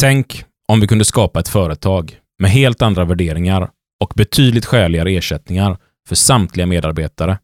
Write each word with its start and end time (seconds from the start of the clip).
Tänk 0.00 0.44
om 0.68 0.80
vi 0.80 0.86
kunde 0.86 1.04
skapa 1.04 1.40
ett 1.40 1.48
företag 1.48 2.20
med 2.38 2.50
helt 2.50 2.82
andra 2.82 3.04
värderingar 3.04 3.70
och 4.00 4.12
betydligt 4.16 4.66
skäligare 4.66 5.16
ersättningar 5.16 5.78
för 6.08 6.14
samtliga 6.14 6.66
medarbetare, 6.66 7.38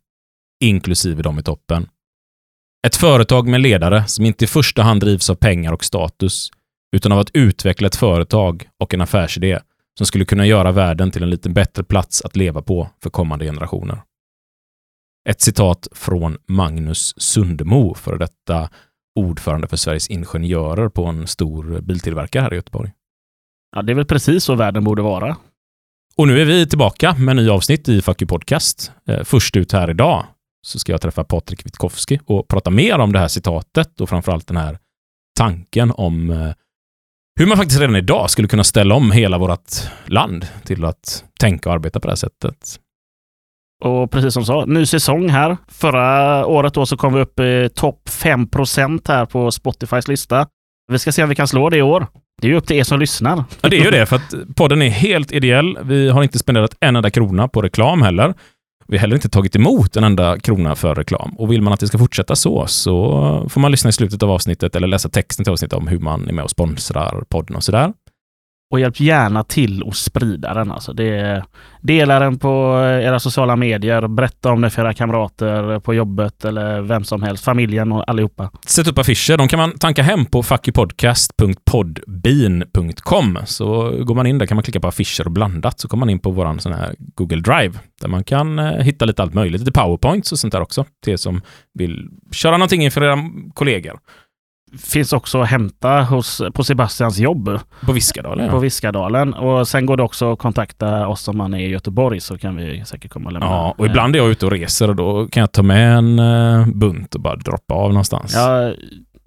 inklusive 0.65 1.23
de 1.23 1.39
i 1.39 1.43
toppen. 1.43 1.89
Ett 2.87 2.97
företag 2.97 3.49
med 3.49 3.61
ledare 3.61 4.07
som 4.07 4.27
inte 4.27 4.45
i 4.45 4.49
första 4.49 4.83
hand 4.83 5.01
drivs 5.01 5.31
av 5.31 5.35
pengar 5.35 5.73
och 5.73 5.85
status, 5.85 6.51
utan 6.97 7.13
av 7.13 7.19
att 7.19 7.31
utveckla 7.33 7.87
ett 7.87 7.97
företag 7.97 8.69
och 8.83 8.95
en 8.95 9.01
affärsidé 9.01 9.61
som 9.99 10.07
skulle 10.07 10.25
kunna 10.25 10.47
göra 10.47 10.73
världen 10.73 11.11
till 11.11 11.23
en 11.23 11.31
lite 11.31 11.51
bättre 11.51 11.85
plats 11.85 12.23
att 12.23 12.37
leva 12.37 12.63
på 12.63 12.89
för 13.03 13.11
kommande 13.11 13.45
generationer. 13.45 14.03
Ett 15.29 15.41
citat 15.41 15.89
från 15.93 16.39
Magnus 16.49 17.15
Sundemo, 17.17 17.95
för 17.95 18.19
detta 18.19 18.71
ordförande 19.17 19.69
för 19.69 19.77
Sveriges 19.77 20.09
Ingenjörer 20.09 20.89
på 20.89 21.05
en 21.07 21.27
stor 21.27 21.81
biltillverkare 21.81 22.43
här 22.43 22.53
i 22.53 22.57
Göteborg. 22.57 22.93
Ja, 23.77 23.83
det 23.83 23.93
är 23.93 23.95
väl 23.95 24.07
precis 24.07 24.45
så 24.45 24.55
världen 24.55 24.85
borde 24.85 25.03
vara. 25.03 25.37
Och 26.17 26.29
nu 26.29 26.41
är 26.41 26.45
vi 26.45 26.67
tillbaka 26.67 27.15
med 27.19 27.39
en 27.39 27.45
ny 27.45 27.51
avsnitt 27.51 27.89
i 27.89 28.03
Fuck 28.03 28.23
You 28.23 28.29
Podcast. 28.29 28.93
Eh, 29.09 29.25
först 29.25 29.57
ut 29.57 29.73
här 29.73 29.91
idag 29.91 30.25
så 30.67 30.79
ska 30.79 30.93
jag 30.93 31.01
träffa 31.01 31.25
Patrik 31.25 31.67
Witkowski 31.67 32.21
och 32.27 32.49
prata 32.49 32.71
mer 32.71 32.99
om 32.99 33.13
det 33.13 33.19
här 33.19 33.29
citatet 33.29 34.01
och 34.01 34.09
framförallt 34.09 34.47
den 34.47 34.57
här 34.57 34.79
tanken 35.39 35.93
om 35.97 36.31
eh, 36.31 36.53
hur 37.39 37.47
man 37.47 37.57
faktiskt 37.57 37.81
redan 37.81 37.97
idag 37.97 38.31
skulle 38.31 38.49
kunna 38.49 38.65
ställa 38.65 38.95
om 38.95 39.11
hela 39.11 39.39
vårt 39.39 39.91
land 40.07 40.47
till 40.65 40.85
att 40.85 41.25
tänka 41.41 41.69
och 41.69 41.75
arbeta 41.75 42.01
på 42.01 42.07
det 42.07 42.11
här 42.11 42.17
sättet. 42.17 42.81
Och 43.85 44.11
precis 44.11 44.35
som 44.35 44.43
du 44.43 44.47
sa, 44.47 44.65
ny 44.65 44.87
säsong 44.87 45.29
här. 45.29 45.57
Förra 45.69 46.47
året 46.47 46.75
då 46.75 46.87
så 46.87 46.97
kom 46.97 47.15
vi 47.15 47.21
upp 47.21 47.41
i 47.41 47.69
topp 47.75 48.01
5% 48.11 49.01
här 49.09 49.27
på 49.27 49.51
Spotifys 49.51 50.09
lista. 50.09 50.47
Vi 50.93 50.99
ska 50.99 51.13
se 51.13 51.23
om 51.23 51.29
vi 51.29 51.35
kan 51.35 51.49
slå 51.49 51.71
det 51.71 51.77
i 51.77 51.83
år. 51.83 52.07
Det 52.43 52.47
är 52.47 52.51
ju 52.51 52.57
upp 52.57 52.67
till 52.67 52.77
er 52.77 52.85
som 52.85 53.01
lyssnar. 53.01 53.45
Ja, 53.61 53.69
det 53.69 53.77
är 53.77 53.85
ju 53.85 53.91
det, 53.91 54.07
för 54.07 54.17
att 54.17 54.35
podden 54.57 54.83
är 54.83 54.89
helt 54.91 55.33
ideell. 55.33 55.79
Vi 55.83 56.09
har 56.09 56.23
inte 56.23 56.39
spenderat 56.39 56.77
en 56.81 56.97
enda 56.97 57.11
krona 57.11 57.49
på 57.49 57.63
reklam 57.63 58.03
heller. 58.03 58.35
Vi 58.89 58.97
har 58.97 59.01
heller 59.01 59.17
inte 59.17 59.29
tagit 59.29 59.57
emot 59.57 59.97
en 59.97 60.05
enda 60.05 60.39
krona 60.39 60.75
för 60.75 60.95
reklam. 60.95 61.35
Och 61.39 61.53
vill 61.53 61.63
man 61.63 61.73
att 61.73 61.81
det 61.81 61.87
ska 61.87 61.99
fortsätta 61.99 62.37
så, 62.37 62.67
så 62.67 63.47
får 63.49 63.61
man 63.61 63.71
lyssna 63.71 63.89
i 63.89 63.93
slutet 63.93 64.23
av 64.23 64.31
avsnittet 64.31 64.77
eller 64.77 64.87
läsa 64.87 65.09
texten 65.09 65.45
till 65.45 65.53
avsnittet 65.53 65.79
om 65.79 65.89
hur 65.89 65.99
man 65.99 66.29
är 66.29 66.33
med 66.33 66.45
och 66.45 66.51
sponsrar 66.51 67.25
podden 67.29 67.57
och 67.57 67.65
sådär. 67.65 67.93
Och 68.71 68.81
hjälp 68.81 69.01
gärna 69.01 69.45
till 69.45 69.83
att 69.89 69.97
sprida 69.97 70.55
den. 70.55 70.73
Alltså 70.73 70.93
det, 70.93 71.45
dela 71.81 72.19
den 72.19 72.39
på 72.39 72.83
eh, 72.85 73.07
era 73.07 73.21
sociala 73.21 73.57
medier, 73.57 74.09
berätta 74.09 74.53
om 74.53 74.61
det 74.61 74.71
för 74.71 74.83
era 74.83 74.95
kamrater 74.95 75.73
eh, 75.73 75.79
på 75.79 75.95
jobbet 75.95 76.45
eller 76.45 76.81
vem 76.81 77.05
som 77.05 77.23
helst, 77.23 77.45
familjen 77.45 77.93
och 77.93 78.11
allihopa. 78.11 78.51
Sätt 78.67 78.89
upp 78.89 78.99
affischer. 78.99 79.37
De 79.37 79.49
kan 79.49 79.59
man 79.59 79.79
tanka 79.79 80.03
hem 80.03 80.27
på 80.27 80.43
fuckypodcast.podbean.com. 80.43 83.39
Så 83.45 83.91
går 84.05 84.15
man 84.15 84.27
in 84.27 84.39
där 84.39 84.47
kan 84.47 84.57
man 84.57 84.63
klicka 84.63 84.81
på 84.81 84.89
affischer 84.89 85.27
och 85.27 85.33
blandat 85.33 85.81
så 85.81 85.89
kommer 85.89 86.01
man 86.01 86.11
in 86.11 86.19
på 86.19 86.31
vår 86.31 86.59
sån 86.59 86.73
här 86.73 86.95
Google 86.99 87.41
Drive 87.41 87.79
där 88.01 88.09
man 88.09 88.25
kan 88.25 88.59
eh, 88.59 88.65
hitta 88.65 89.05
lite 89.05 89.23
allt 89.23 89.35
möjligt. 89.35 89.61
Lite 89.61 89.73
powerpoints 89.73 90.33
och 90.33 90.39
sånt 90.39 90.53
där 90.53 90.61
också 90.61 90.85
till 91.05 91.13
er 91.13 91.17
som 91.17 91.43
vill 91.75 92.09
köra 92.33 92.57
någonting 92.57 92.83
inför 92.83 93.05
era 93.05 93.19
kollegor 93.55 93.99
finns 94.79 95.13
också 95.13 95.41
att 95.41 95.49
hämta 95.49 96.03
hos, 96.03 96.43
på 96.55 96.65
Sebastians 96.65 97.19
jobb. 97.19 97.61
På 97.81 97.93
Viskadalen? 97.93 98.45
Ja. 98.45 98.51
På 98.51 98.59
Viskadalen. 98.59 99.35
Och 99.35 99.69
sen 99.69 99.87
går 99.87 99.97
det 99.97 100.03
också 100.03 100.33
att 100.33 100.39
kontakta 100.39 101.09
oss 101.09 101.29
om 101.29 101.37
man 101.37 101.55
är 101.55 101.59
i 101.59 101.69
Göteborg 101.69 102.21
så 102.21 102.39
kan 102.39 102.57
vi 102.57 102.85
säkert 102.85 103.11
komma 103.11 103.27
och 103.27 103.33
lämna. 103.33 103.47
Ja, 103.47 103.75
och 103.79 103.87
ibland 103.87 104.17
är 104.17 104.21
jag 104.21 104.31
ute 104.31 104.47
och 104.47 104.53
reser 104.53 104.91
och 104.91 104.97
då 104.97 105.29
kan 105.29 105.41
jag 105.41 105.53
ta 105.53 105.63
med 105.63 105.99
en 105.99 106.19
uh, 106.19 106.69
bunt 106.69 107.15
och 107.15 107.21
bara 107.21 107.37
droppa 107.37 107.75
av 107.75 107.89
någonstans. 107.89 108.35
Ja, 108.35 108.73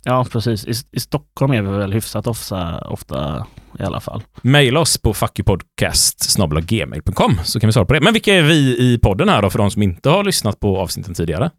ja 0.04 0.26
precis. 0.32 0.66
I, 0.66 0.74
I, 0.92 1.00
Stockholm 1.00 1.54
är 1.54 1.62
vi 1.62 1.78
väl 1.78 1.94
hyfsat 1.94 2.28
ofta, 2.28 2.80
ofta 2.80 3.46
i 3.80 3.84
alla 3.84 4.00
fall. 4.00 4.24
Maila 4.42 4.80
oss 4.80 4.98
på 4.98 5.14
fuckypodcast.gmail.com 5.14 7.40
så 7.44 7.60
kan 7.60 7.68
vi 7.68 7.74
svara 7.74 7.86
på 7.86 7.94
det. 7.94 8.02
Men 8.02 8.14
vilka 8.14 8.36
är 8.36 8.44
vi 8.44 8.94
i 8.94 9.00
podden 9.04 9.30
här 9.30 9.42
då 9.42 9.50
för 9.50 9.60
de 9.60 9.72
som 9.72 9.82
inte 9.82 10.10
har 10.10 10.24
lyssnat 10.24 10.60
på 10.60 10.80
avsnitten 10.80 11.14
tidigare? 11.14 11.52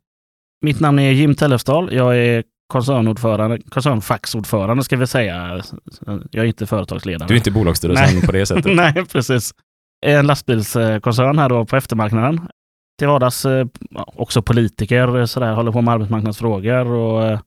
Mitt 0.62 0.80
namn 0.80 0.98
är 0.98 1.10
Jim 1.10 1.34
Tellefsdal. 1.34 1.92
Jag 1.92 2.18
är 2.18 2.44
koncernordförande, 2.70 3.58
koncernfacksordförande 3.68 4.84
ska 4.84 4.96
vi 4.96 5.06
säga. 5.06 5.62
Jag 6.30 6.44
är 6.44 6.48
inte 6.48 6.66
företagsledare. 6.66 7.28
Du 7.28 7.34
är 7.34 7.38
inte 7.38 7.50
bolagsstyrelsen 7.50 8.20
på 8.20 8.32
det 8.32 8.46
sättet? 8.46 8.64
Nej, 8.76 9.04
precis. 9.12 9.54
En 10.06 10.26
lastbilskoncern 10.26 11.38
här 11.38 11.48
då 11.48 11.64
på 11.64 11.76
eftermarknaden. 11.76 12.48
Till 12.98 13.08
vardags 13.08 13.44
eh, 13.44 13.66
också 13.96 14.42
politiker, 14.42 15.26
sådär, 15.26 15.52
håller 15.52 15.72
på 15.72 15.80
med 15.80 15.94
arbetsmarknadsfrågor 15.94 16.86
och 16.86 17.24
eh, 17.24 17.40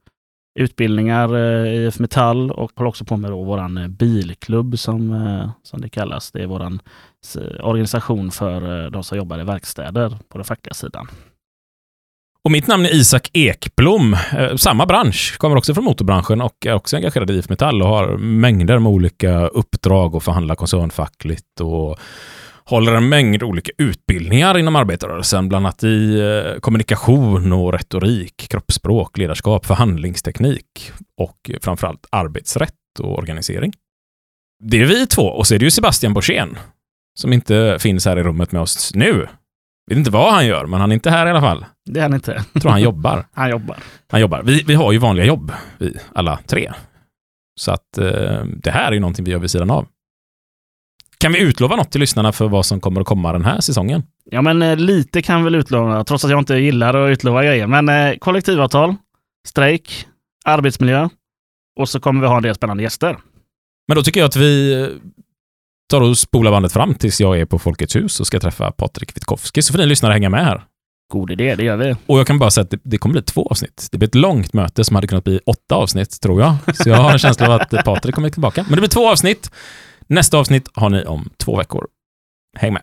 utbildningar 0.60 1.38
i 1.38 1.86
IF 1.86 2.00
Metall 2.00 2.52
och 2.52 2.72
håller 2.76 2.90
också 2.90 3.06
på 3.06 3.18
med 3.18 3.32
då 3.32 3.44
våran 3.44 3.96
bilklubb 4.00 4.80
som, 4.80 5.52
som 5.64 5.82
det 5.82 5.90
kallas. 5.90 6.32
Det 6.32 6.44
är 6.44 6.48
våran 6.48 6.80
organisation 7.62 8.32
för 8.32 8.90
de 8.90 9.04
som 9.04 9.18
jobbar 9.18 9.40
i 9.40 9.44
verkstäder 9.44 10.18
på 10.30 10.38
den 10.38 10.46
fackliga 10.46 10.74
sidan. 10.74 11.08
Och 12.46 12.52
mitt 12.52 12.68
namn 12.68 12.86
är 12.86 12.96
Isak 12.96 13.30
Ekblom. 13.34 14.14
Eh, 14.14 14.56
samma 14.56 14.86
bransch, 14.86 15.38
kommer 15.38 15.56
också 15.56 15.74
från 15.74 15.84
motorbranschen 15.84 16.42
och 16.42 16.66
är 16.66 16.74
också 16.74 16.96
engagerad 16.96 17.32
i 17.32 17.34
IF 17.34 17.50
Metall 17.50 17.82
och 17.82 17.88
har 17.88 18.18
mängder 18.18 18.80
med 18.80 18.92
olika 18.92 19.48
uppdrag 19.48 20.16
och 20.16 20.24
förhandlar 20.24 20.56
koncernfackligt 20.56 21.60
och 21.62 22.00
håller 22.66 22.94
en 22.94 23.10
mängd 23.10 23.44
olika 23.44 23.72
utbildningar 23.78 24.58
inom 24.58 24.76
arbetarrörelsen, 24.76 25.50
bland 25.50 25.66
annat 25.66 25.84
i 25.84 26.20
eh, 26.20 26.60
kommunikation 26.60 27.54
och 27.54 27.74
retorik, 27.74 28.48
kroppsspråk, 28.50 29.18
ledarskap, 29.18 29.66
förhandlingsteknik 29.66 30.92
och 31.18 31.52
framförallt 31.62 32.08
arbetsrätt 32.10 33.00
och 33.00 33.18
organisering. 33.18 33.74
Det 34.64 34.82
är 34.82 34.86
vi 34.86 35.08
två 35.08 35.24
och 35.24 35.48
så 35.48 35.56
är 35.56 35.60
det 35.60 35.66
ju 35.66 35.72
Sebastian 35.72 36.14
Borssén 36.14 36.58
som 37.20 37.34
inte 37.34 37.78
finns 37.80 38.06
här 38.06 38.20
i 38.20 38.24
rummet 38.24 38.52
med 38.52 38.62
oss 38.62 38.92
nu. 38.96 39.28
Vet 39.90 39.98
inte 39.98 40.12
vad 40.12 40.34
han 40.34 40.46
gör, 40.46 40.66
men 40.66 40.82
han 40.82 40.92
är 40.92 40.94
inte 40.94 41.10
här 41.10 41.28
i 41.28 41.30
alla 41.30 41.42
fall. 41.42 41.66
Det 41.86 42.00
är 42.00 42.04
han 42.04 42.14
inte. 42.14 42.44
Jag 42.54 42.62
tror 42.62 42.72
han 42.72 42.82
jobbar. 42.82 43.26
han 43.34 43.50
jobbar. 43.50 43.78
Han 44.12 44.22
jobbar. 44.22 44.42
Vi, 44.44 44.64
vi 44.68 44.74
har 44.74 44.92
ju 44.92 44.98
vanliga 44.98 45.26
jobb, 45.26 45.52
vi 45.78 45.98
alla 46.14 46.40
tre. 46.48 46.72
Så 47.60 47.72
att 47.72 47.98
eh, 47.98 48.44
det 48.46 48.72
här 48.72 48.88
är 48.88 48.92
ju 48.92 49.00
någonting 49.00 49.26
vi 49.26 49.32
gör 49.32 49.40
vid 49.40 49.52
sidan 49.52 49.70
av. 49.70 49.88
Kan 51.18 51.32
vi 51.32 51.40
utlova 51.40 51.76
något 51.76 51.92
till 51.92 52.02
lyssnarna 52.02 52.32
för 52.32 52.48
vad 52.48 52.66
som 52.66 52.80
kommer 52.80 53.02
att 53.02 53.08
komma 53.08 53.34
den 53.34 53.46
här 53.46 53.60
säsongen? 53.60 54.04
Ja, 54.26 54.42
men 54.42 54.62
eh, 54.62 54.78
lite 54.78 55.22
kan 55.22 55.44
väl 55.44 55.56
utlova, 55.56 56.04
trots 56.04 56.26
att 56.26 56.32
jag 56.32 56.40
inte 56.40 56.56
gillar 56.56 56.94
att 56.94 57.12
utlova 57.12 57.44
grejer. 57.44 57.68
Men 57.68 57.90
eh, 57.90 58.18
kollektivavtal, 58.18 58.96
strejk, 59.48 60.08
arbetsmiljö 60.46 61.10
och 61.80 61.90
så 61.90 62.00
kommer 62.00 62.22
vi 62.22 62.28
ha 62.28 62.38
en 62.38 62.44
del 62.44 62.56
spännande 62.56 62.84
gäster. 62.84 63.18
Men 63.88 63.96
då 63.96 64.04
tycker 64.04 64.20
jag 64.20 64.28
att 64.28 64.36
vi 64.36 64.90
tar 65.94 66.02
och 66.02 66.18
spolar 66.18 66.52
bandet 66.52 66.74
fram 66.74 66.96
tills 66.96 67.22
jag 67.22 67.40
är 67.40 67.46
på 67.46 67.60
Folkets 67.60 67.96
hus 67.96 68.20
och 68.20 68.28
ska 68.28 68.40
träffa 68.40 68.72
Patrik 68.72 69.18
Witkowski, 69.18 69.62
så 69.62 69.74
får 69.74 69.80
ni 69.80 69.86
lyssnare 69.86 70.14
hänga 70.14 70.30
med 70.30 70.46
här. 70.46 70.64
God 71.12 71.32
idé, 71.32 71.56
det 71.56 71.64
gör 71.64 71.78
vi. 71.78 71.96
Och 72.06 72.20
jag 72.20 72.28
kan 72.28 72.40
bara 72.40 72.52
säga 72.52 72.64
att 72.64 72.70
det, 72.70 72.80
det 72.84 72.98
kommer 72.98 73.14
bli 73.14 73.22
två 73.22 73.48
avsnitt. 73.48 73.88
Det 73.92 73.98
blir 73.98 74.08
ett 74.08 74.16
långt 74.16 74.54
möte 74.54 74.84
som 74.84 74.96
hade 74.96 75.08
kunnat 75.08 75.24
bli 75.24 75.40
åtta 75.46 75.76
avsnitt, 75.76 76.22
tror 76.22 76.42
jag. 76.42 76.56
Så 76.76 76.90
jag 76.90 76.98
har 76.98 77.12
en 77.12 77.20
känsla 77.20 77.46
av 77.46 77.62
att 77.62 77.86
Patrik 77.86 78.16
kommer 78.16 78.30
tillbaka. 78.30 78.64
Men 78.64 78.72
det 78.72 78.82
blir 78.82 78.90
två 78.90 79.10
avsnitt. 79.10 79.52
Nästa 80.08 80.38
avsnitt 80.38 80.70
har 80.74 80.90
ni 80.90 81.06
om 81.06 81.30
två 81.38 81.58
veckor. 81.58 81.88
Häng 82.58 82.74
med! 82.74 82.82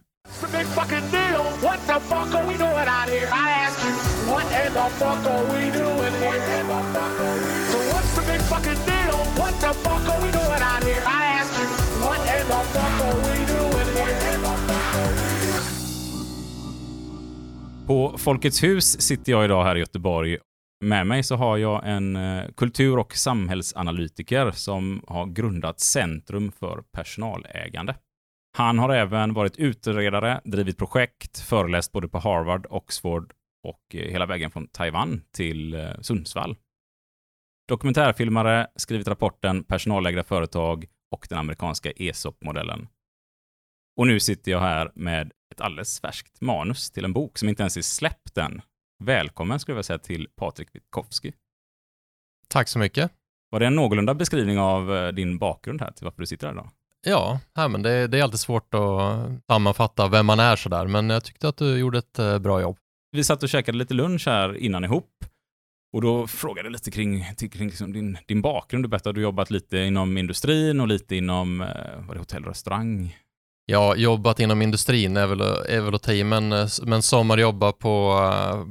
På 17.91 18.19
Folkets 18.19 18.63
hus 18.63 19.01
sitter 19.01 19.33
jag 19.33 19.45
idag 19.45 19.65
här 19.65 19.77
i 19.77 19.79
Göteborg. 19.79 20.39
Med 20.85 21.07
mig 21.07 21.23
så 21.23 21.37
har 21.37 21.57
jag 21.57 21.89
en 21.89 22.17
eh, 22.17 22.51
kultur 22.57 22.99
och 22.99 23.15
samhällsanalytiker 23.15 24.51
som 24.51 25.05
har 25.07 25.27
grundat 25.27 25.81
Centrum 25.81 26.53
för 26.53 26.83
personalägande. 26.93 27.95
Han 28.59 28.79
har 28.79 28.91
även 28.91 29.35
varit 29.35 29.57
utredare, 29.57 30.41
drivit 30.45 30.79
projekt, 30.79 31.39
föreläst 31.39 31.93
både 31.93 32.09
på 32.09 32.19
Harvard, 32.19 32.67
Oxford 32.71 33.33
och 33.69 33.95
eh, 33.95 34.11
hela 34.11 34.27
vägen 34.27 34.51
från 34.51 34.67
Taiwan 34.69 35.23
till 35.33 35.75
eh, 35.75 36.01
Sundsvall. 36.01 36.57
Dokumentärfilmare, 37.69 38.67
skrivit 38.77 39.09
rapporten 39.09 39.65
Personalägda 39.65 40.25
företag 40.25 40.87
och 41.13 41.27
den 41.31 41.39
amerikanska 41.39 41.91
ESOP-modellen. 41.91 42.89
Och 43.97 44.07
nu 44.07 44.21
sitter 44.21 44.53
jag 44.53 44.61
här 44.61 44.93
med 44.95 45.33
ett 45.61 45.65
alldeles 45.65 46.01
färskt 46.01 46.41
manus 46.41 46.91
till 46.91 47.05
en 47.05 47.13
bok 47.13 47.39
som 47.39 47.49
inte 47.49 47.63
ens 47.63 47.77
är 47.77 47.83
släppt 47.83 48.39
än. 48.39 48.63
Välkommen 49.05 49.61
skulle 49.61 49.79
jag 49.79 49.85
säga 49.85 49.99
till 49.99 50.29
Patrik 50.37 50.69
Witkowski. 50.73 51.33
Tack 52.49 52.69
så 52.69 52.79
mycket. 52.79 53.11
Var 53.51 53.61
det 53.61 53.67
en 53.67 53.77
någorlunda 53.77 54.15
beskrivning 54.15 54.59
av 54.59 54.97
eh, 54.97 55.09
din 55.09 55.39
bakgrund 55.39 55.81
här 55.81 55.91
till 55.91 56.05
varför 56.05 56.21
du 56.21 56.27
sitter 56.27 56.47
här 56.47 56.55
idag? 56.55 56.71
Ja, 57.07 57.41
här, 57.55 57.69
men 57.69 57.83
det, 57.83 58.07
det, 58.07 58.19
är 58.19 58.23
alltid 58.23 58.41
svårt 58.41 58.75
att 58.75 59.31
sammanfatta 59.47 60.09
vem 60.09 60.27
man 60.27 60.41
är 60.41 60.57
sådär, 60.57 60.87
men 60.87 61.11
jag 61.11 61.25
tyckte 61.25 61.49
att 61.49 61.57
du 61.57 61.79
gjorde 61.79 61.99
ett 61.99 62.19
eh, 62.19 62.39
bra 62.39 62.61
jobb. 62.61 62.77
Vi 63.13 63.25
satt 63.25 63.43
och 63.43 63.49
käkade 63.49 63.79
lite 63.79 63.95
lunch 63.95 64.27
här 64.27 64.57
innan 64.57 64.85
ihop 64.85 65.25
Och 65.93 66.03
då 66.03 66.27
frågade 66.27 66.67
jag 66.67 66.73
lite 66.73 66.91
kring, 66.91 67.25
kring 67.35 67.69
liksom 67.69 67.93
din, 67.93 68.19
din 68.27 68.43
bakgrund. 68.43 68.85
Du 68.85 68.89
berättade 68.89 69.11
att 69.11 69.15
du 69.15 69.23
jobbat 69.23 69.51
lite 69.51 69.79
inom 69.79 70.19
industrin 70.19 70.81
och 70.81 70.89
lite 70.89 71.17
inom 71.17 71.61
eh, 71.61 72.07
var 72.07 72.15
det 72.15 72.19
hotell 72.19 72.43
och 72.43 72.49
restaurang. 72.49 73.17
Ja, 73.71 73.97
jobbat 73.97 74.41
inom 74.41 74.63
industrin 74.63 75.17
är 75.17 75.27
väl, 75.27 75.41
är 75.41 75.81
väl 75.81 75.95
att 75.95 76.03
ta 76.03 76.13
i, 76.13 76.25
men, 76.25 76.49
men 76.83 77.03
sommarjobba 77.03 77.73
på, 77.73 78.21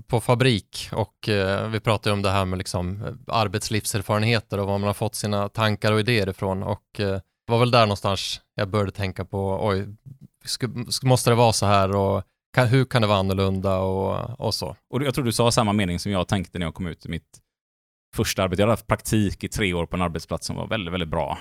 på 0.07 0.19
fabrik 0.21 0.89
och 0.91 1.29
eh, 1.29 1.69
vi 1.69 1.79
pratade 1.79 2.13
om 2.13 2.21
det 2.21 2.29
här 2.29 2.45
med 2.45 2.57
liksom 2.57 3.05
eh, 3.05 3.13
arbetslivserfarenheter 3.27 4.59
och 4.59 4.67
var 4.67 4.77
man 4.77 4.87
har 4.87 4.93
fått 4.93 5.15
sina 5.15 5.49
tankar 5.49 5.91
och 5.91 5.99
idéer 5.99 6.29
ifrån 6.29 6.63
och 6.63 6.99
eh, 6.99 7.05
det 7.07 7.51
var 7.51 7.59
väl 7.59 7.71
där 7.71 7.81
någonstans 7.81 8.41
jag 8.55 8.69
började 8.69 8.91
tänka 8.91 9.25
på, 9.25 9.59
oj, 9.67 9.87
måste 11.03 11.29
det 11.29 11.35
vara 11.35 11.53
så 11.53 11.65
här 11.65 11.95
och 11.95 12.23
kan, 12.53 12.67
hur 12.67 12.85
kan 12.85 13.01
det 13.01 13.07
vara 13.07 13.19
annorlunda 13.19 13.79
och, 13.79 14.39
och 14.39 14.53
så. 14.53 14.75
Och 14.89 15.03
jag 15.03 15.13
tror 15.13 15.25
du 15.25 15.31
sa 15.31 15.51
samma 15.51 15.73
mening 15.73 15.99
som 15.99 16.11
jag 16.11 16.27
tänkte 16.27 16.59
när 16.59 16.65
jag 16.65 16.73
kom 16.73 16.87
ut 16.87 17.05
i 17.05 17.09
mitt 17.09 17.39
första 18.15 18.43
arbete. 18.43 18.61
Jag 18.61 18.67
hade 18.67 18.73
haft 18.73 18.87
praktik 18.87 19.43
i 19.43 19.49
tre 19.49 19.73
år 19.73 19.85
på 19.85 19.95
en 19.95 20.01
arbetsplats 20.01 20.47
som 20.47 20.55
var 20.55 20.67
väldigt, 20.67 20.93
väldigt 20.93 21.09
bra. 21.09 21.37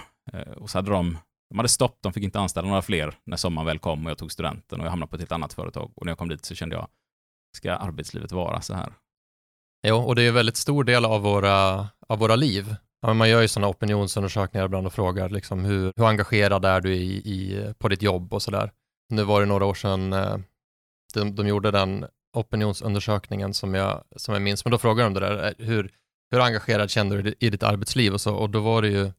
Och 0.56 0.70
så 0.70 0.78
hade 0.78 0.90
de, 0.90 1.19
de 1.50 1.59
hade 1.59 1.69
stopp, 1.69 1.99
de 2.00 2.12
fick 2.12 2.25
inte 2.25 2.41
anställa 2.41 2.69
några 2.69 2.83
fler 2.83 3.15
när 3.25 3.37
sommaren 3.37 3.67
väl 3.67 3.79
kom 3.79 4.05
och 4.05 4.11
jag 4.11 4.19
tog 4.19 4.33
studenten 4.33 4.81
och 4.81 4.87
jag 4.87 4.91
hamnade 4.91 5.11
på 5.11 5.17
ett 5.17 5.21
helt 5.21 5.33
annat 5.33 5.53
företag. 5.53 5.93
Och 5.95 6.06
när 6.06 6.11
jag 6.11 6.19
kom 6.19 6.29
dit 6.29 6.45
så 6.45 6.55
kände 6.55 6.77
jag, 6.77 6.89
ska 7.56 7.75
arbetslivet 7.75 8.33
vara 8.33 8.61
så 8.61 8.75
här? 8.75 8.93
Jo, 9.87 9.97
och 9.97 10.15
det 10.15 10.23
är 10.23 10.29
en 10.29 10.35
väldigt 10.35 10.56
stor 10.56 10.85
del 10.85 11.05
av 11.05 11.23
våra, 11.23 11.89
av 12.09 12.19
våra 12.19 12.37
liv. 12.37 12.75
Ja, 13.00 13.15
man 13.15 13.31
gör 13.31 13.43
ju 13.43 13.49
sådana 13.49 13.69
opinionsundersökningar 13.69 14.67
ibland 14.67 14.87
och 14.87 14.93
frågar 14.93 15.29
liksom 15.29 15.65
hur, 15.65 15.93
hur 15.97 16.05
engagerad 16.05 16.65
är 16.65 16.81
du 16.81 16.95
i, 16.95 17.17
i, 17.17 17.73
på 17.79 17.89
ditt 17.89 18.03
jobb 18.03 18.35
och 18.35 18.43
sådär. 18.43 18.71
Nu 19.09 19.25
var 19.25 19.41
det 19.41 19.47
några 19.47 19.65
år 19.65 19.75
sedan 19.75 20.12
eh, 20.12 20.37
de, 21.15 21.35
de 21.35 21.49
gjorde 21.49 21.71
den 21.71 22.06
opinionsundersökningen 22.37 23.55
som 23.55 23.75
jag, 23.75 24.05
som 24.17 24.35
jag 24.35 24.43
minns, 24.43 24.65
men 24.65 24.73
då 24.73 24.79
frågade 24.79 25.09
de 25.09 25.15
det 25.15 25.21
där, 25.21 25.47
eh, 25.47 25.67
hur, 25.67 25.91
hur 26.31 26.41
engagerad 26.41 26.91
kände 26.91 27.23
du 27.23 27.35
i 27.41 27.51
ditt 27.51 27.62
arbetsliv 27.62 28.12
och 28.12 28.21
så, 28.21 28.35
och 28.35 28.51
då 28.51 28.61
var 28.61 28.83
det 28.83 28.89
ju, 28.89 29.12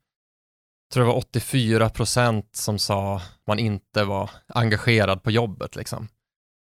tror 0.93 1.03
det 1.03 1.07
var 1.07 1.17
84 1.17 1.89
procent 1.89 2.55
som 2.55 2.79
sa 2.79 3.21
man 3.47 3.59
inte 3.59 4.03
var 4.03 4.29
engagerad 4.47 5.23
på 5.23 5.31
jobbet 5.31 5.75
liksom. 5.75 6.07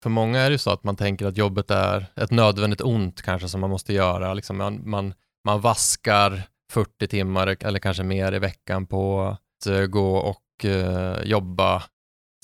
För 0.03 0.09
många 0.09 0.39
är 0.39 0.49
det 0.49 0.53
ju 0.53 0.57
så 0.57 0.71
att 0.71 0.83
man 0.83 0.95
tänker 0.95 1.25
att 1.25 1.37
jobbet 1.37 1.71
är 1.71 2.05
ett 2.15 2.31
nödvändigt 2.31 2.81
ont 2.81 3.21
kanske 3.21 3.49
som 3.49 3.61
man 3.61 3.69
måste 3.69 3.93
göra, 3.93 4.33
liksom 4.33 4.57
man, 4.57 4.89
man, 4.89 5.13
man 5.45 5.61
vaskar 5.61 6.43
40 6.71 7.07
timmar 7.07 7.57
eller 7.59 7.79
kanske 7.79 8.03
mer 8.03 8.33
i 8.33 8.39
veckan 8.39 8.87
på 8.87 9.21
att 9.21 9.67
eh, 9.67 9.81
gå 9.85 10.17
och 10.17 10.65
eh, 10.65 11.23
jobba. 11.23 11.83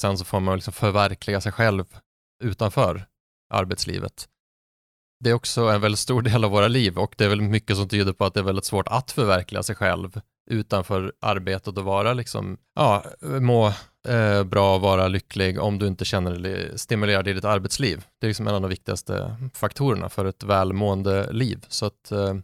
Sen 0.01 0.17
så 0.17 0.25
får 0.25 0.39
man 0.39 0.55
liksom 0.55 0.73
förverkliga 0.73 1.41
sig 1.41 1.51
själv 1.51 1.85
utanför 2.43 3.05
arbetslivet. 3.53 4.27
Det 5.23 5.29
är 5.29 5.33
också 5.33 5.61
en 5.61 5.81
väldigt 5.81 5.99
stor 5.99 6.21
del 6.21 6.43
av 6.43 6.51
våra 6.51 6.67
liv 6.67 6.97
och 6.97 7.15
det 7.17 7.25
är 7.25 7.29
väl 7.29 7.41
mycket 7.41 7.77
som 7.77 7.89
tyder 7.89 8.13
på 8.13 8.25
att 8.25 8.33
det 8.33 8.39
är 8.39 8.43
väldigt 8.43 8.65
svårt 8.65 8.87
att 8.87 9.11
förverkliga 9.11 9.63
sig 9.63 9.75
själv 9.75 10.21
utanför 10.49 11.13
arbetet 11.21 11.77
och 11.77 11.83
vara 11.83 12.13
liksom, 12.13 12.57
ja, 12.75 13.05
må 13.21 13.67
eh, 14.07 14.43
bra, 14.43 14.77
vara 14.77 15.07
lycklig 15.07 15.59
om 15.59 15.79
du 15.79 15.87
inte 15.87 16.05
känner 16.05 16.39
dig 16.39 16.79
stimulerad 16.79 17.27
i 17.27 17.33
ditt 17.33 17.45
arbetsliv. 17.45 18.05
Det 18.19 18.25
är 18.25 18.29
liksom 18.29 18.47
en 18.47 18.55
av 18.55 18.61
de 18.61 18.69
viktigaste 18.69 19.35
faktorerna 19.53 20.09
för 20.09 20.25
ett 20.25 20.43
välmående 20.43 21.33
liv. 21.33 21.65
Så, 21.67 21.85
att, 21.85 22.11
eh, 22.11 22.35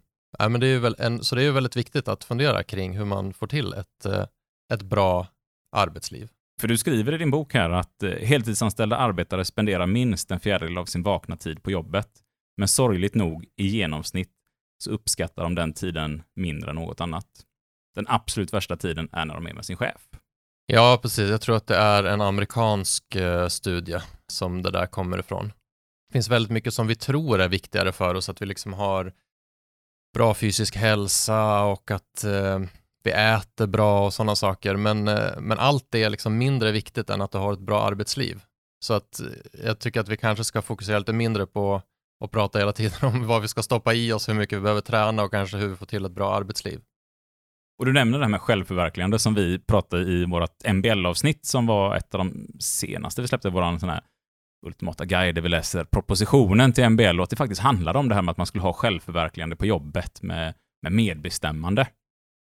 men 0.50 0.60
det 0.60 0.68
är 0.68 0.80
väl 0.80 0.96
en, 1.00 1.24
så 1.24 1.36
det 1.36 1.44
är 1.44 1.52
väldigt 1.52 1.78
viktigt 1.78 2.08
att 2.08 2.24
fundera 2.24 2.64
kring 2.64 2.98
hur 2.98 3.06
man 3.06 3.34
får 3.34 3.48
till 3.48 3.74
ett, 3.74 4.06
eh, 4.06 4.26
ett 4.74 4.82
bra 4.82 5.28
arbetsliv. 5.76 6.30
För 6.62 6.68
du 6.68 6.78
skriver 6.78 7.14
i 7.14 7.18
din 7.18 7.32
bok 7.32 7.54
här 7.54 7.70
att 7.70 8.04
eh, 8.04 8.12
heltidsanställda 8.12 8.98
arbetare 8.98 9.46
spenderar 9.46 9.86
minst 9.86 10.32
en 10.32 10.40
fjärdedel 10.40 10.78
av 10.78 10.86
sin 10.86 11.04
vakna 11.04 11.38
tid 11.38 11.64
på 11.64 11.72
jobbet. 11.72 12.10
Men 12.58 12.68
sorgligt 12.68 13.16
nog, 13.16 13.46
i 13.56 13.68
genomsnitt, 13.68 14.32
så 14.84 14.92
uppskattar 14.92 15.44
de 15.44 15.56
den 15.56 15.74
tiden 15.74 16.24
mindre 16.36 16.70
än 16.70 16.76
något 16.76 17.02
annat. 17.02 17.26
Den 17.96 18.06
absolut 18.10 18.54
värsta 18.54 18.78
tiden 18.78 19.10
är 19.12 19.26
när 19.26 19.34
de 19.34 19.46
är 19.46 19.54
med 19.54 19.66
sin 19.66 19.78
chef. 19.78 20.02
Ja, 20.66 21.00
precis. 21.02 21.30
Jag 21.30 21.42
tror 21.42 21.56
att 21.56 21.68
det 21.68 21.76
är 21.76 22.04
en 22.04 22.22
amerikansk 22.22 23.16
eh, 23.16 23.48
studie 23.48 24.00
som 24.28 24.62
det 24.62 24.72
där 24.72 24.86
kommer 24.86 25.20
ifrån. 25.20 25.48
Det 26.10 26.14
finns 26.14 26.30
väldigt 26.30 26.52
mycket 26.52 26.74
som 26.74 26.88
vi 26.88 26.96
tror 26.96 27.42
är 27.42 27.50
viktigare 27.50 27.92
för 27.92 28.16
oss, 28.16 28.30
att 28.30 28.42
vi 28.42 28.46
liksom 28.46 28.74
har 28.74 29.14
bra 30.14 30.34
fysisk 30.34 30.76
hälsa 30.76 31.64
och 31.64 31.92
att 31.92 32.24
eh, 32.24 32.60
vi 33.04 33.12
äter 33.12 33.68
bra 33.68 34.06
och 34.06 34.14
sådana 34.14 34.36
saker, 34.36 34.76
men, 34.76 35.08
eh, 35.08 35.40
men 35.40 35.60
allt 35.60 35.88
det 35.90 36.04
är 36.04 36.10
liksom 36.10 36.38
mindre 36.38 36.72
viktigt 36.72 37.10
än 37.10 37.22
att 37.22 37.32
du 37.32 37.38
har 37.38 37.54
ett 37.54 37.60
bra 37.60 37.82
arbetsliv. 37.84 38.44
Så 38.80 38.94
att 38.94 39.20
eh, 39.20 39.66
jag 39.66 39.80
tycker 39.80 40.00
att 40.00 40.08
vi 40.08 40.18
kanske 40.18 40.44
ska 40.44 40.62
fokusera 40.62 41.00
lite 41.00 41.14
mindre 41.14 41.46
på 41.46 41.82
att 42.24 42.32
prata 42.32 42.60
hela 42.60 42.74
tiden 42.74 42.98
om 43.02 43.28
vad 43.28 43.42
vi 43.42 43.48
ska 43.48 43.64
stoppa 43.64 43.94
i 43.94 44.14
oss, 44.14 44.30
hur 44.30 44.34
mycket 44.34 44.58
vi 44.58 44.62
behöver 44.62 44.82
träna 44.82 45.24
och 45.24 45.32
kanske 45.32 45.58
hur 45.58 45.68
vi 45.68 45.76
får 45.76 45.86
till 45.86 46.06
ett 46.06 46.12
bra 46.12 46.36
arbetsliv. 46.36 46.82
Och 47.80 47.86
du 47.86 47.94
nämner 47.94 48.18
det 48.18 48.26
här 48.26 48.30
med 48.30 48.42
självförverkligande 48.42 49.20
som 49.20 49.34
vi 49.34 49.60
pratade 49.60 50.04
i 50.04 50.26
vårt 50.26 50.74
MBL-avsnitt 50.74 51.46
som 51.46 51.66
var 51.66 51.96
ett 51.96 52.16
av 52.16 52.20
de 52.20 52.48
senaste 52.60 53.22
vi 53.22 53.28
släppte, 53.28 53.50
våran 53.50 53.80
sån 53.80 53.90
här 53.90 54.02
ultimata 54.66 55.06
guide 55.06 55.36
där 55.36 55.42
vi 55.42 55.50
läser 55.50 55.84
propositionen 55.84 56.74
till 56.74 56.90
MBL 56.90 57.20
och 57.20 57.24
att 57.24 57.30
det 57.30 57.36
faktiskt 57.36 57.62
handlade 57.62 58.00
om 58.00 58.10
det 58.10 58.16
här 58.16 58.22
med 58.22 58.32
att 58.32 58.38
man 58.38 58.46
skulle 58.46 58.62
ha 58.62 58.74
självförverkligande 58.74 59.56
på 59.56 59.66
jobbet 59.66 60.22
med, 60.22 60.54
med 60.82 60.92
medbestämmande 60.92 61.88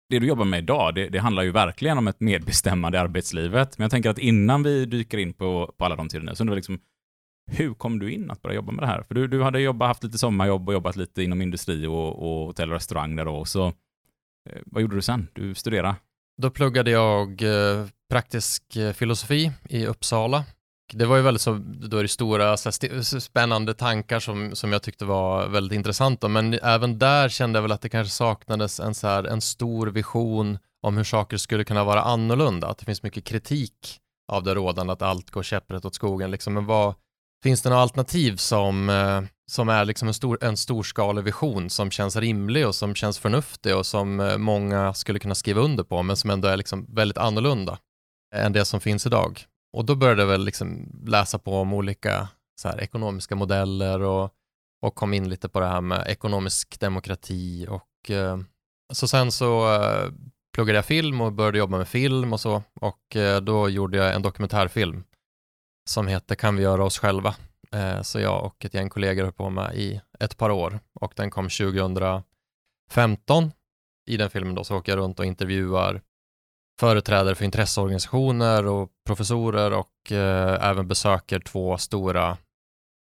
det 0.08 0.18
du 0.18 0.26
jobbar 0.26 0.44
med 0.44 0.58
idag, 0.58 0.94
det, 0.94 1.08
det, 1.08 1.18
handlar 1.18 1.42
ju 1.42 1.50
verkligen 1.50 1.98
om 1.98 2.08
ett 2.08 2.20
medbestämmande 2.20 2.98
i 2.98 3.00
arbetslivet. 3.00 3.78
Men 3.78 3.84
jag 3.84 3.90
tänker 3.90 4.10
att 4.10 4.18
innan 4.18 4.62
vi 4.62 4.84
dyker 4.86 5.18
in 5.18 5.32
på, 5.32 5.74
på 5.78 5.84
alla 5.84 5.96
de 5.96 6.08
tiderna, 6.08 6.34
så 6.34 6.42
undrar 6.42 6.52
jag 6.52 6.56
liksom, 6.56 6.78
hur 7.50 7.74
kom 7.74 7.98
du 7.98 8.12
in 8.12 8.30
att 8.30 8.42
börja 8.42 8.54
jobba 8.54 8.72
med 8.72 8.82
det 8.82 8.86
här? 8.86 9.02
För 9.02 9.14
du, 9.14 9.26
du 9.26 9.42
hade 9.42 9.60
jobbat, 9.60 9.88
haft 9.88 10.04
lite 10.04 10.18
sommarjobb 10.18 10.68
och 10.68 10.74
jobbat 10.74 10.96
lite 10.96 11.22
inom 11.22 11.42
industri 11.42 11.86
och, 11.86 12.08
och 12.08 12.46
hotell 12.46 12.70
och 12.70 12.74
restaurang 12.74 13.16
där 13.16 13.24
då. 13.24 13.44
Så 13.44 13.72
Eh, 14.50 14.62
vad 14.66 14.82
gjorde 14.82 14.96
du 14.96 15.02
sen? 15.02 15.28
Du 15.32 15.54
studerade? 15.54 15.96
Då 16.42 16.50
pluggade 16.50 16.90
jag 16.90 17.42
eh, 17.42 17.86
praktisk 18.10 18.76
eh, 18.76 18.92
filosofi 18.92 19.52
i 19.68 19.86
Uppsala 19.86 20.44
det 20.92 21.06
var 21.06 21.16
ju 21.16 21.22
väldigt 21.22 21.40
så, 21.40 21.60
då 21.64 21.98
är 21.98 22.02
det 22.02 22.08
stora 22.08 22.56
så 22.56 23.20
spännande 23.20 23.74
tankar 23.74 24.20
som, 24.20 24.56
som 24.56 24.72
jag 24.72 24.82
tyckte 24.82 25.04
var 25.04 25.48
väldigt 25.48 25.76
intressanta, 25.76 26.28
men 26.28 26.54
även 26.54 26.98
där 26.98 27.28
kände 27.28 27.56
jag 27.56 27.62
väl 27.62 27.72
att 27.72 27.80
det 27.80 27.88
kanske 27.88 28.14
saknades 28.14 28.80
en, 28.80 28.94
så 28.94 29.06
här, 29.06 29.24
en 29.24 29.40
stor 29.40 29.86
vision 29.86 30.58
om 30.82 30.96
hur 30.96 31.04
saker 31.04 31.36
skulle 31.36 31.64
kunna 31.64 31.84
vara 31.84 32.02
annorlunda, 32.02 32.68
att 32.68 32.78
det 32.78 32.84
finns 32.84 33.02
mycket 33.02 33.24
kritik 33.24 34.00
av 34.32 34.42
det 34.42 34.54
rådande, 34.54 34.92
att 34.92 35.02
allt 35.02 35.30
går 35.30 35.42
käpprätt 35.42 35.84
åt 35.84 35.94
skogen, 35.94 36.30
liksom, 36.30 36.54
men 36.54 36.66
vad, 36.66 36.94
finns 37.42 37.62
det 37.62 37.68
några 37.68 37.82
alternativ 37.82 38.36
som, 38.36 38.88
eh, 38.88 39.22
som 39.50 39.68
är 39.68 39.84
liksom 39.84 40.08
en, 40.08 40.14
stor, 40.14 40.38
en 40.40 40.56
storskalig 40.56 41.24
vision 41.24 41.70
som 41.70 41.90
känns 41.90 42.16
rimlig 42.16 42.66
och 42.66 42.74
som 42.74 42.94
känns 42.94 43.18
förnuftig 43.18 43.76
och 43.76 43.86
som 43.86 44.20
eh, 44.20 44.38
många 44.38 44.94
skulle 44.94 45.18
kunna 45.18 45.34
skriva 45.34 45.60
under 45.60 45.84
på, 45.84 46.02
men 46.02 46.16
som 46.16 46.30
ändå 46.30 46.48
är 46.48 46.56
liksom 46.56 46.86
väldigt 46.94 47.18
annorlunda 47.18 47.78
eh, 48.34 48.46
än 48.46 48.52
det 48.52 48.64
som 48.64 48.80
finns 48.80 49.06
idag. 49.06 49.44
Och 49.72 49.84
då 49.84 49.94
började 49.94 50.22
jag 50.22 50.28
väl 50.28 50.44
liksom 50.44 50.88
läsa 51.06 51.38
på 51.38 51.56
om 51.56 51.72
olika 51.72 52.28
så 52.60 52.68
här, 52.68 52.80
ekonomiska 52.80 53.34
modeller 53.34 54.00
och, 54.00 54.30
och 54.82 54.94
kom 54.94 55.14
in 55.14 55.28
lite 55.28 55.48
på 55.48 55.60
det 55.60 55.66
här 55.66 55.80
med 55.80 56.06
ekonomisk 56.06 56.80
demokrati 56.80 57.66
och 57.68 58.10
eh, 58.10 58.38
så 58.92 59.08
sen 59.08 59.32
så 59.32 59.74
eh, 59.74 60.12
pluggade 60.54 60.78
jag 60.78 60.84
film 60.84 61.20
och 61.20 61.32
började 61.32 61.58
jobba 61.58 61.78
med 61.78 61.88
film 61.88 62.32
och 62.32 62.40
så 62.40 62.62
och 62.80 63.16
eh, 63.16 63.40
då 63.40 63.68
gjorde 63.68 63.96
jag 63.96 64.14
en 64.14 64.22
dokumentärfilm 64.22 65.04
som 65.90 66.06
heter 66.06 66.34
Kan 66.34 66.56
vi 66.56 66.62
göra 66.62 66.84
oss 66.84 66.98
själva? 66.98 67.34
Eh, 67.74 68.02
så 68.02 68.20
jag 68.20 68.44
och 68.44 68.64
ett 68.64 68.74
gäng 68.74 68.88
kollegor 68.88 69.22
höll 69.22 69.32
på 69.32 69.50
med 69.50 69.74
i 69.74 70.00
ett 70.20 70.36
par 70.36 70.50
år 70.50 70.80
och 70.92 71.12
den 71.16 71.30
kom 71.30 71.48
2015. 71.48 72.22
I 74.06 74.16
den 74.16 74.30
filmen 74.30 74.54
då 74.54 74.64
så 74.64 74.76
åker 74.76 74.92
jag 74.92 74.98
runt 74.98 75.18
och 75.18 75.26
intervjuar 75.26 76.02
företrädare 76.80 77.34
för 77.34 77.44
intresseorganisationer 77.44 78.66
och 78.66 78.90
professorer 79.06 79.72
och 79.72 80.12
eh, 80.12 80.68
även 80.70 80.88
besöker 80.88 81.40
två 81.40 81.78
stora 81.78 82.36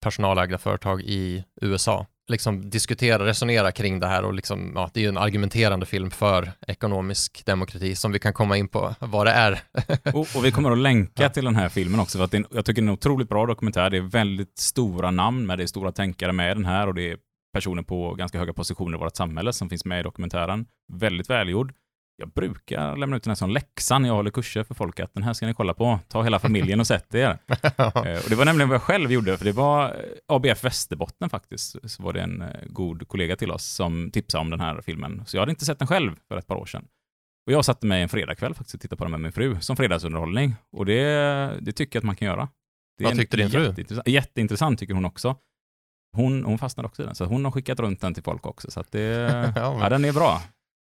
personalägda 0.04 0.58
företag 0.58 1.02
i 1.02 1.46
USA. 1.62 2.06
Liksom 2.30 2.70
diskutera, 2.70 3.26
resonera 3.26 3.72
kring 3.72 4.00
det 4.00 4.08
här 4.08 4.26
och 4.26 4.34
liksom, 4.34 4.72
ja, 4.76 4.90
det 4.94 5.00
är 5.00 5.02
ju 5.02 5.10
en 5.10 5.18
argumenterande 5.18 5.86
film 5.86 6.12
för 6.12 6.52
ekonomisk 6.68 7.46
demokrati 7.46 7.96
som 7.96 8.12
vi 8.12 8.20
kan 8.20 8.34
komma 8.34 8.58
in 8.58 8.68
på 8.68 8.96
vad 9.00 9.28
det 9.28 9.32
är. 9.32 9.60
och, 10.14 10.28
och, 10.36 10.46
vi 10.46 10.52
kommer 10.52 10.72
att 10.72 10.78
länka 10.78 11.24
ja. 11.24 11.30
till 11.30 11.46
den 11.46 11.56
här 11.56 11.70
filmen 11.70 12.00
också, 12.00 12.18
för 12.18 12.26
att 12.26 12.32
det, 12.32 12.44
jag 12.52 12.66
tycker 12.66 12.82
det 12.82 12.86
är 12.86 12.90
en 12.90 12.94
otroligt 12.94 13.30
bra 13.30 13.46
dokumentär. 13.46 13.90
Det 13.90 13.98
är 13.98 14.02
väldigt 14.02 14.58
stora 14.58 15.12
namn 15.12 15.46
med, 15.46 15.58
det 15.58 15.64
är 15.64 15.68
stora 15.68 15.92
tänkare 15.92 16.34
med 16.34 16.58
den 16.58 16.66
här 16.66 16.88
och 16.88 16.94
det 16.94 17.12
är 17.12 17.18
personer 17.54 17.84
på 17.84 18.14
ganska 18.14 18.40
höga 18.40 18.54
positioner 18.54 18.98
i 18.98 19.00
vårt 19.00 19.16
samhälle 19.16 19.54
som 19.54 19.70
finns 19.70 19.86
med 19.86 20.00
i 20.00 20.04
dokumentären. 20.04 20.66
Väldigt 20.94 21.30
välgjord 21.30 21.74
jag 22.20 22.30
brukar 22.30 22.96
lämna 22.96 23.16
ut 23.18 23.24
den 23.24 23.32
här 23.32 23.36
som 23.36 23.50
läxa 23.50 24.00
när 24.00 24.10
jag 24.10 24.16
håller 24.16 24.32
kurser 24.32 24.64
för 24.64 24.74
folk, 24.76 25.00
att 25.00 25.14
den 25.14 25.24
här 25.24 25.34
ska 25.34 25.46
ni 25.48 25.54
kolla 25.54 25.74
på. 25.74 26.00
Ta 26.08 26.24
hela 26.24 26.40
familjen 26.40 26.80
och 26.80 26.88
sätt 26.88 27.16
er. 27.16 27.38
Eh, 27.78 28.24
och 28.24 28.30
det 28.30 28.36
var 28.36 28.46
nämligen 28.46 28.70
vad 28.70 28.76
jag 28.76 28.82
själv 28.82 29.12
gjorde, 29.12 29.38
för 29.38 29.46
det 29.46 29.52
var 29.52 29.86
eh, 29.86 29.96
ABF 30.28 30.64
Västerbotten 30.64 31.30
faktiskt, 31.30 31.76
så 31.92 32.04
var 32.04 32.14
det 32.14 32.22
en 32.22 32.42
eh, 32.42 32.48
god 32.68 33.08
kollega 33.08 33.36
till 33.36 33.52
oss 33.52 33.66
som 33.66 34.12
tipsade 34.12 34.42
om 34.42 34.50
den 34.50 34.60
här 34.60 34.82
filmen. 34.82 35.24
Så 35.26 35.38
jag 35.38 35.42
hade 35.42 35.50
inte 35.52 35.66
sett 35.66 35.80
den 35.80 35.88
själv 35.88 36.16
för 36.28 36.38
ett 36.38 36.48
par 36.48 36.56
år 36.56 36.66
sedan. 36.66 36.86
Och 37.48 37.54
jag 37.54 37.66
satte 37.66 37.86
mig 37.86 38.02
en 38.02 38.10
fredagkväll 38.10 38.54
faktiskt 38.54 38.76
och 38.76 38.82
tittade 38.82 38.98
på 38.98 39.04
den 39.04 39.12
med 39.12 39.20
min 39.22 39.32
fru 39.32 39.58
som 39.62 39.76
fredagsunderhållning. 39.76 40.56
Och 40.72 40.86
det, 40.86 41.04
det 41.62 41.72
tycker 41.72 41.98
jag 41.98 42.02
att 42.02 42.06
man 42.06 42.16
kan 42.16 42.26
göra. 42.28 42.50
Det 42.98 43.04
vad 43.04 43.18
tyckte 43.18 43.38
din 43.38 43.50
fru? 43.50 43.64
Jätteintressant, 43.66 44.08
jätteintressant 44.08 44.80
tycker 44.80 44.94
hon 44.94 45.06
också. 45.06 45.36
hon, 46.16 46.44
hon 46.46 46.58
fastnade 46.58 46.88
också 46.88 47.04
i 47.04 47.06
den, 47.06 47.16
så 47.16 47.26
hon 47.26 47.46
har 47.46 47.52
skickat 47.52 47.80
runt 47.80 48.02
den 48.02 48.14
till 48.14 48.24
folk 48.24 48.46
också. 48.46 48.72
Så 48.72 48.80
att 48.80 48.92
det, 48.92 49.02
Ja, 49.56 49.72
men- 49.74 49.82
ja, 49.82 49.90
den 49.90 50.06
är 50.06 50.14
bra. 50.14 50.42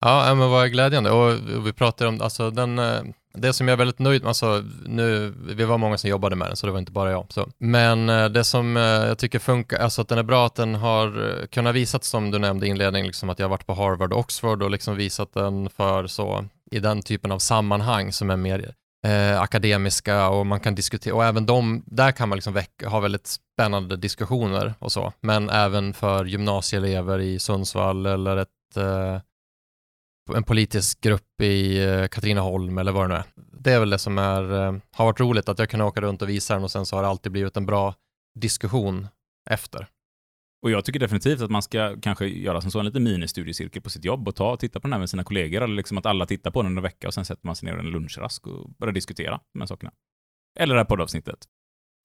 Ja, 0.04 0.34
men 0.34 0.50
vad 0.50 0.70
glädjande. 0.70 1.10
Och 1.10 1.38
vi 1.66 1.72
pratar 1.72 2.06
om, 2.06 2.22
alltså 2.22 2.50
den, 2.50 2.78
eh, 2.78 3.02
det 3.34 3.52
som 3.52 3.68
jag 3.68 3.72
är 3.72 3.78
väldigt 3.78 3.98
nöjd 3.98 4.22
med, 4.22 4.28
alltså 4.28 4.64
nu, 4.86 5.34
vi 5.48 5.64
var 5.64 5.78
många 5.78 5.98
som 5.98 6.10
jobbade 6.10 6.36
med 6.36 6.48
den, 6.48 6.56
så 6.56 6.66
det 6.66 6.72
var 6.72 6.78
inte 6.78 6.92
bara 6.92 7.10
jag. 7.10 7.26
Så. 7.28 7.48
Men 7.58 8.08
eh, 8.08 8.28
det 8.28 8.44
som 8.44 8.76
eh, 8.76 8.82
jag 8.82 9.18
tycker 9.18 9.38
funkar, 9.38 9.78
alltså 9.78 10.02
att 10.02 10.08
den 10.08 10.18
är 10.18 10.22
bra, 10.22 10.46
att 10.46 10.54
den 10.54 10.74
har 10.74 11.46
kunnat 11.46 11.74
visat, 11.74 12.04
som 12.04 12.30
du 12.30 12.38
nämnde 12.38 12.66
i 12.66 12.68
inledningen, 12.68 13.06
liksom 13.06 13.30
att 13.30 13.38
jag 13.38 13.46
har 13.46 13.50
varit 13.50 13.66
på 13.66 13.74
Harvard 13.74 14.12
och 14.12 14.18
Oxford 14.18 14.62
och 14.62 14.70
liksom 14.70 14.96
visat 14.96 15.34
den 15.34 15.70
för 15.70 16.06
så, 16.06 16.44
i 16.70 16.78
den 16.78 17.02
typen 17.02 17.32
av 17.32 17.38
sammanhang 17.38 18.12
som 18.12 18.30
är 18.30 18.36
mer 18.36 18.74
eh, 19.06 19.40
akademiska 19.40 20.28
och 20.28 20.46
man 20.46 20.60
kan 20.60 20.74
diskutera, 20.74 21.14
och 21.14 21.24
även 21.24 21.46
de, 21.46 21.82
där 21.86 22.12
kan 22.12 22.28
man 22.28 22.36
liksom 22.36 22.52
väcka, 22.52 22.88
ha 22.88 23.00
väldigt 23.00 23.26
spännande 23.26 23.96
diskussioner 23.96 24.74
och 24.78 24.92
så, 24.92 25.12
men 25.20 25.50
även 25.50 25.94
för 25.94 26.24
gymnasieelever 26.24 27.18
i 27.18 27.38
Sundsvall 27.38 28.06
eller 28.06 28.36
ett 28.36 28.76
eh, 28.76 29.18
en 30.34 30.42
politisk 30.42 31.00
grupp 31.00 31.40
i 31.42 31.84
eh, 31.84 32.06
Katrineholm 32.08 32.78
eller 32.78 32.92
vad 32.92 33.04
det 33.04 33.08
nu 33.08 33.14
är. 33.14 33.24
Det 33.60 33.72
är 33.72 33.80
väl 33.80 33.90
det 33.90 33.98
som 33.98 34.18
är, 34.18 34.52
eh, 34.52 34.74
har 34.92 35.04
varit 35.04 35.20
roligt, 35.20 35.48
att 35.48 35.58
jag 35.58 35.70
kan 35.70 35.80
åka 35.80 36.00
runt 36.00 36.22
och 36.22 36.28
visa 36.28 36.54
den 36.54 36.64
och 36.64 36.70
sen 36.70 36.86
så 36.86 36.96
har 36.96 37.02
det 37.02 37.08
alltid 37.08 37.32
blivit 37.32 37.56
en 37.56 37.66
bra 37.66 37.94
diskussion 38.40 39.08
efter. 39.50 39.86
Och 40.62 40.70
jag 40.70 40.84
tycker 40.84 41.00
definitivt 41.00 41.40
att 41.40 41.50
man 41.50 41.62
ska 41.62 41.96
kanske 42.02 42.26
göra 42.26 42.60
som 42.60 42.70
så 42.70 42.78
en 42.78 42.86
liten 42.86 43.02
ministudiecirkel 43.04 43.82
på 43.82 43.90
sitt 43.90 44.04
jobb 44.04 44.28
och 44.28 44.36
ta 44.36 44.52
och 44.52 44.60
titta 44.60 44.80
på 44.80 44.86
den 44.86 44.92
här 44.92 45.00
med 45.00 45.10
sina 45.10 45.24
kollegor. 45.24 45.62
Eller 45.62 45.74
liksom 45.74 45.98
att 45.98 46.06
alla 46.06 46.26
tittar 46.26 46.50
på 46.50 46.62
den 46.62 46.76
en 46.76 46.82
vecka 46.82 47.06
och 47.06 47.14
sen 47.14 47.24
sätter 47.24 47.46
man 47.46 47.56
sig 47.56 47.66
ner 47.70 47.78
en 47.78 47.86
lunchrask 47.90 48.46
och 48.46 48.70
börjar 48.70 48.92
diskutera 48.92 49.40
de 49.52 49.60
här 49.60 49.66
sakerna. 49.66 49.92
Eller 50.60 50.74
det 50.74 50.80
här 50.80 50.84
poddavsnittet. 50.84 51.38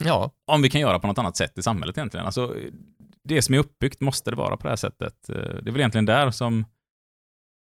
Ja, 0.04 0.32
Om 0.48 0.62
vi 0.62 0.70
kan 0.70 0.82
göra 0.82 1.00
på 1.00 1.08
något 1.08 1.18
annat 1.18 1.38
sätt 1.38 1.58
i 1.58 1.62
samhället 1.64 1.98
egentligen. 1.98 2.26
Alltså, 2.26 2.56
det 3.24 3.42
som 3.42 3.56
är 3.56 3.60
uppbyggt 3.60 4.02
måste 4.02 4.30
det 4.30 4.38
vara 4.38 4.58
på 4.58 4.64
det 4.64 4.70
här 4.70 4.76
sättet. 4.76 5.30
Eh, 5.30 5.36
Det 5.36 5.70
är 5.70 5.72
väl 5.72 5.78
egentligen 5.78 6.06
där 6.06 6.32
som, 6.32 6.66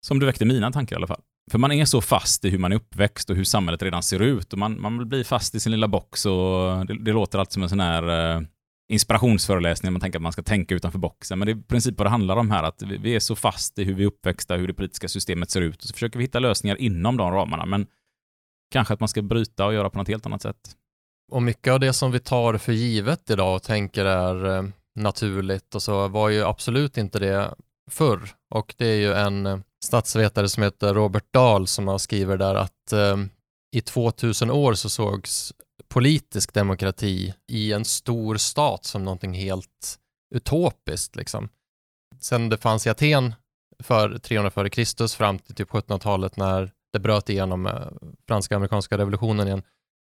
som 0.07 0.19
det 0.19 0.27
väckte 0.27 0.45
mina 0.45 0.73
tankar 0.73 0.97
i 0.97 0.99
alla 0.99 1.07
fall. 1.07 1.21
För 1.51 1.59
man 1.59 1.73
är 1.73 1.85
så 1.85 2.01
fast 2.01 2.45
i 2.45 2.51
hur 2.51 2.59
man 2.59 2.73
är 2.73 2.77
uppväxt 2.77 3.31
och 3.31 3.37
hur 3.37 3.45
samhället 3.45 3.83
redan 3.83 4.03
ser 4.03 4.23
ut 4.23 4.53
och 4.53 4.59
man, 4.59 4.81
man 4.81 5.09
blir 5.09 5.25
fast 5.25 5.55
i 5.55 5.61
sin 5.61 5.73
lilla 5.73 5.89
box 5.89 6.27
och 6.27 6.87
det, 6.87 7.05
det 7.05 7.13
låter 7.13 7.39
alltid 7.39 7.53
som 7.53 7.63
en 7.63 7.69
sån 7.69 7.81
här 7.81 8.35
eh, 8.37 8.43
inspirationsföreläsning, 8.93 9.93
man 9.93 10.01
tänker 10.01 10.19
att 10.19 10.23
man 10.23 10.33
ska 10.33 10.43
tänka 10.43 10.75
utanför 10.75 10.99
boxen. 10.99 11.39
Men 11.39 11.47
det 11.47 11.53
är 11.53 11.57
i 11.57 11.63
princip 11.63 11.99
vad 11.99 12.07
det 12.07 12.11
handlar 12.11 12.37
om 12.37 12.51
här, 12.51 12.63
att 12.63 12.83
vi, 12.83 12.97
vi 12.97 13.15
är 13.15 13.21
så 13.21 13.37
fast 13.37 13.79
i 13.79 13.85
hur 13.85 13.95
vi 13.95 14.03
är 14.03 14.07
uppväxta, 14.07 14.57
hur 14.57 14.69
det 14.69 14.75
politiska 14.75 15.09
systemet 15.09 15.51
ser 15.51 15.61
ut 15.61 15.77
och 15.77 15.83
så 15.83 15.93
försöker 15.93 16.19
vi 16.19 16.25
hitta 16.25 16.39
lösningar 16.39 16.77
inom 16.81 17.17
de 17.17 17.31
ramarna. 17.31 17.67
Men 17.67 17.87
kanske 18.73 18.95
att 18.95 19.01
man 19.01 19.09
ska 19.09 19.23
bryta 19.23 19.67
och 19.67 19.75
göra 19.75 19.91
på 19.91 19.99
något 19.99 20.09
helt 20.09 20.27
annat 20.27 20.43
sätt. 20.43 20.77
och 21.33 21.43
mycket 21.43 21.73
av 21.73 21.81
det 21.81 21.93
som 21.93 22.13
vi 22.13 22.21
tar 22.21 22.59
för 22.59 22.73
givet 22.73 23.31
idag 23.31 23.57
och 23.57 23.63
tänker 23.63 24.05
är 24.05 24.57
eh, 24.57 24.65
naturligt 24.95 25.75
och 25.75 25.83
så 25.83 26.09
var 26.09 26.29
ju 26.29 26.45
absolut 26.45 26.99
inte 26.99 27.19
det 27.19 27.55
förr. 27.91 28.21
Och 28.55 28.75
det 28.79 28.87
är 28.87 28.97
ju 28.97 29.13
en 29.13 29.47
eh, 29.47 29.59
statsvetare 29.85 30.49
som 30.49 30.63
heter 30.63 30.95
Robert 30.95 31.33
Dahl 31.33 31.67
som 31.67 31.89
har 31.89 31.99
skrivit 31.99 32.39
där 32.39 32.55
att 32.55 32.93
eh, 32.93 33.17
i 33.73 33.81
2000 33.81 34.51
år 34.51 34.75
så 34.75 34.89
sågs 34.89 35.53
politisk 35.89 36.55
demokrati 36.55 37.35
i 37.49 37.73
en 37.73 37.85
stor 37.85 38.37
stat 38.37 38.85
som 38.85 39.05
någonting 39.05 39.35
helt 39.35 39.99
utopiskt. 40.35 41.17
Liksom. 41.17 41.49
Sen 42.21 42.49
det 42.49 42.59
fanns 42.59 42.87
i 42.87 42.91
Aten 42.91 43.35
för 43.83 44.19
300 44.19 44.51
före 44.51 44.71
Kristus 44.71 45.15
fram 45.15 45.39
till 45.39 45.55
typ 45.55 45.71
1700-talet 45.71 46.37
när 46.37 46.73
det 46.93 46.99
bröt 46.99 47.29
igenom 47.29 47.67
eh, 47.67 47.87
franska 48.27 48.57
amerikanska 48.57 48.99
revolutionen 48.99 49.47
igen, 49.47 49.63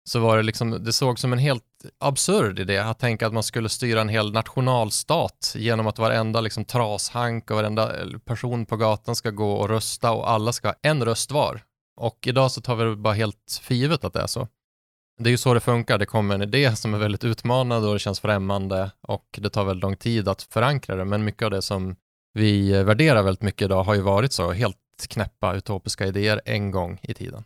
så 0.08 0.20
var 0.20 0.36
det 0.36 0.42
liksom, 0.42 0.84
det 0.84 0.92
såg 0.92 1.18
som 1.18 1.32
en 1.32 1.38
helt 1.38 1.62
absurd 2.00 2.58
idé 2.58 2.78
att 2.78 2.98
tänka 2.98 3.26
att 3.26 3.32
man 3.32 3.42
skulle 3.42 3.68
styra 3.68 4.00
en 4.00 4.08
hel 4.08 4.32
nationalstat 4.32 5.54
genom 5.56 5.86
att 5.86 5.98
varenda 5.98 6.40
liksom 6.40 6.64
trashank 6.64 7.50
och 7.50 7.56
varenda 7.56 8.00
eh, 8.00 8.18
person 8.24 8.66
på 8.66 8.76
gatan 8.76 9.16
ska 9.16 9.30
gå 9.30 9.52
och 9.52 9.68
rösta 9.68 10.12
och 10.12 10.30
alla 10.30 10.52
ska 10.52 10.68
ha 10.68 10.74
en 10.82 11.04
röst 11.04 11.30
var. 11.30 11.60
Och 12.00 12.18
idag 12.26 12.50
så 12.50 12.60
tar 12.60 12.76
vi 12.76 12.84
det 12.84 12.96
bara 12.96 13.14
helt 13.14 13.60
för 13.62 13.74
givet 13.74 14.04
att 14.04 14.12
det 14.12 14.20
är 14.20 14.26
så. 14.26 14.48
Det 15.18 15.28
är 15.28 15.30
ju 15.30 15.36
så 15.36 15.54
det 15.54 15.60
funkar, 15.60 15.98
det 15.98 16.06
kommer 16.06 16.34
en 16.34 16.42
idé 16.42 16.76
som 16.76 16.94
är 16.94 16.98
väldigt 16.98 17.24
utmanande 17.24 17.88
och 17.88 17.94
det 17.94 17.98
känns 17.98 18.20
främmande 18.20 18.90
och 19.00 19.38
det 19.38 19.50
tar 19.50 19.64
väldigt 19.64 19.82
lång 19.82 19.96
tid 19.96 20.28
att 20.28 20.42
förankra 20.42 20.96
det, 20.96 21.04
men 21.04 21.24
mycket 21.24 21.42
av 21.42 21.50
det 21.50 21.62
som 21.62 21.96
vi 22.34 22.82
värderar 22.82 23.22
väldigt 23.22 23.42
mycket 23.42 23.62
idag 23.62 23.84
har 23.84 23.94
ju 23.94 24.00
varit 24.00 24.32
så 24.32 24.52
helt 24.52 24.76
knäppa 25.08 25.54
utopiska 25.54 26.06
idéer 26.06 26.40
en 26.44 26.70
gång 26.70 26.98
i 27.02 27.14
tiden. 27.14 27.44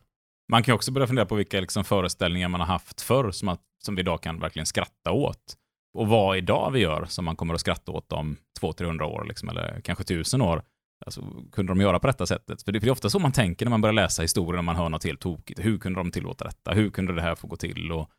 Man 0.51 0.63
kan 0.63 0.75
också 0.75 0.93
börja 0.93 1.07
fundera 1.07 1.27
på 1.27 1.35
vilka 1.35 1.61
liksom 1.61 1.85
föreställningar 1.85 2.49
man 2.49 2.61
har 2.61 2.67
haft 2.67 3.01
förr 3.01 3.31
som, 3.31 3.49
att, 3.49 3.61
som 3.85 3.95
vi 3.95 4.01
idag 4.01 4.23
kan 4.23 4.41
verkligen 4.41 4.67
skratta 4.67 5.13
åt. 5.13 5.57
Och 5.99 6.09
vad 6.09 6.37
idag 6.37 6.71
vi 6.71 6.81
gör 6.81 7.05
som 7.05 7.25
man 7.25 7.37
kommer 7.37 7.55
att 7.55 7.61
skratta 7.61 7.93
åt 7.93 8.13
om 8.13 8.37
200-300 8.61 9.03
år, 9.03 9.25
liksom, 9.25 9.49
eller 9.49 9.81
kanske 9.81 10.03
1000 10.03 10.43
år. 10.43 10.63
Alltså, 11.07 11.23
kunde 11.53 11.71
de 11.71 11.81
göra 11.81 11.99
på 11.99 12.07
detta 12.07 12.27
sättet? 12.27 12.63
För 12.63 12.73
det 12.73 12.87
är 12.87 12.91
ofta 12.91 13.11
så 13.11 13.19
man 13.19 13.33
tänker 13.33 13.67
när 13.67 13.71
man 13.71 13.81
börjar 13.81 13.93
läsa 13.93 14.23
historien 14.23 14.59
och 14.59 14.65
man 14.65 14.77
hör 14.77 14.89
något 14.89 15.05
helt 15.05 15.21
tokigt. 15.21 15.65
Hur 15.65 15.79
kunde 15.79 16.01
de 16.01 16.11
tillåta 16.11 16.45
detta? 16.45 16.73
Hur 16.73 16.91
kunde 16.91 17.15
det 17.15 17.23
här 17.23 17.35
få 17.35 17.47
gå 17.47 17.57
till? 17.57 17.93
Och, 17.93 18.11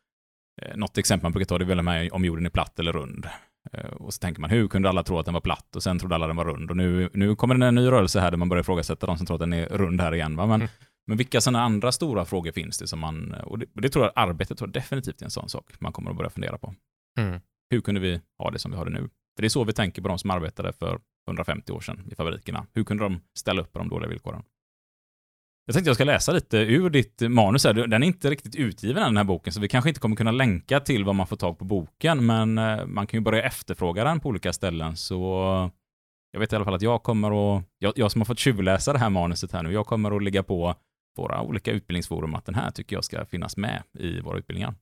eh, 0.62 0.76
något 0.76 0.98
exempel 0.98 1.24
man 1.24 1.32
brukar 1.32 1.46
ta 1.46 1.58
det 1.58 1.64
är 1.64 1.66
väl 1.66 1.82
med 1.82 2.12
om 2.12 2.24
jorden 2.24 2.46
är 2.46 2.50
platt 2.50 2.78
eller 2.78 2.92
rund. 2.92 3.28
Eh, 3.72 3.90
och 3.90 4.14
så 4.14 4.18
tänker 4.18 4.40
man, 4.40 4.50
hur 4.50 4.68
kunde 4.68 4.88
alla 4.88 5.02
tro 5.02 5.18
att 5.18 5.24
den 5.24 5.34
var 5.34 5.40
platt? 5.40 5.76
Och 5.76 5.82
sen 5.82 5.98
trodde 5.98 6.14
alla 6.14 6.26
den 6.26 6.36
var 6.36 6.44
rund. 6.44 6.70
Och 6.70 6.76
nu, 6.76 7.10
nu 7.14 7.36
kommer 7.36 7.54
det 7.54 7.66
en 7.66 7.74
ny 7.74 7.86
rörelse 7.86 8.20
här 8.20 8.30
där 8.30 8.38
man 8.38 8.48
börjar 8.48 8.60
ifrågasätta 8.60 9.06
de 9.06 9.16
som 9.16 9.26
tror 9.26 9.34
att 9.34 9.40
den 9.40 9.52
är 9.52 9.66
rund 9.66 10.00
här 10.00 10.14
igen. 10.14 10.36
Va? 10.36 10.46
Men, 10.46 10.60
Mm 10.60 10.68
men 11.06 11.16
vilka 11.16 11.40
sådana 11.40 11.62
andra 11.62 11.92
stora 11.92 12.24
frågor 12.24 12.52
finns 12.52 12.78
det 12.78 12.88
som 12.88 12.98
man, 12.98 13.34
och 13.34 13.58
det, 13.58 13.66
och 13.74 13.80
det 13.80 13.88
tror 13.88 14.04
jag 14.04 14.12
arbetet 14.16 14.58
tror 14.58 14.68
jag 14.68 14.74
definitivt 14.74 15.20
är 15.20 15.24
en 15.24 15.30
sån 15.30 15.48
sak 15.48 15.72
man 15.78 15.92
kommer 15.92 16.10
att 16.10 16.16
börja 16.16 16.30
fundera 16.30 16.58
på. 16.58 16.74
Mm. 17.18 17.40
Hur 17.70 17.80
kunde 17.80 18.00
vi 18.00 18.20
ha 18.38 18.50
det 18.50 18.58
som 18.58 18.70
vi 18.70 18.76
har 18.76 18.84
det 18.84 18.90
nu? 18.90 19.00
För 19.36 19.42
det 19.42 19.46
är 19.46 19.48
så 19.48 19.64
vi 19.64 19.72
tänker 19.72 20.02
på 20.02 20.08
de 20.08 20.18
som 20.18 20.30
arbetade 20.30 20.72
för 20.72 21.00
150 21.28 21.72
år 21.72 21.80
sedan 21.80 22.08
i 22.10 22.14
fabrikerna. 22.14 22.66
Hur 22.74 22.84
kunde 22.84 23.04
de 23.04 23.20
ställa 23.38 23.62
upp 23.62 23.72
på 23.72 23.78
de 23.78 23.88
dåliga 23.88 24.08
villkoren? 24.08 24.42
Jag 25.66 25.74
tänkte 25.74 25.88
jag 25.88 25.96
ska 25.96 26.04
läsa 26.04 26.32
lite 26.32 26.58
ur 26.58 26.90
ditt 26.90 27.20
manus 27.20 27.64
här. 27.64 27.72
Den 27.74 28.02
är 28.02 28.06
inte 28.06 28.30
riktigt 28.30 28.56
utgiven 28.56 29.02
än, 29.02 29.08
den 29.08 29.16
här 29.16 29.24
boken, 29.24 29.52
så 29.52 29.60
vi 29.60 29.68
kanske 29.68 29.90
inte 29.90 30.00
kommer 30.00 30.16
kunna 30.16 30.30
länka 30.30 30.80
till 30.80 31.04
vad 31.04 31.14
man 31.14 31.26
får 31.26 31.36
tag 31.36 31.58
på 31.58 31.64
boken, 31.64 32.26
men 32.26 32.58
eh, 32.58 32.86
man 32.86 33.06
kan 33.06 33.18
ju 33.18 33.24
börja 33.24 33.42
efterfråga 33.42 34.04
den 34.04 34.20
på 34.20 34.28
olika 34.28 34.52
ställen, 34.52 34.96
så 34.96 35.70
jag 36.32 36.40
vet 36.40 36.52
i 36.52 36.56
alla 36.56 36.64
fall 36.64 36.74
att 36.74 36.82
jag 36.82 37.02
kommer 37.02 37.56
att, 37.56 37.64
jag, 37.78 37.92
jag 37.96 38.12
som 38.12 38.20
har 38.20 38.26
fått 38.26 38.38
tjuvläsa 38.38 38.92
det 38.92 38.98
här 38.98 39.10
manuset 39.10 39.52
här 39.52 39.62
nu, 39.62 39.72
jag 39.72 39.86
kommer 39.86 40.16
att 40.16 40.22
ligga 40.22 40.42
på 40.42 40.74
våra 41.16 41.42
olika 41.42 41.70
utbildningsforum 41.70 42.34
att 42.34 42.46
den 42.46 42.54
här 42.54 42.70
tycker 42.70 42.96
jag 42.96 43.04
ska 43.04 43.24
finnas 43.24 43.56
med 43.56 43.82
i 43.98 44.20
våra 44.20 44.38
utbildningar. 44.38 44.74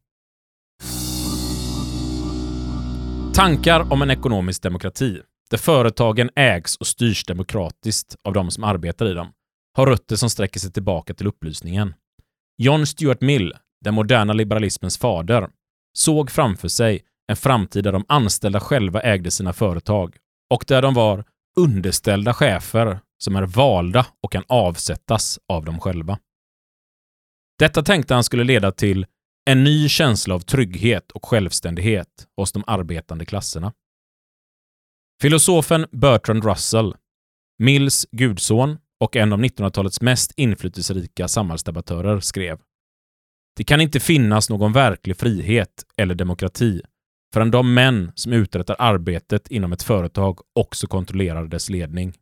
Tankar 3.35 3.93
om 3.93 4.03
en 4.03 4.11
ekonomisk 4.11 4.63
demokrati, 4.63 5.21
där 5.51 5.59
företagen 5.59 6.31
ägs 6.37 6.77
och 6.77 6.87
styrs 6.87 7.25
demokratiskt 7.25 8.17
av 8.25 8.33
de 8.33 8.51
som 8.51 8.65
arbetar 8.65 9.07
i 9.07 9.15
dem, 9.15 9.33
har 9.77 9.87
rötter 9.87 10.17
som 10.17 10.31
sträcker 10.31 10.61
sig 10.61 10.73
tillbaka 10.73 11.15
till 11.15 11.27
upplysningen. 11.27 11.95
John 12.59 12.87
Stuart 12.87 13.21
Mill, 13.21 13.55
den 13.85 13.95
moderna 13.95 14.33
liberalismens 14.33 14.99
fader, 14.99 15.49
såg 15.93 16.31
framför 16.31 16.69
sig 16.69 17.05
en 17.31 17.37
framtid 17.37 17.85
där 17.85 17.93
de 17.93 18.05
anställda 18.09 18.61
själva 18.61 19.01
ägde 19.01 19.31
sina 19.31 19.53
företag 19.53 20.17
och 20.51 20.65
där 20.69 20.83
de 20.83 20.95
var 20.95 21.25
underställda 21.57 22.35
chefer 22.35 23.01
som 23.19 23.37
är 23.37 23.43
valda 23.43 24.07
och 24.23 24.33
kan 24.33 24.45
avsättas 24.49 25.39
av 25.49 25.65
dem 25.65 25.81
själva. 25.81 26.19
Detta 27.59 27.83
tänkte 27.83 28.15
han 28.15 28.25
skulle 28.25 28.45
leda 28.45 28.73
till 28.73 29.07
en 29.51 29.65
ny 29.65 29.89
känsla 29.89 30.35
av 30.35 30.41
trygghet 30.41 31.11
och 31.11 31.27
självständighet 31.27 32.27
hos 32.37 32.53
de 32.53 32.65
arbetande 32.67 33.25
klasserna. 33.25 33.73
Filosofen 35.23 35.87
Bertrand 35.93 36.45
Russell, 36.45 36.95
Mills 37.59 38.07
gudson 38.13 38.79
och 39.01 39.17
en 39.17 39.33
av 39.33 39.39
1900-talets 39.41 40.01
mest 40.01 40.33
inflytelserika 40.37 41.29
samhällsdebattörer, 41.29 42.21
skrev 42.21 42.59
Det 43.57 43.65
kan 43.65 43.81
inte 43.81 44.01
finnas 44.01 44.51
någon 44.51 44.73
verklig 44.73 45.17
frihet 45.17 45.85
eller 45.97 46.15
demokrati 46.15 46.83
förrän 47.33 47.51
de 47.51 47.75
män 47.75 48.13
som 48.15 48.33
uträttar 48.33 48.77
arbetet 48.79 49.49
inom 49.49 49.73
ett 49.73 49.83
företag 49.83 50.41
också 50.55 50.87
kontrollerar 50.87 51.47
dess 51.47 51.71
ledning. 51.71 52.15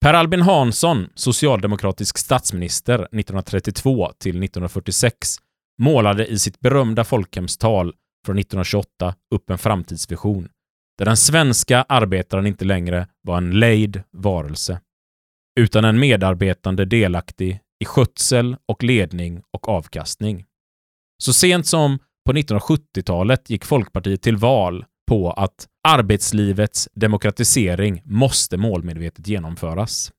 Per 0.00 0.14
Albin 0.14 0.42
Hansson, 0.42 1.08
socialdemokratisk 1.14 2.18
statsminister 2.18 2.94
1932 2.94 4.12
till 4.18 4.30
1946, 4.30 5.36
målade 5.78 6.26
i 6.26 6.38
sitt 6.38 6.60
berömda 6.60 7.04
folkhemstal 7.04 7.94
från 8.26 8.38
1928 8.38 9.14
upp 9.34 9.50
en 9.50 9.58
framtidsvision 9.58 10.48
där 10.98 11.04
den 11.04 11.16
svenska 11.16 11.82
arbetaren 11.82 12.46
inte 12.46 12.64
längre 12.64 13.08
var 13.22 13.36
en 13.36 13.58
lejd 13.58 14.02
varelse, 14.12 14.80
utan 15.60 15.84
en 15.84 15.98
medarbetande 15.98 16.84
delaktig 16.84 17.60
i 17.82 17.84
skötsel 17.84 18.56
och 18.68 18.82
ledning 18.82 19.42
och 19.52 19.68
avkastning. 19.68 20.44
Så 21.22 21.32
sent 21.32 21.66
som 21.66 21.98
på 22.26 22.32
1970-talet 22.32 23.50
gick 23.50 23.64
Folkpartiet 23.64 24.22
till 24.22 24.36
val 24.36 24.84
på 25.08 25.30
att 25.30 25.66
arbetslivets 25.88 26.88
demokratisering 26.94 28.02
måste 28.04 28.56
målmedvetet 28.56 29.26
genomföras. 29.26 30.12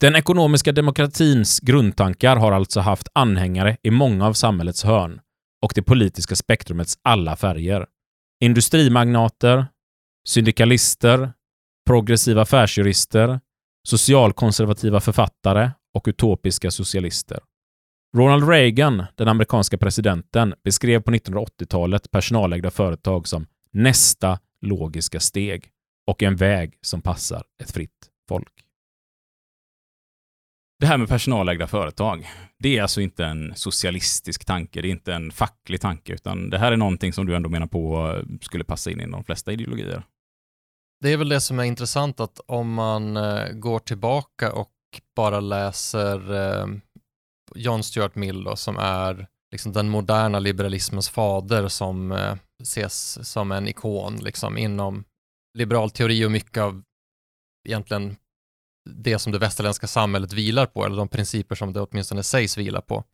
Den 0.00 0.16
ekonomiska 0.16 0.72
demokratins 0.72 1.60
grundtankar 1.60 2.36
har 2.36 2.52
alltså 2.52 2.80
haft 2.80 3.08
anhängare 3.12 3.76
i 3.82 3.90
många 3.90 4.26
av 4.26 4.32
samhällets 4.32 4.84
hörn 4.84 5.20
och 5.64 5.72
det 5.74 5.82
politiska 5.82 6.36
spektrumets 6.36 6.98
alla 7.02 7.36
färger. 7.36 7.86
Industrimagnater, 8.44 9.66
syndikalister, 10.28 11.32
progressiva 11.86 12.42
affärsjurister, 12.42 13.40
socialkonservativa 13.88 15.00
författare 15.00 15.70
och 15.94 16.04
utopiska 16.08 16.70
socialister. 16.70 17.40
Ronald 18.16 18.48
Reagan, 18.48 19.04
den 19.14 19.28
amerikanska 19.28 19.78
presidenten, 19.78 20.54
beskrev 20.64 21.02
på 21.02 21.10
1980-talet 21.10 22.10
personalägda 22.10 22.70
företag 22.70 23.28
som 23.28 23.46
nästa 23.72 24.38
logiska 24.60 25.20
steg 25.20 25.68
och 26.06 26.22
en 26.22 26.36
väg 26.36 26.78
som 26.80 27.02
passar 27.02 27.44
ett 27.62 27.70
fritt 27.70 28.10
folk. 28.28 28.52
Det 30.80 30.86
här 30.86 30.98
med 30.98 31.08
personalägda 31.08 31.66
företag, 31.66 32.28
det 32.58 32.78
är 32.78 32.82
alltså 32.82 33.00
inte 33.00 33.24
en 33.24 33.52
socialistisk 33.56 34.44
tanke, 34.44 34.82
det 34.82 34.88
är 34.88 34.92
inte 34.92 35.14
en 35.14 35.30
facklig 35.30 35.80
tanke, 35.80 36.14
utan 36.14 36.50
det 36.50 36.58
här 36.58 36.72
är 36.72 36.76
någonting 36.76 37.12
som 37.12 37.26
du 37.26 37.36
ändå 37.36 37.48
menar 37.48 37.66
på 37.66 38.14
skulle 38.40 38.64
passa 38.64 38.90
in 38.90 39.00
i 39.00 39.10
de 39.10 39.24
flesta 39.24 39.52
ideologier. 39.52 40.02
Det 41.00 41.12
är 41.12 41.16
väl 41.16 41.28
det 41.28 41.40
som 41.40 41.58
är 41.58 41.64
intressant 41.64 42.20
att 42.20 42.40
om 42.46 42.74
man 42.74 43.16
eh, 43.16 43.48
går 43.52 43.78
tillbaka 43.78 44.52
och 44.52 44.72
bara 45.16 45.40
läser 45.40 46.34
eh, 46.34 46.66
John 47.54 47.82
Stuart 47.82 48.14
Mill 48.14 48.44
då, 48.44 48.56
som 48.56 48.76
är 48.76 49.26
liksom 49.52 49.72
den 49.72 49.88
moderna 49.88 50.38
liberalismens 50.38 51.08
fader 51.08 51.68
som 51.68 52.12
eh, 52.12 52.36
ses 52.62 53.28
som 53.28 53.52
en 53.52 53.68
ikon 53.68 54.16
liksom, 54.16 54.58
inom 54.58 55.04
liberal 55.58 55.90
teori 55.90 56.24
och 56.24 56.30
mycket 56.30 56.62
av 56.62 56.82
egentligen 57.68 58.16
det 58.90 59.18
som 59.18 59.32
det 59.32 59.38
västerländska 59.38 59.86
samhället 59.86 60.32
vilar 60.32 60.66
på, 60.66 60.84
eller 60.84 60.96
de 60.96 61.08
principer 61.08 61.54
som 61.54 61.72
det 61.72 61.80
åtminstone 61.80 62.22
sägs 62.22 62.58
vila 62.58 62.80
på. 62.80 63.04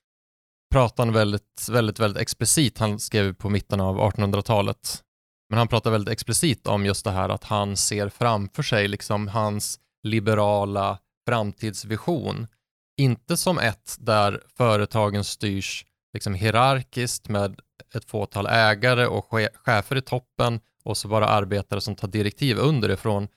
Pratar 0.72 1.04
han 1.04 1.14
väldigt, 1.14 1.68
väldigt, 1.70 1.98
väldigt 1.98 2.22
explicit, 2.22 2.78
han 2.78 2.98
skrev 3.00 3.34
på 3.34 3.50
mitten 3.50 3.80
av 3.80 3.98
1800-talet, 3.98 5.02
men 5.48 5.58
han 5.58 5.68
pratar 5.68 5.90
väldigt 5.90 6.12
explicit 6.12 6.66
om 6.66 6.86
just 6.86 7.04
det 7.04 7.10
här 7.10 7.28
att 7.28 7.44
han 7.44 7.76
ser 7.76 8.08
framför 8.08 8.62
sig 8.62 8.88
liksom 8.88 9.28
hans 9.28 9.80
liberala 10.02 10.98
framtidsvision. 11.28 12.46
Inte 12.96 13.37
som 13.37 13.58
ett 13.58 13.96
där 13.99 14.42
företagen 14.56 15.25
styrs 15.25 15.87
liksom 16.12 16.34
hierarkiskt 16.34 17.28
med 17.28 17.61
ett 17.94 18.04
fåtal 18.04 18.46
ägare 18.46 19.06
och 19.06 19.30
chefer 19.54 19.96
i 19.96 20.02
toppen 20.02 20.61
och 20.84 20.96
så 20.96 21.08
bara 21.08 21.26
arbetare 21.26 21.80
som 21.80 21.96
tar 21.96 22.08
direktiv 22.08 22.58
underifrån, 22.58 23.28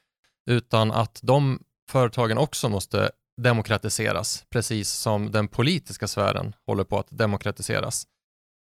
utan 0.50 0.92
att 0.92 1.20
de 1.24 1.60
företagen 1.90 2.38
också 2.38 2.70
måste 2.70 3.12
demokratiseras, 3.42 4.46
precis 4.50 4.90
som 4.90 5.32
den 5.32 5.48
politiska 5.48 6.08
sfären 6.08 6.56
håller 6.66 6.84
på 6.84 7.00
att 7.00 7.08
demokratiseras. 7.10 8.08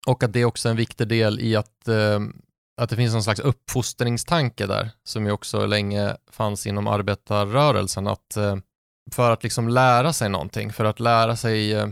Och 0.07 0.23
att 0.23 0.33
det 0.33 0.39
är 0.39 0.45
också 0.45 0.69
en 0.69 0.75
viktig 0.75 1.07
del 1.07 1.39
i 1.39 1.55
att, 1.55 1.87
eh, 1.87 2.19
att 2.81 2.89
det 2.89 2.95
finns 2.95 3.13
någon 3.13 3.23
slags 3.23 3.39
uppfostringstanke 3.39 4.65
där, 4.65 4.89
som 5.03 5.25
ju 5.25 5.31
också 5.31 5.65
länge 5.65 6.17
fanns 6.31 6.67
inom 6.67 6.87
arbetarrörelsen, 6.87 8.07
att 8.07 8.37
eh, 8.37 8.55
för 9.11 9.31
att 9.31 9.43
liksom 9.43 9.69
lära 9.69 10.13
sig 10.13 10.29
någonting, 10.29 10.73
för 10.73 10.85
att 10.85 10.99
lära 10.99 11.35
sig 11.35 11.73
eh, 11.73 11.87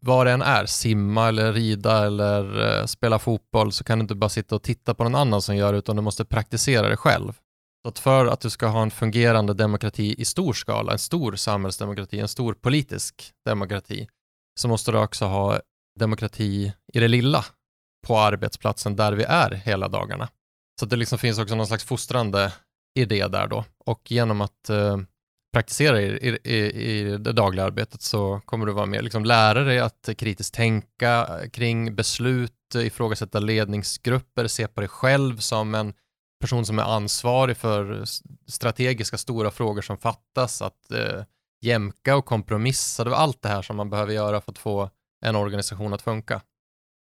vad 0.00 0.26
det 0.26 0.32
än 0.32 0.42
är, 0.42 0.66
simma 0.66 1.28
eller 1.28 1.52
rida 1.52 2.06
eller 2.06 2.78
eh, 2.80 2.86
spela 2.86 3.18
fotboll, 3.18 3.72
så 3.72 3.84
kan 3.84 3.98
du 3.98 4.02
inte 4.02 4.14
bara 4.14 4.28
sitta 4.28 4.54
och 4.54 4.62
titta 4.62 4.94
på 4.94 5.04
någon 5.04 5.14
annan 5.14 5.42
som 5.42 5.56
gör 5.56 5.72
det, 5.72 5.78
utan 5.78 5.96
du 5.96 6.02
måste 6.02 6.24
praktisera 6.24 6.88
det 6.88 6.96
själv. 6.96 7.32
Så 7.82 7.88
att 7.88 7.98
för 7.98 8.26
att 8.26 8.40
du 8.40 8.50
ska 8.50 8.66
ha 8.66 8.82
en 8.82 8.90
fungerande 8.90 9.54
demokrati 9.54 10.14
i 10.18 10.24
stor 10.24 10.52
skala, 10.52 10.92
en 10.92 10.98
stor 10.98 11.36
samhällsdemokrati, 11.36 12.20
en 12.20 12.28
stor 12.28 12.54
politisk 12.54 13.32
demokrati, 13.44 14.08
så 14.60 14.68
måste 14.68 14.92
du 14.92 14.98
också 14.98 15.24
ha 15.24 15.60
demokrati 15.98 16.72
i 16.92 17.00
det 17.00 17.08
lilla 17.08 17.44
på 18.06 18.18
arbetsplatsen 18.18 18.96
där 18.96 19.12
vi 19.12 19.24
är 19.24 19.50
hela 19.50 19.88
dagarna. 19.88 20.28
Så 20.80 20.86
det 20.86 20.96
liksom 20.96 21.18
finns 21.18 21.38
också 21.38 21.54
någon 21.54 21.66
slags 21.66 21.84
fostrande 21.84 22.52
idé 22.94 23.28
där 23.28 23.46
då. 23.46 23.64
Och 23.84 24.10
genom 24.10 24.40
att 24.40 24.70
eh, 24.70 24.98
praktisera 25.52 26.00
i, 26.00 26.38
i, 26.44 26.56
i, 26.56 27.18
det 27.18 27.32
dagliga 27.32 27.64
arbetet 27.64 28.02
så 28.02 28.40
kommer 28.44 28.66
du 28.66 28.72
vara 28.72 28.86
med, 28.86 29.04
liksom 29.04 29.24
lära 29.24 29.64
dig 29.64 29.80
att 29.80 30.08
kritiskt 30.18 30.54
tänka 30.54 31.28
kring 31.52 31.94
beslut, 31.94 32.74
ifrågasätta 32.74 33.40
ledningsgrupper, 33.40 34.46
se 34.46 34.68
på 34.68 34.80
dig 34.80 34.88
själv 34.88 35.36
som 35.36 35.74
en 35.74 35.94
person 36.40 36.66
som 36.66 36.78
är 36.78 36.82
ansvarig 36.82 37.56
för 37.56 38.04
strategiska 38.46 39.18
stora 39.18 39.50
frågor 39.50 39.82
som 39.82 39.98
fattas, 39.98 40.62
att 40.62 40.90
eh, 40.92 41.24
jämka 41.62 42.16
och 42.16 42.24
kompromissa, 42.24 43.04
det 43.04 43.10
var 43.10 43.16
allt 43.16 43.42
det 43.42 43.48
här 43.48 43.62
som 43.62 43.76
man 43.76 43.90
behöver 43.90 44.12
göra 44.12 44.40
för 44.40 44.52
att 44.52 44.58
få 44.58 44.90
en 45.26 45.36
organisation 45.36 45.92
att 45.92 46.02
funka. 46.02 46.40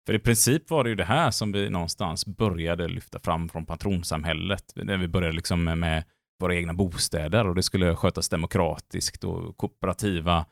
För 0.07 0.15
i 0.15 0.19
princip 0.19 0.71
var 0.71 0.85
det 0.85 0.91
ju 0.91 0.97
det 0.97 1.05
här 1.05 1.31
som 1.31 1.53
vi 1.53 1.71
någonstans 1.71 2.27
började 2.27 2.89
lyfta 2.89 3.19
fram 3.19 3.49
från 3.49 3.67
patronsamhället, 3.67 4.73
när 4.75 4.97
vi 4.97 5.09
började 5.09 5.37
liksom 5.37 5.65
med 5.65 6.05
våra 6.41 6.55
egna 6.55 6.75
bostäder 6.75 7.47
och 7.47 7.55
det 7.55 7.63
skulle 7.63 7.97
skötas 7.97 8.29
demokratiskt 8.29 9.25
och 9.25 9.57
kooperativa 9.57 10.47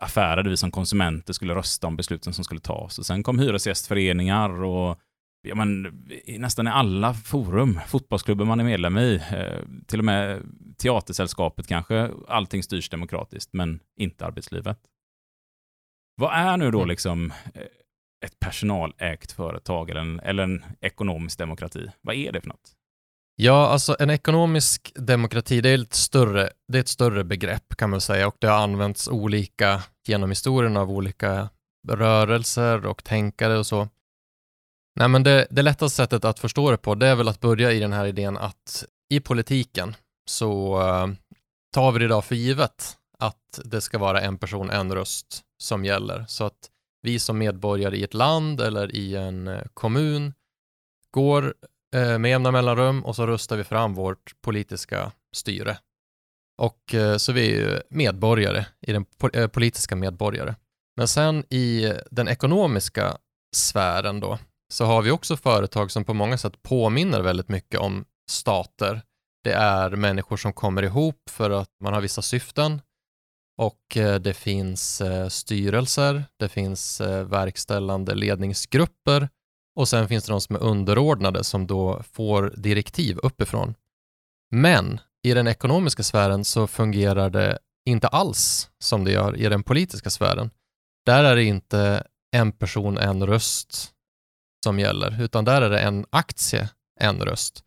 affärer 0.00 0.42
där 0.42 0.50
vi 0.50 0.56
som 0.56 0.70
konsumenter 0.70 1.32
skulle 1.32 1.54
rösta 1.54 1.86
om 1.86 1.96
besluten 1.96 2.32
som 2.32 2.44
skulle 2.44 2.60
tas. 2.60 2.98
Och 2.98 3.06
sen 3.06 3.22
kom 3.22 3.38
hyresgästföreningar 3.38 4.62
och 4.62 4.98
ja, 5.42 5.54
men, 5.54 5.82
nästan 6.26 6.66
i 6.66 6.70
alla 6.70 7.14
forum, 7.14 7.80
fotbollsklubbar 7.86 8.44
man 8.44 8.60
är 8.60 8.64
medlem 8.64 8.98
i, 8.98 9.14
eh, 9.32 9.62
till 9.86 9.98
och 9.98 10.04
med 10.04 10.42
teatersällskapet 10.76 11.66
kanske, 11.66 12.10
allting 12.28 12.62
styrs 12.62 12.88
demokratiskt, 12.88 13.52
men 13.52 13.80
inte 13.96 14.26
arbetslivet. 14.26 14.78
Vad 16.16 16.32
är 16.32 16.56
nu 16.56 16.70
då 16.70 16.78
mm. 16.78 16.88
liksom 16.88 17.32
eh, 17.54 17.62
ett 18.24 18.40
personalägt 18.40 19.32
företag 19.32 19.90
eller 19.90 20.00
en, 20.00 20.20
eller 20.20 20.42
en 20.42 20.64
ekonomisk 20.80 21.38
demokrati? 21.38 21.90
Vad 22.00 22.14
är 22.14 22.32
det 22.32 22.40
för 22.40 22.48
något? 22.48 22.77
Ja, 23.40 23.68
alltså 23.68 23.96
en 23.98 24.10
ekonomisk 24.10 24.92
demokrati, 24.94 25.60
det 25.60 25.68
är, 25.68 25.76
lite 25.76 25.96
större, 25.96 26.50
det 26.68 26.78
är 26.78 26.80
ett 26.80 26.88
större 26.88 27.24
begrepp 27.24 27.76
kan 27.76 27.90
man 27.90 28.00
säga 28.00 28.28
och 28.28 28.36
det 28.38 28.46
har 28.46 28.58
använts 28.58 29.08
olika 29.08 29.82
genom 30.06 30.30
historien 30.30 30.76
av 30.76 30.90
olika 30.90 31.48
rörelser 31.88 32.86
och 32.86 33.04
tänkare 33.04 33.58
och 33.58 33.66
så. 33.66 33.88
Nej, 34.96 35.08
men 35.08 35.22
det, 35.22 35.46
det 35.50 35.62
lättaste 35.62 35.96
sättet 35.96 36.24
att 36.24 36.38
förstå 36.38 36.70
det 36.70 36.76
på, 36.76 36.94
det 36.94 37.06
är 37.06 37.14
väl 37.14 37.28
att 37.28 37.40
börja 37.40 37.72
i 37.72 37.78
den 37.78 37.92
här 37.92 38.06
idén 38.06 38.36
att 38.36 38.84
i 39.10 39.20
politiken 39.20 39.94
så 40.30 40.80
uh, 40.82 41.06
tar 41.74 41.92
vi 41.92 41.98
det 41.98 42.04
idag 42.04 42.24
för 42.24 42.34
givet 42.34 42.96
att 43.18 43.60
det 43.64 43.80
ska 43.80 43.98
vara 43.98 44.20
en 44.20 44.38
person, 44.38 44.70
en 44.70 44.94
röst 44.94 45.42
som 45.62 45.84
gäller. 45.84 46.24
Så 46.28 46.44
att 46.44 46.70
vi 47.02 47.18
som 47.18 47.38
medborgare 47.38 47.96
i 47.96 48.04
ett 48.04 48.14
land 48.14 48.60
eller 48.60 48.94
i 48.94 49.16
en 49.16 49.48
eh, 49.48 49.62
kommun 49.74 50.34
går 51.10 51.54
Eh, 51.94 52.18
med 52.18 52.30
jämna 52.30 52.50
mellanrum 52.50 53.04
och 53.04 53.16
så 53.16 53.26
röstar 53.26 53.56
vi 53.56 53.64
fram 53.64 53.94
vårt 53.94 54.40
politiska 54.40 55.12
styre. 55.36 55.78
Och 56.58 56.94
eh, 56.94 57.16
så 57.16 57.32
vi 57.32 57.52
är 57.52 57.56
ju 57.56 57.80
medborgare, 57.90 58.66
i 58.80 58.92
den 58.92 59.04
eh, 59.32 59.48
politiska 59.48 59.96
medborgare. 59.96 60.54
Men 60.96 61.08
sen 61.08 61.44
i 61.50 61.92
den 62.10 62.28
ekonomiska 62.28 63.16
sfären 63.56 64.20
då, 64.20 64.38
så 64.72 64.84
har 64.84 65.02
vi 65.02 65.10
också 65.10 65.36
företag 65.36 65.90
som 65.90 66.04
på 66.04 66.14
många 66.14 66.38
sätt 66.38 66.62
påminner 66.62 67.20
väldigt 67.20 67.48
mycket 67.48 67.80
om 67.80 68.04
stater. 68.30 69.02
Det 69.44 69.52
är 69.52 69.90
människor 69.90 70.36
som 70.36 70.52
kommer 70.52 70.82
ihop 70.82 71.22
för 71.30 71.50
att 71.50 71.70
man 71.80 71.92
har 71.92 72.00
vissa 72.00 72.22
syften 72.22 72.82
och 73.58 73.80
det 74.20 74.36
finns 74.36 75.02
styrelser, 75.28 76.24
det 76.38 76.48
finns 76.48 77.00
verkställande 77.24 78.14
ledningsgrupper 78.14 79.28
och 79.78 79.88
sen 79.88 80.08
finns 80.08 80.24
det 80.24 80.32
de 80.32 80.40
som 80.40 80.56
är 80.56 80.62
underordnade 80.62 81.44
som 81.44 81.66
då 81.66 82.02
får 82.12 82.54
direktiv 82.56 83.18
uppifrån. 83.18 83.74
Men 84.50 85.00
i 85.22 85.34
den 85.34 85.46
ekonomiska 85.46 86.02
sfären 86.02 86.44
så 86.44 86.66
fungerar 86.66 87.30
det 87.30 87.58
inte 87.88 88.08
alls 88.08 88.70
som 88.78 89.04
det 89.04 89.12
gör 89.12 89.36
i 89.36 89.48
den 89.48 89.62
politiska 89.62 90.10
sfären. 90.10 90.50
Där 91.06 91.24
är 91.24 91.36
det 91.36 91.44
inte 91.44 92.06
en 92.36 92.52
person, 92.52 92.98
en 92.98 93.26
röst 93.26 93.92
som 94.64 94.78
gäller, 94.78 95.22
utan 95.22 95.44
där 95.44 95.62
är 95.62 95.70
det 95.70 95.80
en 95.80 96.06
aktie, 96.10 96.70
en 97.00 97.22
röst. 97.22 97.64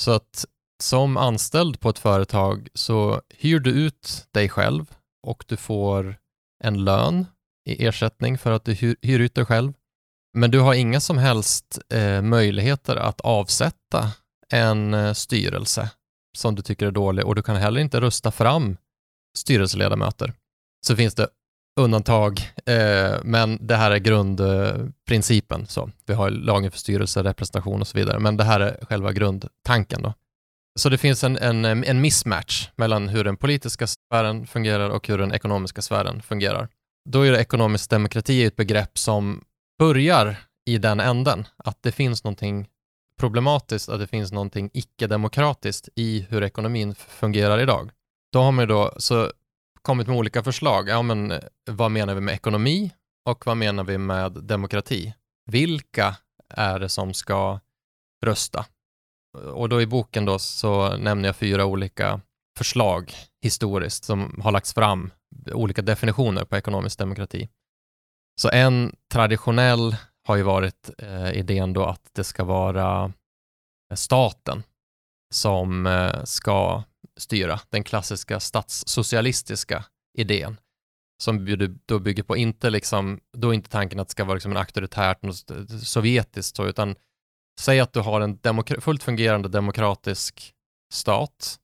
Så 0.00 0.10
att 0.10 0.44
som 0.82 1.16
anställd 1.16 1.80
på 1.80 1.88
ett 1.88 1.98
företag 1.98 2.68
så 2.74 3.22
hyr 3.28 3.60
du 3.60 3.70
ut 3.70 4.26
dig 4.30 4.48
själv 4.48 4.94
och 5.26 5.44
du 5.48 5.56
får 5.56 6.16
en 6.64 6.84
lön 6.84 7.26
i 7.68 7.86
ersättning 7.86 8.38
för 8.38 8.52
att 8.52 8.64
du 8.64 8.72
hyr, 8.72 8.96
hyr 9.02 9.20
ut 9.20 9.34
dig 9.34 9.44
själv. 9.44 9.72
Men 10.34 10.50
du 10.50 10.60
har 10.60 10.74
inga 10.74 11.00
som 11.00 11.18
helst 11.18 11.78
eh, 11.88 12.22
möjligheter 12.22 12.96
att 12.96 13.20
avsätta 13.20 14.10
en 14.52 14.94
eh, 14.94 15.12
styrelse 15.12 15.90
som 16.36 16.54
du 16.54 16.62
tycker 16.62 16.86
är 16.86 16.90
dålig 16.90 17.26
och 17.26 17.34
du 17.34 17.42
kan 17.42 17.56
heller 17.56 17.80
inte 17.80 18.00
rösta 18.00 18.30
fram 18.30 18.76
styrelseledamöter. 19.38 20.32
Så 20.86 20.96
finns 20.96 21.14
det 21.14 21.28
undantag, 21.80 22.40
eh, 22.66 23.14
men 23.24 23.66
det 23.66 23.76
här 23.76 23.90
är 23.90 23.98
grundprincipen. 23.98 25.66
Så. 25.66 25.90
Vi 26.06 26.14
har 26.14 26.30
lagen 26.30 26.70
för 26.70 26.78
styrelse, 26.78 27.22
representation 27.22 27.80
och 27.80 27.88
så 27.88 27.98
vidare, 27.98 28.18
men 28.18 28.36
det 28.36 28.44
här 28.44 28.60
är 28.60 28.84
själva 28.84 29.12
grundtanken. 29.12 30.02
Då. 30.02 30.14
Så 30.80 30.88
det 30.88 30.98
finns 30.98 31.24
en, 31.24 31.36
en, 31.36 31.64
eh, 31.64 31.90
en 31.90 32.00
mismatch 32.00 32.68
mellan 32.76 33.08
hur 33.08 33.24
den 33.24 33.36
politiska 33.36 33.86
sfären 33.86 34.46
fungerar 34.46 34.90
och 34.90 35.08
hur 35.08 35.18
den 35.18 35.32
ekonomiska 35.32 35.82
sfären 35.82 36.22
fungerar. 36.22 36.68
Då 37.10 37.22
är 37.22 37.32
det 37.32 37.40
ekonomisk 37.40 37.90
demokrati 37.90 38.44
ett 38.44 38.56
begrepp 38.56 38.98
som 38.98 39.44
börjar 39.78 40.36
i 40.64 40.78
den 40.78 41.00
änden, 41.00 41.46
att 41.56 41.82
det 41.82 41.92
finns 41.92 42.24
någonting 42.24 42.68
problematiskt 43.18 43.88
att 43.88 44.00
det 44.00 44.06
finns 44.06 44.32
någonting 44.32 44.70
icke-demokratiskt 44.74 45.88
i 45.94 46.26
hur 46.30 46.42
ekonomin 46.42 46.94
fungerar 46.94 47.60
idag. 47.60 47.90
Då 48.32 48.42
har 48.42 48.52
man 48.52 48.68
då 48.68 48.94
så 48.96 49.32
kommit 49.82 50.06
med 50.06 50.16
olika 50.16 50.42
förslag. 50.42 50.88
Ja, 50.88 51.02
men 51.02 51.30
eh, 51.30 51.40
vad 51.70 51.90
menar 51.90 52.14
vi 52.14 52.20
med 52.20 52.34
ekonomi 52.34 52.90
och 53.24 53.46
vad 53.46 53.56
menar 53.56 53.84
vi 53.84 53.98
med 53.98 54.32
demokrati? 54.32 55.14
Vilka 55.46 56.16
är 56.48 56.78
det 56.78 56.88
som 56.88 57.14
ska 57.14 57.60
rösta? 58.24 58.66
Och 59.52 59.68
då 59.68 59.82
i 59.82 59.86
boken 59.86 60.24
då 60.24 60.38
så 60.38 60.96
nämner 60.96 61.28
jag 61.28 61.36
fyra 61.36 61.64
olika 61.64 62.20
förslag 62.58 63.14
historiskt 63.42 64.04
som 64.04 64.40
har 64.44 64.52
lagts 64.52 64.74
fram, 64.74 65.10
olika 65.52 65.82
definitioner 65.82 66.44
på 66.44 66.56
ekonomisk 66.56 66.98
demokrati. 66.98 67.48
Så 68.40 68.50
en 68.50 68.96
traditionell 69.12 69.96
har 70.24 70.36
ju 70.36 70.42
varit 70.42 70.90
eh, 70.98 71.32
idén 71.32 71.72
då 71.72 71.84
att 71.84 72.10
det 72.12 72.24
ska 72.24 72.44
vara 72.44 73.12
eh, 73.92 73.94
staten 73.94 74.62
som 75.34 75.86
eh, 75.86 76.24
ska 76.24 76.82
styra, 77.16 77.60
den 77.70 77.84
klassiska 77.84 78.40
statssocialistiska 78.40 79.84
idén 80.18 80.56
som 81.22 81.66
då 81.86 81.98
bygger 81.98 82.22
på. 82.22 82.36
Inte 82.36 82.70
liksom, 82.70 83.20
då 83.36 83.50
är 83.50 83.54
inte 83.54 83.70
tanken 83.70 84.00
att 84.00 84.08
det 84.08 84.12
ska 84.12 84.24
vara 84.24 84.34
liksom 84.34 84.52
en 84.52 84.58
auktoritärt 84.58 85.18
sovjetiskt 85.82 86.56
så, 86.56 86.66
utan 86.66 86.96
säg 87.60 87.80
att 87.80 87.92
du 87.92 88.00
har 88.00 88.20
en 88.20 88.64
fullt 88.80 89.02
fungerande 89.02 89.48
demokratisk 89.48 90.54
stat, 90.92 91.58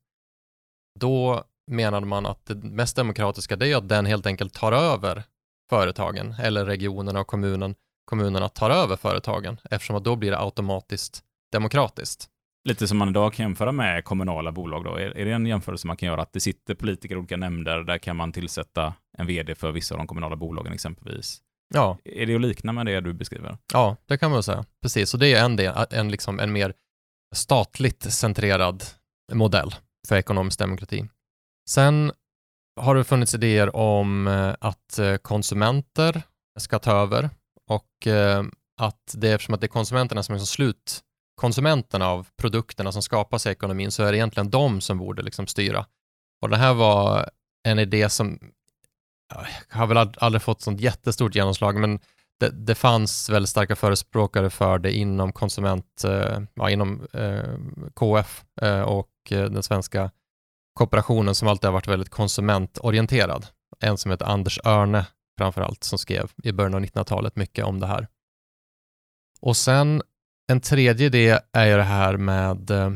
då 1.00 1.44
menade 1.70 2.07
man 2.07 2.26
att 2.26 2.46
det 2.46 2.54
mest 2.54 2.96
demokratiska 2.96 3.57
det 3.57 3.68
är 3.68 3.76
att 3.76 3.88
den 3.88 4.07
helt 4.07 4.26
enkelt 4.26 4.54
tar 4.54 4.72
över 4.72 5.24
företagen 5.70 6.35
eller 6.40 6.64
regionerna 6.64 7.20
och 7.20 7.26
kommunen, 7.26 7.74
kommunerna 8.04 8.48
tar 8.48 8.70
över 8.70 8.96
företagen 8.96 9.61
eftersom 9.70 9.96
att 9.96 10.04
då 10.04 10.16
blir 10.16 10.31
det 10.31 10.38
automatiskt 10.38 11.22
demokratiskt. 11.52 12.28
Lite 12.68 12.88
som 12.88 12.98
man 12.98 13.09
idag 13.09 13.33
kan 13.33 13.46
jämföra 13.46 13.72
med 13.72 14.04
kommunala 14.04 14.52
bolag 14.52 14.85
då. 14.85 14.94
Är, 14.94 15.16
är 15.16 15.24
det 15.24 15.33
en 15.33 15.46
jämförelse 15.46 15.87
man 15.87 15.96
kan 15.96 16.07
göra? 16.07 16.22
Att 16.22 16.33
det 16.33 16.40
sitter 16.40 16.74
politiker 16.74 17.14
i 17.14 17.18
olika 17.18 17.37
nämnder, 17.37 17.85
där 17.85 17.98
kan 17.98 18.16
man 18.16 18.33
tillsätta 18.33 18.94
en 19.18 19.26
vd 19.26 19.54
för 19.54 19.72
vissa 19.72 19.94
av 19.94 19.98
de 19.98 20.07
kommunala 20.07 20.37
bolagen 20.37 20.72
exempelvis. 20.72 21.42
Ja. 21.74 21.98
Är 22.04 22.26
det 22.26 22.35
att 22.35 22.40
likna 22.40 22.72
med 22.72 22.87
det 22.87 23.00
du 23.00 23.12
beskriver? 23.12 23.59
Ja, 23.72 23.96
det 24.07 24.18
kan 24.18 24.31
man 24.31 24.42
säga. 24.42 24.64
Precis, 24.83 25.14
och 25.14 25.20
det 25.20 25.35
är 25.35 25.44
en, 25.44 25.57
del, 25.57 25.74
en, 25.90 26.11
liksom, 26.11 26.40
en 26.40 26.52
mer 26.52 26.74
statligt 27.35 28.02
centrerad 28.12 28.85
modell 29.33 29.74
för 30.09 30.16
ekonomisk 30.16 30.59
demokrati. 30.59 31.04
Sen 31.68 32.12
har 32.79 32.95
det 32.95 33.05
funnits 33.05 33.35
idéer 33.35 33.77
om 33.77 34.27
eh, 34.27 34.55
att 34.61 34.99
eh, 34.99 35.17
konsumenter 35.17 36.23
ska 36.59 36.79
ta 36.79 36.93
över 36.93 37.31
och 37.67 38.07
eh, 38.07 38.45
att 38.81 39.14
det 39.14 39.33
eftersom 39.33 39.55
att 39.55 39.61
det 39.61 39.67
är 39.67 39.69
konsumenterna 39.69 40.23
som 40.23 40.35
är 40.35 40.38
slut 40.38 41.01
konsumenterna 41.35 42.09
av 42.09 42.27
produkterna 42.37 42.93
som 42.93 43.03
skapas 43.03 43.47
i 43.47 43.51
ekonomin 43.51 43.91
så 43.91 44.03
är 44.03 44.12
det 44.12 44.19
egentligen 44.19 44.51
de 44.51 44.81
som 44.81 44.99
borde 44.99 45.23
liksom 45.23 45.47
styra. 45.47 45.87
Och 46.43 46.49
det 46.49 46.57
här 46.57 46.75
var 46.75 47.31
en 47.69 47.79
idé 47.79 48.09
som 48.09 48.38
har 49.69 49.87
väl 49.87 50.11
aldrig 50.19 50.43
fått 50.43 50.61
sånt 50.61 50.81
jättestort 50.81 51.35
genomslag, 51.35 51.81
men 51.81 52.01
det, 52.41 52.51
det 52.51 52.75
fanns 52.75 53.31
väldigt 53.31 53.51
starka 53.51 53.77
förespråkare 53.77 54.51
för 54.51 54.79
det 54.79 54.93
inom 54.93 55.33
konsument, 55.33 56.05
ja, 56.55 56.71
inom 56.71 57.07
eh, 57.12 57.55
KF 57.95 58.45
eh, 58.61 58.81
och 58.81 59.11
den 59.29 59.62
svenska 59.62 60.11
kooperationen 60.79 61.35
som 61.35 61.49
alltid 61.49 61.69
har 61.69 61.73
varit 61.73 61.88
väldigt 61.88 62.09
konsumentorienterad. 62.09 63.47
En 63.81 63.99
som 63.99 64.11
heter 64.11 64.27
Anders 64.27 64.59
Örne 64.64 65.07
framförallt 65.38 65.85
som 65.85 65.99
skrev 65.99 66.31
i 66.43 66.53
början 66.53 66.75
av 66.75 66.81
1900-talet 66.81 67.37
mycket 67.37 67.64
om 67.64 67.81
det 67.81 67.87
här. 67.87 68.09
Och 69.41 69.57
sen 69.57 70.03
en 70.53 70.61
tredje 70.61 71.07
idé 71.07 71.41
är 71.53 71.67
ju 71.67 71.77
det 71.77 71.83
här 71.83 72.17
med 72.17 72.71
eh, 72.71 72.93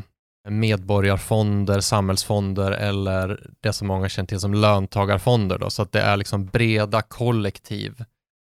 medborgarfonder, 0.49 1.81
samhällsfonder 1.81 2.73
eller 2.73 3.51
det 3.61 3.73
som 3.73 3.89
många 3.89 4.09
känner 4.09 4.27
till 4.27 4.41
som 4.41 4.55
löntagarfonder. 4.55 5.59
Då, 5.59 5.71
så 5.71 5.83
att 5.83 5.93
det 5.93 6.01
är 6.01 6.17
liksom 6.17 6.47
breda 6.47 7.03
kollektiv 7.03 8.05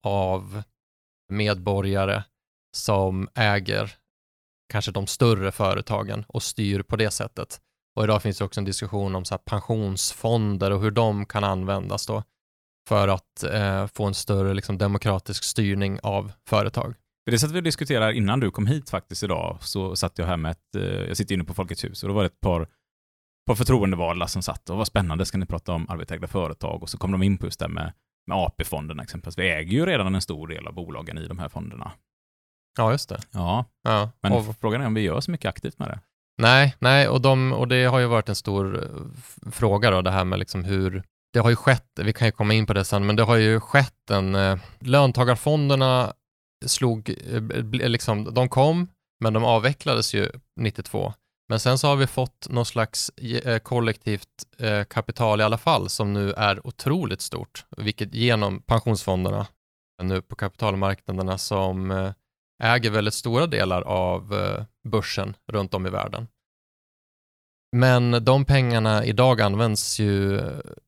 av 0.04 0.63
medborgare 1.30 2.24
som 2.78 3.30
äger 3.36 3.96
kanske 4.72 4.91
de 4.91 5.08
större 5.08 5.52
företagen 5.52 6.26
och 6.28 6.44
styr 6.44 6.82
på 6.82 6.96
det 6.96 7.12
sättet. 7.12 7.62
Och 7.95 8.04
idag 8.04 8.21
finns 8.21 8.38
det 8.38 8.43
också 8.43 8.60
en 8.60 8.65
diskussion 8.65 9.15
om 9.15 9.25
så 9.25 9.38
pensionsfonder 9.38 10.71
och 10.71 10.82
hur 10.82 10.91
de 10.91 11.25
kan 11.25 11.43
användas 11.43 12.06
då 12.06 12.23
för 12.88 13.08
att 13.08 13.43
eh, 13.43 13.88
få 13.88 14.06
en 14.06 14.13
större 14.13 14.54
liksom, 14.54 14.77
demokratisk 14.77 15.43
styrning 15.43 15.99
av 16.04 16.32
företag. 16.47 16.95
För 17.25 17.32
det 17.32 17.39
satt 17.39 17.51
vi 17.51 17.60
och 17.60 17.63
diskuterade 17.63 18.13
innan 18.13 18.39
du 18.39 18.51
kom 18.51 18.67
hit 18.67 18.89
faktiskt 18.89 19.23
idag, 19.23 19.58
så 19.62 19.95
satt 19.95 20.17
jag 20.17 20.25
här 20.25 20.38
med 20.38 20.51
ett, 20.51 20.75
eh, 20.75 20.84
jag 20.84 21.17
sitter 21.17 21.36
inne 21.36 21.43
på 21.43 21.54
Folkets 21.54 21.84
hus 21.84 22.04
och 22.04 22.10
då 22.10 22.15
var 22.15 22.21
det 22.21 22.27
ett 22.27 22.41
par, 22.41 22.67
par 23.47 23.56
förtroendevalda 23.56 24.27
som 24.27 24.41
satt 24.41 24.69
och 24.69 24.77
var 24.77 24.86
spännande, 24.86 25.25
ska 25.25 25.38
ni 25.38 25.45
prata 25.45 25.73
om 25.73 25.89
arbetsägda 25.89 26.27
företag? 26.27 26.84
Och 26.84 26.89
så 26.89 26.97
kom 26.97 27.12
de 27.12 27.23
in 27.23 27.38
på 27.38 27.45
just 27.45 27.60
det 27.60 27.67
med, 27.67 27.93
med 28.27 28.38
AP-fonderna 28.38 29.04
exempelvis. 29.04 29.38
Vi 29.38 29.49
äger 29.49 29.71
ju 29.71 29.86
redan 29.86 30.15
en 30.15 30.21
stor 30.21 30.47
del 30.47 30.67
av 30.67 30.73
bolagen 30.73 31.17
i 31.17 31.27
de 31.27 31.39
här 31.39 31.49
fonderna. 31.49 31.91
Ja, 32.77 32.91
just 32.91 33.10
det. 33.10 33.19
Ja, 33.32 33.65
ja. 33.84 34.12
men 34.21 34.32
och, 34.32 34.56
frågan 34.60 34.82
är 34.82 34.86
om 34.86 34.93
vi 34.93 35.01
gör 35.01 35.21
så 35.21 35.32
mycket 35.32 35.49
aktivt 35.49 35.80
med 35.80 35.88
det. 35.88 35.99
Nej, 36.38 36.76
nej, 36.80 37.08
och, 37.08 37.22
de, 37.22 37.54
och 37.54 37.67
det 37.67 37.86
har 37.86 38.00
ju 38.00 38.06
varit 38.06 38.30
en 38.30 38.36
stor 38.36 38.84
eh, 38.84 39.52
fråga 39.52 39.91
då, 39.91 40.02
det 40.02 40.12
här 40.12 40.26
med 40.26 40.39
liksom 40.39 40.63
hur 40.63 41.04
det 41.34 41.39
har 41.39 41.50
ju 41.50 41.56
skett, 41.56 41.88
vi 41.96 42.13
kan 42.13 42.28
ju 42.28 42.32
komma 42.32 42.54
in 42.54 42.65
på 42.65 42.74
det 42.74 42.86
sen, 42.86 43.06
men 43.06 43.15
det 43.15 43.24
har 43.24 43.36
ju 43.36 43.60
skett 43.60 44.10
en, 44.12 44.36
eh, 44.36 44.58
löntagarfonderna 44.80 46.13
slog, 46.65 47.10
eh, 47.10 47.36
eh, 47.36 47.82
eh 47.82 47.89
liksom, 47.89 48.34
de 48.34 48.50
kom, 48.50 48.88
men 49.20 49.34
de 49.34 49.44
avvecklades 49.44 50.13
ju 50.13 50.30
92. 50.60 51.13
Men 51.50 51.60
sen 51.60 51.78
så 51.78 51.88
har 51.88 51.96
vi 51.96 52.08
fått 52.08 52.48
någon 52.50 52.65
slags 52.65 53.10
eh, 53.10 53.60
kollektivt 53.60 54.28
eh, 54.58 54.84
kapital 54.84 55.41
i 55.41 55.44
alla 55.44 55.58
fall 55.58 55.89
som 55.89 56.13
nu 56.13 56.34
är 56.34 56.67
otroligt 56.67 57.22
stort, 57.22 57.65
vilket 57.78 58.13
genom 58.13 58.62
pensionsfonderna 58.62 59.48
nu 60.04 60.22
på 60.22 60.36
kapitalmarknaderna 60.36 61.38
som 61.38 61.91
äger 62.62 62.89
väldigt 62.89 63.13
stora 63.13 63.47
delar 63.47 63.82
av 63.82 64.34
eh, 64.34 64.63
börsen 64.89 65.36
runt 65.52 65.74
om 65.74 65.88
i 65.88 65.89
världen. 65.89 66.28
Men 67.76 68.26
de 68.26 68.45
pengarna 68.45 69.06
idag 69.06 69.41
används 69.41 70.00
ju 70.00 70.41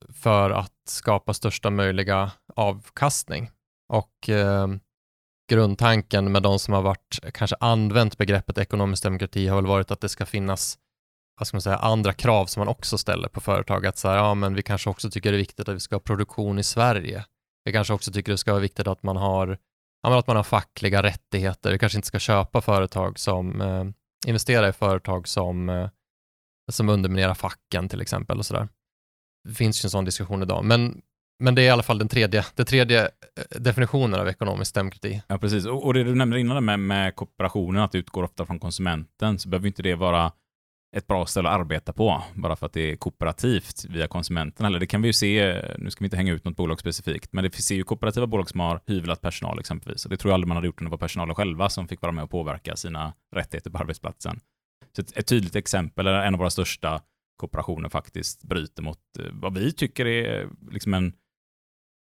för 0.09 0.49
att 0.49 0.73
skapa 0.89 1.33
största 1.33 1.69
möjliga 1.69 2.31
avkastning 2.55 3.51
och 3.93 4.29
eh, 4.29 4.67
grundtanken 5.51 6.31
med 6.31 6.43
de 6.43 6.59
som 6.59 6.73
har 6.73 6.81
varit, 6.81 7.19
kanske 7.33 7.55
använt 7.59 8.17
begreppet 8.17 8.57
ekonomisk 8.57 9.03
demokrati 9.03 9.47
har 9.47 9.55
väl 9.55 9.65
varit 9.65 9.91
att 9.91 10.01
det 10.01 10.09
ska 10.09 10.25
finnas 10.25 10.77
vad 11.39 11.47
ska 11.47 11.55
man 11.55 11.62
säga, 11.62 11.77
andra 11.77 12.13
krav 12.13 12.45
som 12.45 12.62
man 12.62 12.67
också 12.67 12.97
ställer 12.97 13.27
på 13.27 13.41
företag. 13.41 13.86
Att 13.86 13.97
så 13.97 14.07
här, 14.07 14.15
ja, 14.15 14.33
men 14.33 14.55
vi 14.55 14.63
kanske 14.63 14.89
också 14.89 15.09
tycker 15.09 15.31
det 15.31 15.38
är 15.38 15.39
viktigt 15.39 15.69
att 15.69 15.75
vi 15.75 15.79
ska 15.79 15.95
ha 15.95 15.99
produktion 15.99 16.59
i 16.59 16.63
Sverige. 16.63 17.25
Vi 17.65 17.71
kanske 17.71 17.93
också 17.93 18.12
tycker 18.12 18.31
det 18.31 18.38
ska 18.38 18.51
vara 18.51 18.62
viktigt 18.62 18.88
att 18.88 19.03
man 19.03 19.17
har, 19.17 19.57
ja, 20.03 20.19
att 20.19 20.27
man 20.27 20.35
har 20.35 20.43
fackliga 20.43 21.03
rättigheter. 21.03 21.71
Vi 21.71 21.79
kanske 21.79 21.97
inte 21.97 22.07
ska 22.07 22.19
köpa 22.19 22.61
företag 22.61 23.19
som, 23.19 23.61
eh, 23.61 23.85
investera 24.27 24.69
i 24.69 24.73
företag 24.73 25.27
som, 25.27 25.69
eh, 25.69 25.89
som 26.71 26.89
underminerar 26.89 27.33
facken 27.33 27.89
till 27.89 28.01
exempel 28.01 28.37
och 28.37 28.45
sådär. 28.45 28.67
Det 29.47 29.53
finns 29.55 29.83
ju 29.83 29.87
en 29.87 29.91
sån 29.91 30.05
diskussion 30.05 30.43
idag, 30.43 30.65
men 30.65 31.01
men 31.39 31.55
det 31.55 31.61
är 31.61 31.65
i 31.65 31.69
alla 31.69 31.83
fall 31.83 31.97
den 31.97 32.07
tredje, 32.07 32.45
den 32.55 32.65
tredje 32.65 33.01
eh, 33.03 33.59
definitionen 33.59 34.19
av 34.19 34.27
ekonomisk 34.27 34.75
demokrati. 34.75 35.21
Ja, 35.27 35.37
precis. 35.37 35.65
Och, 35.65 35.85
och 35.85 35.93
det 35.93 36.03
du 36.03 36.15
nämnde 36.15 36.39
innan 36.39 36.65
med, 36.65 36.79
med 36.79 37.15
kooperationen, 37.15 37.83
att 37.83 37.91
det 37.91 37.97
utgår 37.97 38.23
ofta 38.23 38.45
från 38.45 38.59
konsumenten, 38.59 39.39
så 39.39 39.49
behöver 39.49 39.67
inte 39.67 39.83
det 39.83 39.95
vara 39.95 40.31
ett 40.93 41.08
bra 41.08 41.25
ställe 41.25 41.49
att 41.49 41.60
arbeta 41.60 41.93
på, 41.93 42.23
bara 42.34 42.56
för 42.56 42.65
att 42.65 42.73
det 42.73 42.91
är 42.91 42.95
kooperativt 42.95 43.86
via 43.89 44.08
konsumenten. 44.08 44.65
Eller 44.65 44.79
det 44.79 44.88
kan 44.88 45.01
vi 45.01 45.08
ju 45.08 45.13
se, 45.13 45.62
nu 45.77 45.91
ska 45.91 46.03
vi 46.03 46.06
inte 46.06 46.17
hänga 46.17 46.34
ut 46.34 46.45
något 46.45 46.58
bolag 46.58 46.79
specifikt, 46.79 47.34
men 47.34 47.43
det 47.43 47.49
finns 47.49 47.71
ju 47.71 47.84
kooperativa 47.84 48.27
bolag 48.27 48.49
som 48.49 48.60
har 48.60 48.82
hyvlat 48.88 49.21
personal 49.21 49.60
exempelvis. 49.60 50.06
Och 50.06 50.12
det 50.12 50.17
tror 50.17 50.29
jag 50.29 50.34
aldrig 50.34 50.47
man 50.47 50.58
hade 50.58 50.67
gjort 50.67 50.82
om 50.82 50.86
det 50.86 50.91
var 50.91 50.97
personalen 50.97 51.36
själva 51.36 51.69
som 51.69 51.88
fick 51.88 52.01
vara 52.01 52.12
med 52.12 52.23
och 52.23 52.29
påverka 52.29 52.75
sina 52.75 53.13
rättigheter 53.36 53.69
på 53.69 53.77
arbetsplatsen. 53.77 54.39
Så 54.95 55.01
ett, 55.01 55.17
ett 55.17 55.27
tydligt 55.27 55.56
exempel, 55.56 56.08
är 56.08 56.13
en 56.13 56.34
av 56.34 56.39
våra 56.39 56.49
största 56.49 57.01
kooperationer 57.38 57.89
faktiskt 57.89 58.43
bryter 58.43 58.84
mot 58.84 58.99
eh, 59.19 59.25
vad 59.32 59.53
vi 59.53 59.71
tycker 59.71 60.06
är 60.06 60.49
liksom 60.71 60.93
en 60.93 61.13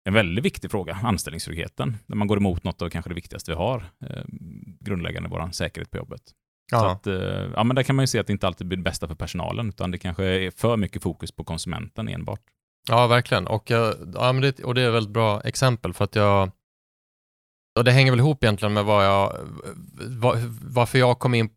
en 0.04 0.13
väldigt 0.13 0.45
viktig 0.45 0.71
fråga, 0.71 0.93
anställningstryggheten. 1.04 1.97
När 2.06 2.15
man 2.15 2.27
går 2.27 2.38
emot 2.38 2.63
något 2.63 2.82
av 2.82 2.89
kanske 2.89 3.10
det 3.10 3.15
viktigaste 3.15 3.51
vi 3.51 3.56
har, 3.56 3.84
eh, 4.06 4.23
grundläggande 4.80 5.30
vår 5.30 5.51
säkerhet 5.51 5.91
på 5.91 5.97
jobbet. 5.97 6.21
Så 6.79 6.86
att, 6.86 7.07
eh, 7.07 7.49
ja, 7.55 7.63
men 7.63 7.75
där 7.75 7.84
kan 7.84 7.95
man 7.95 8.03
ju 8.03 8.07
se 8.07 8.19
att 8.19 8.27
det 8.27 8.34
inte 8.34 8.47
alltid 8.47 8.67
blir 8.67 8.77
det 8.77 8.84
bästa 8.84 9.07
för 9.07 9.15
personalen, 9.15 9.69
utan 9.69 9.91
det 9.91 9.97
kanske 9.97 10.25
är 10.25 10.51
för 10.51 10.77
mycket 10.77 11.03
fokus 11.03 11.31
på 11.31 11.43
konsumenten 11.43 12.07
enbart. 12.07 12.41
Ja, 12.89 13.07
verkligen. 13.07 13.47
Och, 13.47 13.69
ja, 13.69 13.93
men 14.34 14.41
det, 14.41 14.63
och 14.63 14.75
det 14.75 14.81
är 14.81 14.88
ett 14.88 14.93
väldigt 14.93 15.13
bra 15.13 15.41
exempel 15.41 15.93
för 15.93 16.05
att 16.05 16.15
jag 16.15 16.51
och 17.75 17.84
det 17.84 17.91
hänger 17.91 18.12
väl 18.12 18.19
ihop 18.19 18.43
egentligen 18.43 18.73
med 18.73 18.86
vad 18.86 19.05
jag, 19.05 19.38
var, 20.07 20.38
varför 20.62 20.99
jag 20.99 21.19
kom 21.19 21.34
in 21.34 21.49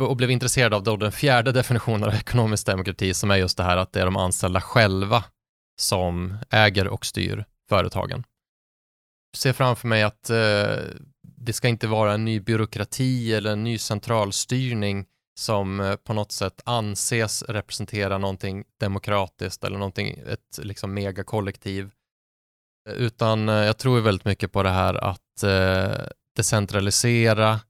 och 0.00 0.16
blev 0.16 0.30
intresserad 0.30 0.74
av 0.74 0.82
då 0.82 0.96
den 0.96 1.12
fjärde 1.12 1.52
definitionen 1.52 2.04
av 2.04 2.14
ekonomisk 2.14 2.66
demokrati 2.66 3.14
som 3.14 3.30
är 3.30 3.36
just 3.36 3.56
det 3.56 3.62
här 3.62 3.76
att 3.76 3.92
det 3.92 4.00
är 4.00 4.04
de 4.04 4.16
anställda 4.16 4.60
själva 4.60 5.24
som 5.80 6.38
äger 6.50 6.88
och 6.88 7.06
styr 7.06 7.44
företagen. 7.68 8.24
Jag 9.32 9.38
ser 9.38 9.52
framför 9.52 9.88
mig 9.88 10.02
att 10.02 10.30
eh, 10.30 10.76
det 11.40 11.52
ska 11.52 11.68
inte 11.68 11.86
vara 11.86 12.12
en 12.14 12.24
ny 12.24 12.40
byråkrati 12.40 13.34
eller 13.34 13.52
en 13.52 13.64
ny 13.64 13.78
centralstyrning 13.78 15.06
som 15.38 15.80
eh, 15.80 15.96
på 15.96 16.12
något 16.12 16.32
sätt 16.32 16.60
anses 16.64 17.42
representera 17.42 18.18
någonting 18.18 18.64
demokratiskt 18.80 19.64
eller 19.64 19.78
någonting, 19.78 20.22
ett 20.26 20.58
liksom 20.62 20.94
megakollektiv. 20.94 21.90
Eh, 22.88 22.94
utan 22.94 23.48
eh, 23.48 23.54
jag 23.54 23.78
tror 23.78 24.00
väldigt 24.00 24.24
mycket 24.24 24.52
på 24.52 24.62
det 24.62 24.70
här 24.70 24.94
att 24.94 25.42
eh, 25.42 26.06
decentralisera 26.36 27.60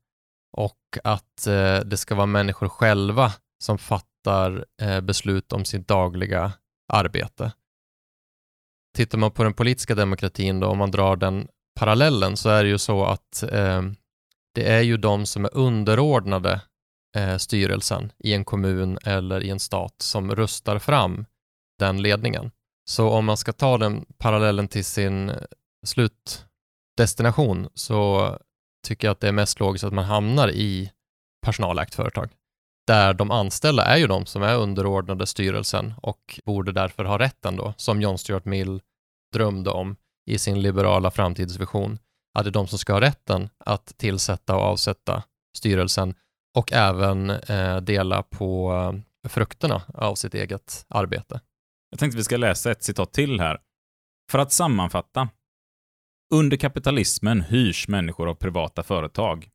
och 0.53 0.99
att 1.05 1.47
eh, 1.47 1.81
det 1.81 1.97
ska 1.97 2.15
vara 2.15 2.27
människor 2.27 2.69
själva 2.69 3.33
som 3.63 3.79
fattar 3.79 4.65
eh, 4.83 5.01
beslut 5.01 5.53
om 5.53 5.65
sitt 5.65 5.89
dagliga 5.89 6.53
arbete. 6.93 7.53
Tittar 8.97 9.19
man 9.19 9.31
på 9.31 9.45
den 9.45 9.55
politiska 9.55 9.95
demokratin 9.95 10.61
då, 10.61 10.67
om 10.67 10.79
man 10.79 10.91
drar 10.91 11.17
den 11.17 11.49
parallellen, 11.81 12.37
så 12.37 12.49
är 12.49 12.65
det 12.65 12.69
ju 12.69 12.79
så 12.79 13.05
att 13.05 13.43
eh, 13.43 13.83
det 14.55 14.69
är 14.69 14.81
ju 14.81 14.97
de 14.97 15.27
som 15.27 15.45
är 15.45 15.57
underordnade 15.57 16.61
eh, 17.17 17.37
styrelsen 17.37 18.13
i 18.19 18.35
en 18.35 18.45
kommun 18.45 18.99
eller 19.05 19.43
i 19.43 19.51
en 19.51 19.61
stat 19.61 19.95
som 19.99 20.35
rustar 20.35 20.79
fram 20.79 21.25
den 21.79 22.03
ledningen. 22.03 22.51
Så 22.91 23.09
om 23.09 23.25
man 23.25 23.37
ska 23.37 23.53
ta 23.53 23.79
den 23.79 24.05
parallellen 24.19 24.69
till 24.69 24.85
sin 24.85 25.33
slutdestination 25.87 27.69
så 27.75 28.31
tycker 28.87 29.09
jag 29.09 29.13
att 29.13 29.21
det 29.21 29.29
är 29.29 29.33
mest 29.33 29.61
logiskt 29.61 29.85
att 29.85 29.93
man 29.93 30.05
hamnar 30.05 30.51
i 30.51 30.91
personalägt 31.43 31.95
företag. 31.95 32.31
Där 32.87 33.15
de 33.15 33.31
anställda 33.31 33.85
är 33.85 33.97
ju 33.97 34.07
de 34.07 34.27
som 34.27 34.43
är 34.43 34.57
underordnade 34.57 35.27
styrelsen 35.27 35.95
och 36.03 36.41
borde 36.45 36.73
därför 36.73 37.05
ha 37.05 37.19
rätten 37.19 37.57
då, 37.57 37.75
som 37.77 38.01
John 38.01 38.19
Stuart 38.19 38.45
Mill 38.45 38.81
drömde 39.33 39.71
om 39.71 39.97
i 40.27 40.39
sin 40.39 40.63
liberala 40.63 41.11
framtidsvision, 41.11 41.99
att 42.35 42.45
det 42.45 42.51
är 42.51 42.53
de 42.53 42.67
som 42.67 42.79
ska 42.79 42.93
ha 42.93 43.01
rätten 43.01 43.49
att 43.65 43.99
tillsätta 43.99 44.57
och 44.57 44.63
avsätta 44.63 45.23
styrelsen 45.57 46.15
och 46.57 46.73
även 46.73 47.31
eh, 47.31 47.77
dela 47.77 48.23
på 48.23 48.73
eh, 49.25 49.29
frukterna 49.29 49.83
av 49.95 50.15
sitt 50.15 50.35
eget 50.35 50.87
arbete. 50.89 51.41
Jag 51.91 51.99
tänkte 52.01 52.17
vi 52.17 52.25
ska 52.25 52.37
läsa 52.37 52.71
ett 52.71 52.83
citat 52.83 53.13
till 53.13 53.41
här. 53.41 53.59
För 54.31 54.39
att 54.39 54.53
sammanfatta. 54.53 55.29
Under 56.35 56.57
kapitalismen 56.57 57.41
hyrs 57.41 57.89
människor 57.89 58.29
av 58.29 58.35
privata 58.35 58.83
företag. 58.83 59.49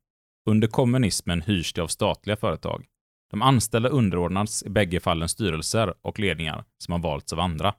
Under 0.48 0.68
kommunismen 0.68 1.42
hyrs 1.42 1.72
de 1.72 1.80
av 1.80 1.86
statliga 1.86 2.36
företag. 2.36 2.86
De 3.30 3.42
anställda 3.42 3.88
underordnas 3.88 4.62
i 4.62 4.68
bägge 4.68 5.00
fallen 5.00 5.28
styrelser 5.28 5.94
och 6.02 6.18
ledningar 6.18 6.64
som 6.78 6.92
har 6.92 6.98
valts 6.98 7.32
av 7.32 7.40
andra. 7.40 7.74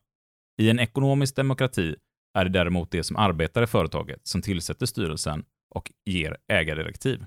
I 0.62 0.69
en 0.69 0.80
ekonomisk 0.80 1.36
demokrati 1.36 1.95
är 2.38 2.43
det 2.43 2.50
däremot 2.50 2.91
de 2.91 3.04
som 3.04 3.17
arbetar 3.17 3.63
i 3.63 3.67
företaget 3.67 4.28
som 4.28 4.41
tillsätter 4.41 4.86
styrelsen 4.86 5.45
och 5.69 5.91
ger 6.06 6.38
ägardirektiv. 6.47 7.26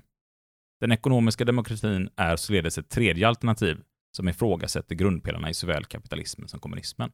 Den 0.79 0.91
ekonomiska 0.91 1.45
demokratin 1.45 2.09
är 2.15 2.35
således 2.35 2.77
ett 2.77 2.89
tredje 2.89 3.27
alternativ 3.27 3.77
som 4.11 4.29
ifrågasätter 4.29 4.95
grundpelarna 4.95 5.49
i 5.49 5.53
såväl 5.53 5.85
kapitalismen 5.85 6.47
som 6.47 6.59
kommunismen. 6.59 7.11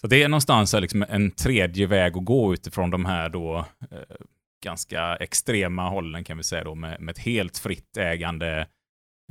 Så 0.00 0.06
det 0.06 0.22
är 0.22 0.28
någonstans 0.28 0.72
liksom 0.72 1.04
en 1.08 1.30
tredje 1.30 1.86
väg 1.86 2.16
att 2.16 2.24
gå 2.24 2.52
utifrån 2.52 2.90
de 2.90 3.04
här 3.04 3.28
då 3.28 3.66
eh, 3.90 4.16
ganska 4.64 5.16
extrema 5.16 5.88
hållen 5.88 6.24
kan 6.24 6.36
vi 6.36 6.42
säga 6.42 6.64
då 6.64 6.74
med, 6.74 7.00
med 7.00 7.12
ett 7.12 7.18
helt 7.18 7.58
fritt 7.58 7.96
ägande 7.96 8.68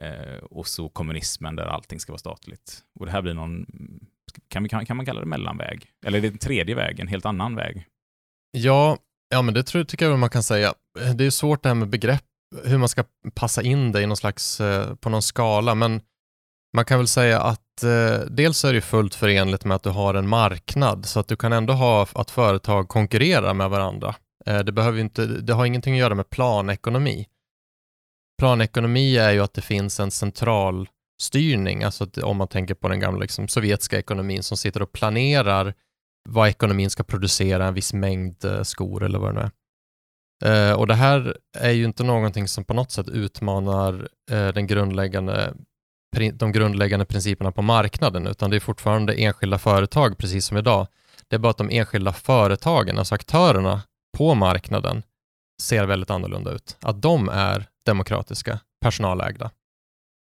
eh, 0.01 0.37
och 0.43 0.67
så 0.67 0.89
kommunismen 0.89 1.55
där 1.55 1.65
allting 1.65 1.99
ska 1.99 2.11
vara 2.11 2.19
statligt. 2.19 2.83
Och 2.99 3.05
det 3.05 3.11
här 3.11 3.21
blir 3.21 3.33
någon, 3.33 3.65
kan, 4.47 4.63
vi, 4.63 4.69
kan, 4.69 4.85
kan 4.85 4.97
man 4.97 5.05
kalla 5.05 5.19
det 5.19 5.25
mellanväg? 5.25 5.85
Eller 6.05 6.17
är 6.17 6.21
det 6.21 6.27
en 6.27 6.37
tredje 6.37 6.75
väg, 6.75 6.99
en 6.99 7.07
helt 7.07 7.25
annan 7.25 7.55
väg? 7.55 7.85
Ja, 8.51 8.97
ja 9.29 9.41
men 9.41 9.53
det 9.53 9.63
tror, 9.63 9.83
tycker 9.83 10.09
jag 10.09 10.19
man 10.19 10.29
kan 10.29 10.43
säga. 10.43 10.73
Det 11.15 11.25
är 11.25 11.29
svårt 11.29 11.63
det 11.63 11.69
här 11.69 11.75
med 11.75 11.89
begrepp, 11.89 12.23
hur 12.63 12.77
man 12.77 12.89
ska 12.89 13.03
passa 13.33 13.61
in 13.61 13.91
det 13.91 14.01
i 14.01 14.05
någon 14.05 14.17
slags, 14.17 14.61
eh, 14.61 14.95
på 14.95 15.09
någon 15.09 15.21
skala, 15.21 15.75
men 15.75 16.01
man 16.75 16.85
kan 16.85 16.97
väl 16.97 17.07
säga 17.07 17.41
att 17.41 17.83
eh, 17.83 18.19
dels 18.29 18.65
är 18.65 18.73
det 18.73 18.81
fullt 18.81 19.15
förenligt 19.15 19.65
med 19.65 19.75
att 19.75 19.83
du 19.83 19.89
har 19.89 20.13
en 20.13 20.27
marknad, 20.27 21.05
så 21.05 21.19
att 21.19 21.27
du 21.27 21.35
kan 21.35 21.53
ändå 21.53 21.73
ha 21.73 22.07
att 22.13 22.31
företag 22.31 22.87
konkurrerar 22.87 23.53
med 23.53 23.69
varandra. 23.69 24.15
Eh, 24.45 24.59
det, 24.59 24.71
behöver 24.71 24.99
inte, 24.99 25.25
det 25.25 25.53
har 25.53 25.65
ingenting 25.65 25.93
att 25.93 25.99
göra 25.99 26.15
med 26.15 26.29
planekonomi. 26.29 27.27
Planekonomi 28.39 29.17
är 29.17 29.31
ju 29.31 29.39
att 29.39 29.53
det 29.53 29.61
finns 29.61 29.99
en 29.99 30.11
central 30.11 30.89
styrning, 31.21 31.83
alltså 31.83 32.03
att, 32.03 32.17
om 32.17 32.37
man 32.37 32.47
tänker 32.47 32.73
på 32.73 32.87
den 32.87 32.99
gamla 32.99 33.19
liksom, 33.19 33.47
sovjetiska 33.47 33.99
ekonomin 33.99 34.43
som 34.43 34.57
sitter 34.57 34.81
och 34.81 34.91
planerar 34.91 35.73
vad 36.29 36.49
ekonomin 36.49 36.89
ska 36.89 37.03
producera, 37.03 37.67
en 37.67 37.73
viss 37.73 37.93
mängd 37.93 38.45
eh, 38.45 38.61
skor 38.61 39.03
eller 39.03 39.19
vad 39.19 39.35
det 39.35 39.39
nu 39.41 39.41
är. 39.41 39.51
Eh, 40.43 40.73
och 40.73 40.87
det 40.87 40.95
här 40.95 41.37
är 41.57 41.71
ju 41.71 41.85
inte 41.85 42.03
någonting 42.03 42.47
som 42.47 42.63
på 42.63 42.73
något 42.73 42.91
sätt 42.91 43.09
utmanar 43.09 44.09
eh, 44.31 44.47
den 44.47 44.67
grundläggande 44.67 45.53
de 46.33 46.51
grundläggande 46.51 47.05
principerna 47.05 47.51
på 47.51 47.61
marknaden, 47.61 48.27
utan 48.27 48.49
det 48.49 48.55
är 48.55 48.59
fortfarande 48.59 49.13
enskilda 49.13 49.57
företag, 49.57 50.17
precis 50.17 50.45
som 50.45 50.57
idag. 50.57 50.87
Det 51.27 51.35
är 51.35 51.39
bara 51.39 51.49
att 51.49 51.57
de 51.57 51.69
enskilda 51.69 52.13
företagen, 52.13 52.99
alltså 52.99 53.15
aktörerna 53.15 53.81
på 54.17 54.35
marknaden, 54.35 55.03
ser 55.61 55.85
väldigt 55.85 56.09
annorlunda 56.09 56.51
ut. 56.51 56.77
Att 56.81 57.01
de 57.01 57.29
är 57.29 57.67
demokratiska, 57.85 58.59
personalägda 58.81 59.51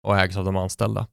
och 0.03 0.19
ägs 0.19 0.37
av 0.37 0.45
de 0.45 0.57
anställda. 0.57 1.07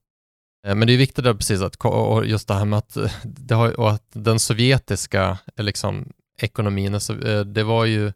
Eh, 0.68 0.76
men 0.76 0.88
det 0.88 0.94
är 0.94 0.98
viktigt 0.98 1.26
att 1.26 1.38
precis 1.38 1.62
att, 1.62 1.76
och 1.76 2.26
just 2.26 2.48
det 2.48 2.54
här 2.54 2.66
med 2.66 2.80
att, 2.80 2.98
eh, 2.98 3.12
det 3.24 3.56
har, 3.56 3.80
och 3.80 3.92
att 3.92 4.08
den 4.12 4.40
sovjetiska 4.40 5.38
eh, 5.56 5.64
liksom, 5.64 6.14
ekonomin, 6.42 7.00
det 7.46 7.64
var 7.64 7.86
ju 7.86 8.14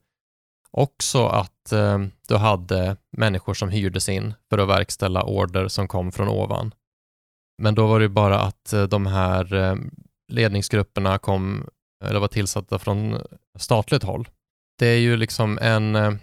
också 0.71 1.25
att 1.25 1.73
du 2.27 2.36
hade 2.36 2.97
människor 3.17 3.53
som 3.53 3.69
hyrdes 3.69 4.09
in 4.09 4.33
för 4.49 4.57
att 4.57 4.67
verkställa 4.67 5.23
order 5.23 5.67
som 5.67 5.88
kom 5.88 6.12
från 6.12 6.27
ovan. 6.27 6.73
Men 7.62 7.75
då 7.75 7.88
var 7.88 7.99
det 7.99 8.09
bara 8.09 8.39
att 8.39 8.73
de 8.89 9.05
här 9.05 9.77
ledningsgrupperna 10.31 11.17
kom, 11.17 11.67
eller 12.05 12.19
var 12.19 12.27
tillsatta 12.27 12.79
från 12.79 13.21
statligt 13.59 14.03
håll. 14.03 14.29
Det 14.79 14.88
är 14.88 14.99
ju 14.99 15.17
liksom 15.17 15.59
en 15.62 16.19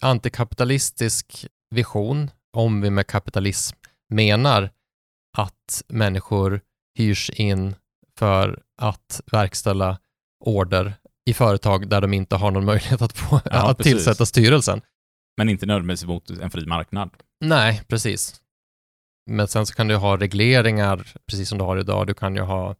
antikapitalistisk 0.00 1.46
vision, 1.70 2.30
om 2.56 2.80
vi 2.80 2.90
med 2.90 3.06
kapitalism 3.06 3.76
menar 4.08 4.70
att 5.38 5.82
människor 5.88 6.60
hyrs 6.98 7.30
in 7.30 7.74
för 8.18 8.62
att 8.82 9.20
verkställa 9.32 9.98
order 10.44 10.94
i 11.30 11.34
företag 11.34 11.88
där 11.88 12.00
de 12.00 12.12
inte 12.12 12.36
har 12.36 12.50
någon 12.50 12.64
möjlighet 12.64 13.02
att, 13.02 13.18
få, 13.18 13.40
ja, 13.44 13.70
att 13.70 13.78
tillsätta 13.78 14.26
styrelsen. 14.26 14.80
Men 15.36 15.48
inte 15.48 15.66
nödvändigtvis 15.66 16.08
mot 16.08 16.30
en 16.30 16.50
fri 16.50 16.66
marknad. 16.66 17.10
Nej, 17.44 17.82
precis. 17.88 18.40
Men 19.30 19.48
sen 19.48 19.66
så 19.66 19.74
kan 19.74 19.88
du 19.88 19.96
ha 19.96 20.16
regleringar, 20.16 21.12
precis 21.26 21.48
som 21.48 21.58
du 21.58 21.64
har 21.64 21.76
idag. 21.76 22.06
Du 22.06 22.14
kan 22.14 22.34
ju 22.34 22.42
ha 22.42 22.76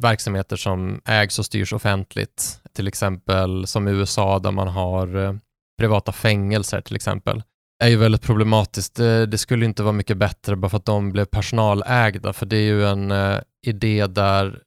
verksamheter 0.00 0.56
som 0.56 1.00
ägs 1.04 1.38
och 1.38 1.46
styrs 1.46 1.72
offentligt, 1.72 2.60
till 2.72 2.88
exempel 2.88 3.66
som 3.66 3.88
i 3.88 3.90
USA 3.90 4.38
där 4.38 4.50
man 4.50 4.68
har 4.68 5.16
eh, 5.16 5.34
privata 5.78 6.12
fängelser 6.12 6.80
till 6.80 6.96
exempel 6.96 7.42
är 7.82 7.88
ju 7.88 7.96
väldigt 7.96 8.22
problematiskt. 8.22 8.94
Det, 8.94 9.26
det, 9.26 9.38
skulle 9.38 9.64
inte 9.64 9.82
vara 9.82 9.92
mycket 9.92 10.16
bättre 10.16 10.56
bara 10.56 10.68
för 10.68 10.76
att 10.76 10.84
de 10.84 11.12
blev 11.12 11.24
personalägda, 11.24 12.32
för 12.32 12.46
det 12.46 12.56
är 12.56 12.62
ju 12.62 12.86
en 12.86 13.10
eh, 13.10 13.40
idé 13.66 14.06
där 14.06 14.62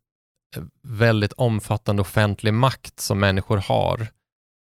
eh, 0.57 0.63
väldigt 0.83 1.33
omfattande 1.33 2.01
offentlig 2.01 2.53
makt 2.53 2.99
som 2.99 3.19
människor 3.19 3.57
har, 3.57 4.07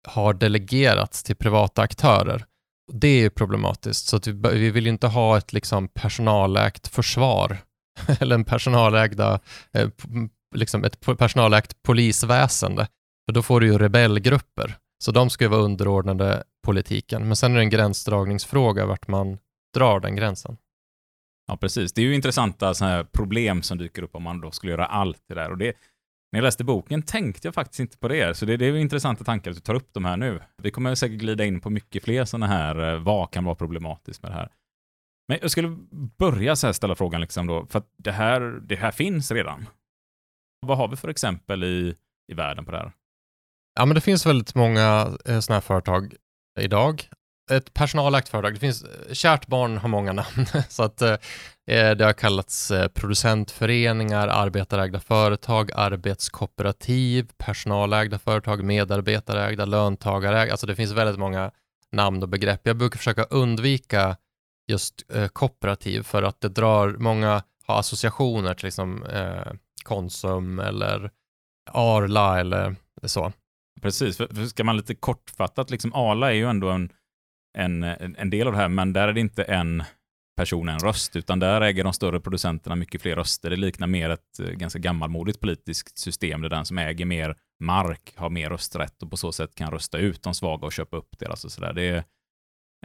har 0.08 0.34
delegerats 0.34 1.22
till 1.22 1.36
privata 1.36 1.82
aktörer. 1.82 2.44
Det 2.92 3.24
är 3.24 3.30
problematiskt, 3.30 4.06
så 4.06 4.20
vi, 4.26 4.32
vi 4.32 4.70
vill 4.70 4.86
inte 4.86 5.06
ha 5.06 5.38
ett 5.38 5.52
liksom 5.52 5.88
personalägt 5.88 6.88
försvar 6.88 7.58
eller 8.20 8.34
en 8.34 8.44
personalägda, 8.44 9.40
eh, 9.72 9.88
liksom 10.54 10.84
ett 10.84 11.00
personalägt 11.00 11.82
polisväsende. 11.82 12.88
För 13.26 13.32
då 13.32 13.42
får 13.42 13.60
du 13.60 13.66
ju 13.66 13.78
rebellgrupper, 13.78 14.76
så 15.04 15.12
de 15.12 15.30
ska 15.30 15.44
ju 15.44 15.48
vara 15.48 15.60
underordnade 15.60 16.44
politiken. 16.68 17.26
Men 17.26 17.36
sen 17.36 17.52
är 17.52 17.56
det 17.56 17.62
en 17.62 17.70
gränsdragningsfråga 17.70 18.86
vart 18.86 19.08
man 19.08 19.38
drar 19.74 20.00
den 20.00 20.16
gränsen. 20.16 20.56
Ja, 21.46 21.56
precis. 21.56 21.92
Det 21.92 22.00
är 22.00 22.06
ju 22.06 22.14
intressanta 22.14 22.74
såna 22.74 22.90
här 22.90 23.04
problem 23.04 23.62
som 23.62 23.78
dyker 23.78 24.02
upp 24.02 24.14
om 24.16 24.22
man 24.22 24.40
då 24.40 24.50
skulle 24.50 24.72
göra 24.72 24.86
allt 24.86 25.22
det 25.28 25.34
där. 25.34 25.50
Och 25.50 25.58
det, 25.58 25.76
när 26.32 26.38
jag 26.38 26.42
läste 26.42 26.64
boken 26.64 27.02
tänkte 27.02 27.48
jag 27.48 27.54
faktiskt 27.54 27.80
inte 27.80 27.98
på 27.98 28.08
det, 28.08 28.36
så 28.36 28.46
det, 28.46 28.56
det 28.56 28.66
är 28.66 28.76
intressanta 28.76 29.24
tankar 29.24 29.50
att 29.50 29.56
du 29.56 29.60
tar 29.60 29.74
upp 29.74 29.88
de 29.92 30.04
här 30.04 30.16
nu. 30.16 30.40
Vi 30.62 30.70
kommer 30.70 30.94
säkert 30.94 31.18
glida 31.18 31.44
in 31.44 31.60
på 31.60 31.70
mycket 31.70 32.04
fler 32.04 32.24
sådana 32.24 32.46
här, 32.46 32.94
eh, 32.94 33.00
vad 33.00 33.30
kan 33.30 33.44
vara 33.44 33.54
problematiskt 33.54 34.22
med 34.22 34.32
det 34.32 34.36
här? 34.36 34.48
Men 35.28 35.38
jag 35.42 35.50
skulle 35.50 35.76
börja 36.18 36.56
så 36.56 36.66
här 36.66 36.72
ställa 36.72 36.94
frågan 36.94 37.20
liksom 37.20 37.46
då, 37.46 37.66
för 37.66 37.78
att 37.78 37.88
det 37.96 38.12
här, 38.12 38.40
det 38.40 38.76
här 38.76 38.90
finns 38.90 39.30
redan. 39.30 39.66
Vad 40.66 40.76
har 40.76 40.88
vi 40.88 40.96
för 40.96 41.08
exempel 41.08 41.64
i, 41.64 41.96
i 42.32 42.34
världen 42.34 42.64
på 42.64 42.70
det 42.70 42.78
här? 42.78 42.92
Ja, 43.74 43.86
men 43.86 43.94
det 43.94 44.00
finns 44.00 44.26
väldigt 44.26 44.54
många 44.54 45.18
eh, 45.24 45.40
sådana 45.40 45.56
här 45.56 45.60
företag 45.60 46.14
idag 46.58 47.08
ett 47.50 47.74
personalägt 47.74 48.28
företag. 48.28 48.54
Det 48.54 48.60
finns, 48.60 48.84
eh, 48.84 49.12
kärt 49.12 49.46
barn 49.46 49.78
har 49.78 49.88
många 49.88 50.12
namn, 50.12 50.46
så 50.68 50.82
att 50.82 51.02
eh, 51.02 51.16
eh, 51.66 51.90
det 51.90 52.04
har 52.04 52.12
kallats 52.12 52.70
eh, 52.70 52.88
producentföreningar, 52.88 54.28
arbetarägda 54.28 55.00
företag, 55.00 55.70
arbetskooperativ, 55.74 57.30
personalägda 57.38 58.18
företag, 58.18 58.64
medarbetarägda, 58.64 59.64
löntagarägda. 59.64 60.52
Alltså 60.52 60.66
det 60.66 60.76
finns 60.76 60.92
väldigt 60.92 61.18
många 61.18 61.50
namn 61.92 62.22
och 62.22 62.28
begrepp. 62.28 62.60
Jag 62.62 62.76
brukar 62.76 62.98
försöka 62.98 63.24
undvika 63.24 64.16
just 64.68 64.94
eh, 65.14 65.28
kooperativ 65.28 66.02
för 66.02 66.22
att 66.22 66.40
det 66.40 66.48
drar, 66.48 66.88
många 66.88 67.42
har 67.66 67.78
associationer 67.78 68.54
till 68.54 68.64
liksom, 68.64 69.04
eh, 69.04 69.52
Konsum 69.84 70.58
eller 70.58 71.10
Arla 71.72 72.40
eller 72.40 72.76
så. 73.04 73.32
Precis, 73.82 74.16
för, 74.16 74.26
för 74.26 74.46
ska 74.46 74.64
man 74.64 74.76
lite 74.76 74.94
kortfattat, 74.94 75.70
liksom 75.70 75.94
Arla 75.94 76.30
är 76.30 76.34
ju 76.34 76.44
ändå 76.44 76.70
en, 76.70 76.90
en, 77.58 77.84
en 77.84 78.30
del 78.30 78.46
av 78.46 78.52
det 78.52 78.58
här, 78.58 78.68
men 78.68 78.92
där 78.92 79.08
är 79.08 79.12
det 79.12 79.20
inte 79.20 79.42
en 79.42 79.82
person, 80.38 80.68
en 80.68 80.78
röst, 80.78 81.16
utan 81.16 81.38
där 81.38 81.60
äger 81.60 81.84
de 81.84 81.92
större 81.92 82.20
producenterna 82.20 82.76
mycket 82.76 83.02
fler 83.02 83.16
röster. 83.16 83.50
Det 83.50 83.56
liknar 83.56 83.86
mer 83.86 84.10
ett 84.10 84.40
eh, 84.40 84.46
ganska 84.50 84.78
gammalmodigt 84.78 85.40
politiskt 85.40 85.98
system 85.98 86.42
där 86.42 86.48
den 86.48 86.64
som 86.64 86.78
äger 86.78 87.04
mer 87.04 87.36
mark 87.60 88.12
har 88.16 88.30
mer 88.30 88.50
rösträtt 88.50 89.02
och 89.02 89.10
på 89.10 89.16
så 89.16 89.32
sätt 89.32 89.54
kan 89.54 89.70
rösta 89.70 89.98
ut 89.98 90.22
de 90.22 90.34
svaga 90.34 90.66
och 90.66 90.72
köpa 90.72 90.96
upp 90.96 91.18
deras 91.18 91.44
och 91.44 91.52
sådär. 91.52 91.72
Det 91.72 91.82
är 91.82 92.04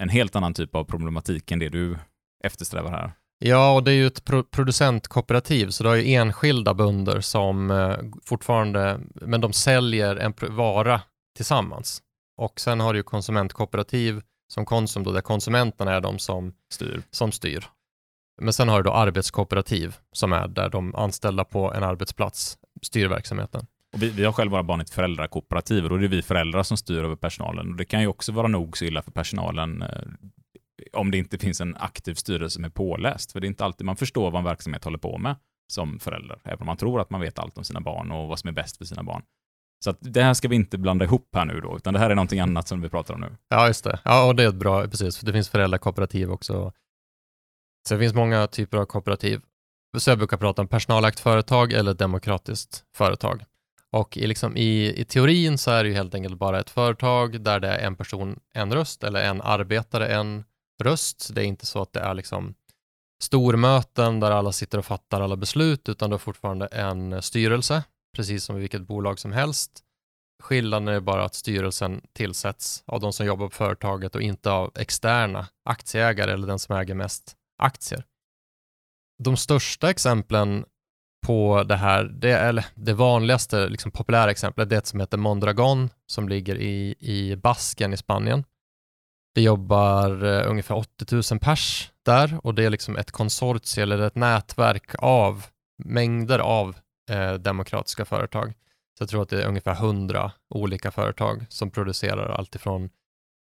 en 0.01 0.09
helt 0.09 0.35
annan 0.35 0.53
typ 0.53 0.75
av 0.75 0.83
problematik 0.83 1.51
än 1.51 1.59
det 1.59 1.69
du 1.69 1.97
eftersträvar 2.43 2.91
här. 2.91 3.11
Ja, 3.39 3.73
och 3.73 3.83
det 3.83 3.91
är 3.91 3.95
ju 3.95 4.07
ett 4.07 4.25
pro 4.25 4.43
producentkooperativ, 4.43 5.69
så 5.69 5.83
det 5.83 5.89
har 5.89 5.95
ju 5.95 6.13
enskilda 6.13 6.73
bönder 6.73 7.21
som 7.21 7.71
eh, 7.71 7.97
fortfarande, 8.25 8.99
men 9.13 9.41
de 9.41 9.53
säljer 9.53 10.15
en 10.15 10.33
vara 10.55 11.01
tillsammans. 11.35 12.01
Och 12.37 12.59
sen 12.59 12.79
har 12.79 12.93
du 12.93 12.99
ju 12.99 13.03
konsumentkooperativ 13.03 14.21
som 14.53 14.65
Konsum 14.65 15.03
då, 15.03 15.11
där 15.11 15.21
konsumenterna 15.21 15.93
är 15.93 16.01
de 16.01 16.19
som 16.19 16.53
styr. 16.73 17.01
Som 17.11 17.31
styr. 17.31 17.65
Men 18.41 18.53
sen 18.53 18.69
har 18.69 18.77
du 18.77 18.83
då 18.83 18.93
arbetskooperativ 18.93 19.95
som 20.11 20.33
är 20.33 20.47
där 20.47 20.69
de 20.69 20.95
anställda 20.95 21.43
på 21.43 21.73
en 21.73 21.83
arbetsplats 21.83 22.57
styr 22.81 23.07
verksamheten. 23.07 23.67
Vi, 23.97 24.09
vi 24.09 24.25
har 24.25 24.31
själva 24.31 24.51
våra 24.51 24.63
barn 24.63 24.79
i 24.79 24.83
ett 24.83 24.89
föräldrakooperativ 24.89 25.83
och 25.83 25.89
då 25.89 25.95
är 25.95 25.99
det 25.99 26.07
vi 26.07 26.21
föräldrar 26.21 26.63
som 26.63 26.77
styr 26.77 27.03
över 27.03 27.15
personalen. 27.15 27.69
Och 27.71 27.75
det 27.75 27.85
kan 27.85 28.01
ju 28.01 28.07
också 28.07 28.31
vara 28.31 28.47
nog 28.47 28.77
så 28.77 28.85
illa 28.85 29.01
för 29.01 29.11
personalen 29.11 29.81
eh, 29.81 29.89
om 30.93 31.11
det 31.11 31.17
inte 31.17 31.37
finns 31.37 31.61
en 31.61 31.75
aktiv 31.77 32.13
styrelse 32.13 32.53
som 32.53 32.63
är 32.63 32.69
påläst. 32.69 33.31
För 33.31 33.39
det 33.39 33.45
är 33.45 33.49
inte 33.49 33.65
alltid 33.65 33.85
man 33.85 33.95
förstår 33.95 34.31
vad 34.31 34.39
en 34.39 34.45
verksamhet 34.45 34.83
håller 34.83 34.97
på 34.97 35.17
med 35.17 35.35
som 35.67 35.99
förälder, 35.99 36.41
även 36.43 36.59
om 36.59 36.65
man 36.65 36.77
tror 36.77 37.01
att 37.01 37.09
man 37.09 37.21
vet 37.21 37.39
allt 37.39 37.57
om 37.57 37.63
sina 37.63 37.81
barn 37.81 38.11
och 38.11 38.27
vad 38.27 38.39
som 38.39 38.47
är 38.47 38.51
bäst 38.51 38.77
för 38.77 38.85
sina 38.85 39.03
barn. 39.03 39.23
Så 39.83 39.89
att 39.89 39.97
det 39.99 40.23
här 40.23 40.33
ska 40.33 40.47
vi 40.47 40.55
inte 40.55 40.77
blanda 40.77 41.05
ihop 41.05 41.29
här 41.35 41.45
nu 41.45 41.61
då, 41.61 41.77
utan 41.77 41.93
det 41.93 41.99
här 41.99 42.09
är 42.09 42.15
någonting 42.15 42.39
annat 42.39 42.67
som 42.67 42.81
vi 42.81 42.89
pratar 42.89 43.13
om 43.13 43.21
nu. 43.21 43.37
Ja, 43.49 43.67
just 43.67 43.83
det. 43.83 43.99
Ja, 44.03 44.27
och 44.27 44.35
det 44.35 44.43
är 44.43 44.51
bra, 44.51 44.87
precis. 44.87 45.19
Det 45.19 45.33
finns 45.33 45.49
föräldrakooperativ 45.49 46.31
också. 46.31 46.71
Så 47.87 47.93
det 47.93 47.99
finns 47.99 48.13
många 48.13 48.47
typer 48.47 48.77
av 48.77 48.85
kooperativ. 48.85 49.41
Så 49.97 50.11
jag 50.11 50.17
brukar 50.17 50.37
prata 50.37 50.61
om 50.61 50.67
personalägt 50.67 51.19
företag 51.19 51.73
eller 51.73 51.93
demokratiskt 51.93 52.83
företag. 52.95 53.43
Och 53.91 54.17
i, 54.17 54.27
liksom, 54.27 54.57
i, 54.57 55.01
i 55.01 55.05
teorin 55.05 55.57
så 55.57 55.71
är 55.71 55.83
det 55.83 55.89
ju 55.89 55.95
helt 55.95 56.15
enkelt 56.15 56.37
bara 56.37 56.59
ett 56.59 56.69
företag 56.69 57.41
där 57.41 57.59
det 57.59 57.67
är 57.67 57.87
en 57.87 57.95
person, 57.95 58.39
en 58.53 58.73
röst 58.73 59.03
eller 59.03 59.23
en 59.23 59.41
arbetare, 59.41 60.07
en 60.07 60.43
röst. 60.83 61.29
Det 61.35 61.41
är 61.41 61.45
inte 61.45 61.65
så 61.65 61.81
att 61.81 61.93
det 61.93 61.99
är 61.99 62.13
liksom 62.13 62.55
stormöten 63.23 64.19
där 64.19 64.31
alla 64.31 64.51
sitter 64.51 64.77
och 64.77 64.85
fattar 64.85 65.21
alla 65.21 65.35
beslut, 65.35 65.89
utan 65.89 66.09
det 66.09 66.15
är 66.15 66.17
fortfarande 66.17 66.67
en 66.67 67.21
styrelse, 67.21 67.83
precis 68.15 68.43
som 68.43 68.57
i 68.57 68.59
vilket 68.59 68.81
bolag 68.81 69.19
som 69.19 69.31
helst. 69.31 69.71
Skillnaden 70.43 70.87
är 70.87 70.99
bara 70.99 71.25
att 71.25 71.35
styrelsen 71.35 72.01
tillsätts 72.13 72.83
av 72.85 72.99
de 72.99 73.13
som 73.13 73.25
jobbar 73.25 73.47
på 73.47 73.55
företaget 73.55 74.15
och 74.15 74.21
inte 74.21 74.51
av 74.51 74.71
externa 74.75 75.47
aktieägare 75.65 76.31
eller 76.31 76.47
den 76.47 76.59
som 76.59 76.75
äger 76.75 76.95
mest 76.95 77.35
aktier. 77.61 78.05
De 79.23 79.37
största 79.37 79.89
exemplen 79.89 80.65
på 81.25 81.63
det 81.63 81.75
här, 81.75 82.03
det, 82.03 82.31
eller 82.31 82.65
det 82.75 82.93
vanligaste 82.93 83.69
liksom 83.69 83.91
populära 83.91 84.31
exemplet, 84.31 84.69
det 84.69 84.75
är 84.75 84.77
ett 84.77 84.87
som 84.87 84.99
heter 84.99 85.17
Mondragon 85.17 85.89
som 86.07 86.29
ligger 86.29 86.55
i, 86.55 86.95
i 86.99 87.35
Basken 87.35 87.93
i 87.93 87.97
Spanien. 87.97 88.43
Det 89.35 89.41
jobbar 89.41 90.23
eh, 90.23 90.49
ungefär 90.49 90.75
80 90.75 91.33
000 91.33 91.39
pers 91.39 91.91
där 92.05 92.39
och 92.43 92.55
det 92.55 92.65
är 92.65 92.69
liksom 92.69 92.97
ett 92.97 93.11
konsortium 93.11 93.91
eller 93.91 94.07
ett 94.07 94.15
nätverk 94.15 94.95
av 94.99 95.45
mängder 95.83 96.39
av 96.39 96.75
eh, 97.09 97.33
demokratiska 97.33 98.05
företag. 98.05 98.53
Så 98.97 99.01
jag 99.01 99.09
tror 99.09 99.21
att 99.21 99.29
det 99.29 99.43
är 99.43 99.47
ungefär 99.47 99.73
100 99.73 100.31
olika 100.49 100.91
företag 100.91 101.45
som 101.49 101.71
producerar 101.71 102.29
allt 102.29 102.55
ifrån 102.55 102.89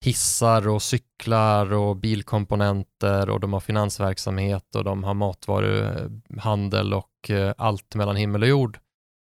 hissar 0.05 0.69
och 0.69 0.83
cyklar 0.83 1.73
och 1.73 1.97
bilkomponenter 1.97 3.31
och 3.31 3.41
de 3.41 3.53
har 3.53 3.61
finansverksamhet 3.61 4.75
och 4.75 4.85
de 4.85 5.05
har 5.05 5.15
matvaruhandel 5.15 6.95
och 6.95 7.31
eh, 7.31 7.55
allt 7.59 7.95
mellan 7.95 8.17
himmel 8.17 8.43
och 8.43 8.49
jord. 8.49 8.79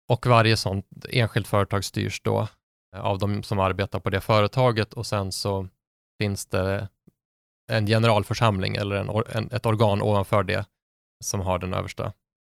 Och 0.08 0.26
varje 0.26 0.56
sånt 0.56 0.86
enskilt 1.08 1.48
företag 1.48 1.84
styrs 1.84 2.20
då 2.22 2.48
eh, 2.96 3.00
av 3.00 3.18
de 3.18 3.42
som 3.42 3.58
arbetar 3.58 4.00
på 4.00 4.10
det 4.10 4.20
företaget 4.20 4.92
och 4.92 5.06
sen 5.06 5.32
så 5.32 5.68
finns 6.22 6.46
det 6.46 6.88
en 7.70 7.86
generalförsamling 7.86 8.76
eller 8.76 8.96
en, 8.96 9.08
en, 9.34 9.50
ett 9.52 9.66
organ 9.66 10.02
ovanför 10.02 10.42
det 10.42 10.66
som 11.24 11.40
har 11.40 11.58
den 11.58 11.74
översta 11.74 12.12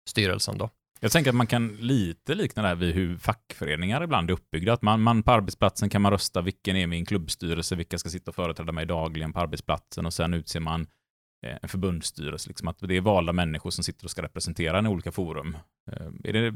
styrelsen. 0.09 0.57
Då. 0.57 0.69
Jag 0.99 1.11
tänker 1.11 1.29
att 1.29 1.35
man 1.35 1.47
kan 1.47 1.67
lite 1.67 2.35
likna 2.35 2.61
det 2.61 2.67
här 2.67 2.75
vid 2.75 2.95
hur 2.95 3.17
fackföreningar 3.17 4.03
ibland 4.03 4.29
är 4.29 4.33
uppbyggda. 4.33 4.73
Att 4.73 4.81
man, 4.81 5.01
man 5.01 5.23
på 5.23 5.31
arbetsplatsen 5.31 5.89
kan 5.89 6.01
man 6.01 6.11
rösta 6.11 6.41
vilken 6.41 6.75
är 6.75 6.87
min 6.87 7.05
klubbstyrelse, 7.05 7.75
vilka 7.75 7.97
ska 7.97 8.09
sitta 8.09 8.31
och 8.31 8.35
företräda 8.35 8.71
mig 8.71 8.85
dagligen 8.85 9.33
på 9.33 9.39
arbetsplatsen 9.39 10.05
och 10.05 10.13
sen 10.13 10.33
utser 10.33 10.59
man 10.59 10.87
eh, 11.45 11.57
en 11.61 11.69
förbundsstyrelse. 11.69 12.49
Liksom 12.49 12.67
att 12.67 12.79
det 12.79 12.97
är 12.97 13.01
valda 13.01 13.33
människor 13.33 13.69
som 13.69 13.83
sitter 13.83 14.05
och 14.05 14.11
ska 14.11 14.21
representera 14.21 14.79
en 14.79 14.85
i 14.85 14.89
olika 14.89 15.11
forum. 15.11 15.57
Eh, 15.91 16.07
är 16.23 16.33
det 16.33 16.55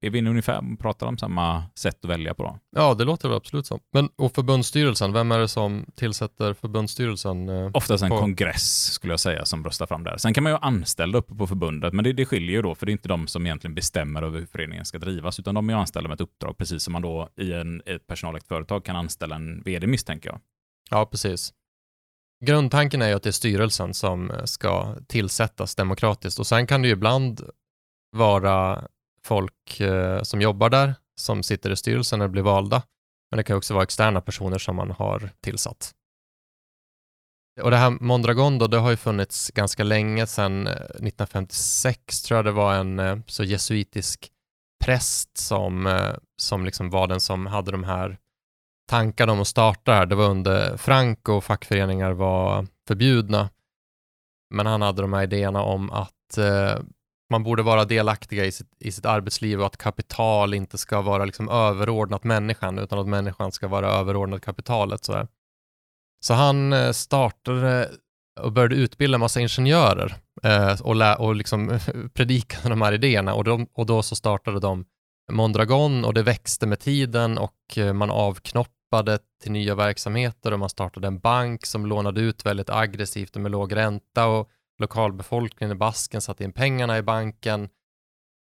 är 0.00 0.10
vi 0.10 0.28
ungefär 0.28 0.76
pratar 0.76 1.06
om 1.06 1.18
samma 1.18 1.64
sätt 1.74 2.04
att 2.04 2.10
välja 2.10 2.34
på 2.34 2.42
då? 2.42 2.58
Ja, 2.76 2.94
det 2.94 3.04
låter 3.04 3.28
väl 3.28 3.36
absolut 3.36 3.66
så. 3.66 3.80
Men 3.92 4.08
och 4.16 4.34
förbundsstyrelsen, 4.34 5.12
vem 5.12 5.32
är 5.32 5.38
det 5.38 5.48
som 5.48 5.86
tillsätter 5.94 6.54
förbundsstyrelsen? 6.54 7.48
Eh, 7.48 7.70
Oftast 7.74 8.04
en 8.04 8.10
på... 8.10 8.18
kongress 8.18 8.92
skulle 8.92 9.12
jag 9.12 9.20
säga 9.20 9.44
som 9.44 9.64
röstar 9.64 9.86
fram 9.86 10.04
där. 10.04 10.16
Sen 10.16 10.34
kan 10.34 10.42
man 10.42 10.52
ju 10.52 10.54
ha 10.54 10.66
anställda 10.66 11.18
uppe 11.18 11.34
på 11.34 11.46
förbundet, 11.46 11.92
men 11.92 12.04
det, 12.04 12.12
det 12.12 12.26
skiljer 12.26 12.56
ju 12.56 12.62
då, 12.62 12.74
för 12.74 12.86
det 12.86 12.90
är 12.90 12.92
inte 12.92 13.08
de 13.08 13.26
som 13.26 13.46
egentligen 13.46 13.74
bestämmer 13.74 14.22
över 14.22 14.38
hur 14.38 14.46
föreningen 14.46 14.84
ska 14.84 14.98
drivas, 14.98 15.38
utan 15.38 15.54
de 15.54 15.70
är 15.70 15.74
anställda 15.74 16.08
med 16.08 16.14
ett 16.14 16.20
uppdrag, 16.20 16.58
precis 16.58 16.82
som 16.82 16.92
man 16.92 17.02
då 17.02 17.28
i 17.36 17.52
en, 17.52 17.82
ett 17.86 18.06
personalägt 18.06 18.48
företag 18.48 18.84
kan 18.84 18.96
anställa 18.96 19.36
en 19.36 19.62
vd 19.62 19.86
misstänker 19.86 20.30
jag. 20.30 20.40
Ja, 20.90 21.06
precis. 21.06 21.52
Grundtanken 22.44 23.02
är 23.02 23.08
ju 23.08 23.14
att 23.14 23.22
det 23.22 23.30
är 23.30 23.32
styrelsen 23.32 23.94
som 23.94 24.32
ska 24.44 24.96
tillsättas 25.06 25.74
demokratiskt 25.74 26.38
och 26.38 26.46
sen 26.46 26.66
kan 26.66 26.82
det 26.82 26.88
ju 26.88 26.94
ibland 26.94 27.50
vara 28.16 28.84
folk 29.28 29.80
eh, 29.80 30.22
som 30.22 30.40
jobbar 30.40 30.70
där, 30.70 30.94
som 31.20 31.42
sitter 31.42 31.70
i 31.70 31.76
styrelsen 31.76 32.20
eller 32.20 32.28
blir 32.28 32.42
valda. 32.42 32.82
Men 33.30 33.36
det 33.36 33.44
kan 33.44 33.56
också 33.56 33.74
vara 33.74 33.84
externa 33.84 34.20
personer 34.20 34.58
som 34.58 34.76
man 34.76 34.90
har 34.90 35.30
tillsatt. 35.40 35.94
Och 37.62 37.70
det 37.70 37.76
här 37.76 37.90
Mondragon 37.90 38.58
då, 38.58 38.66
det 38.66 38.78
har 38.78 38.90
ju 38.90 38.96
funnits 38.96 39.50
ganska 39.50 39.84
länge, 39.84 40.26
sedan 40.26 40.66
eh, 40.66 40.72
1956 40.72 42.22
tror 42.22 42.38
jag 42.38 42.44
det 42.44 42.52
var 42.52 42.74
en 42.74 42.98
eh, 42.98 43.18
så 43.26 43.44
jesuitisk 43.44 44.30
präst 44.84 45.38
som, 45.38 45.86
eh, 45.86 46.14
som 46.36 46.64
liksom 46.64 46.90
var 46.90 47.06
den 47.06 47.20
som 47.20 47.46
hade 47.46 47.70
de 47.70 47.84
här 47.84 48.18
tankarna 48.88 49.32
om 49.32 49.40
att 49.40 49.46
starta 49.46 49.90
det 49.90 49.96
här. 49.96 50.06
Det 50.06 50.14
var 50.14 50.28
under 50.28 50.76
Franco 50.76 51.32
och 51.32 51.44
fackföreningar 51.44 52.12
var 52.12 52.66
förbjudna. 52.88 53.50
Men 54.54 54.66
han 54.66 54.82
hade 54.82 55.02
de 55.02 55.12
här 55.12 55.22
idéerna 55.22 55.62
om 55.62 55.90
att 55.90 56.38
man 57.30 57.42
borde 57.42 57.62
vara 57.62 57.84
delaktiga 57.84 58.44
i 58.44 58.52
sitt, 58.52 58.70
i 58.78 58.92
sitt 58.92 59.06
arbetsliv 59.06 59.60
och 59.60 59.66
att 59.66 59.76
kapital 59.76 60.54
inte 60.54 60.78
ska 60.78 61.00
vara 61.00 61.24
liksom 61.24 61.48
överordnat 61.48 62.24
människan 62.24 62.78
utan 62.78 62.98
att 62.98 63.08
människan 63.08 63.52
ska 63.52 63.68
vara 63.68 63.90
överordnad 63.90 64.42
kapitalet. 64.42 65.04
Så, 65.04 65.26
så 66.24 66.34
han 66.34 66.72
eh, 66.72 66.92
startade 66.92 67.90
och 68.40 68.52
började 68.52 68.74
utbilda 68.74 69.14
en 69.14 69.20
massa 69.20 69.40
ingenjörer 69.40 70.16
eh, 70.42 70.80
och, 70.80 70.94
lä- 70.94 71.16
och 71.16 71.34
liksom 71.34 71.78
predikade 72.14 72.68
de 72.68 72.82
här 72.82 72.92
idéerna 72.92 73.34
och, 73.34 73.44
de, 73.44 73.66
och 73.72 73.86
då 73.86 74.02
så 74.02 74.16
startade 74.16 74.60
de 74.60 74.84
Mondragon 75.32 76.04
och 76.04 76.14
det 76.14 76.22
växte 76.22 76.66
med 76.66 76.80
tiden 76.80 77.38
och 77.38 77.78
eh, 77.78 77.92
man 77.92 78.10
avknoppade 78.10 79.18
till 79.42 79.52
nya 79.52 79.74
verksamheter 79.74 80.52
och 80.52 80.58
man 80.58 80.68
startade 80.68 81.06
en 81.06 81.18
bank 81.18 81.66
som 81.66 81.86
lånade 81.86 82.20
ut 82.20 82.46
väldigt 82.46 82.70
aggressivt 82.70 83.36
och 83.36 83.42
med 83.42 83.50
låg 83.50 83.76
ränta 83.76 84.26
och 84.26 84.50
lokalbefolkningen 84.78 85.76
i 85.76 85.78
Basken 85.78 86.20
satte 86.20 86.44
in 86.44 86.52
pengarna 86.52 86.98
i 86.98 87.02
banken 87.02 87.68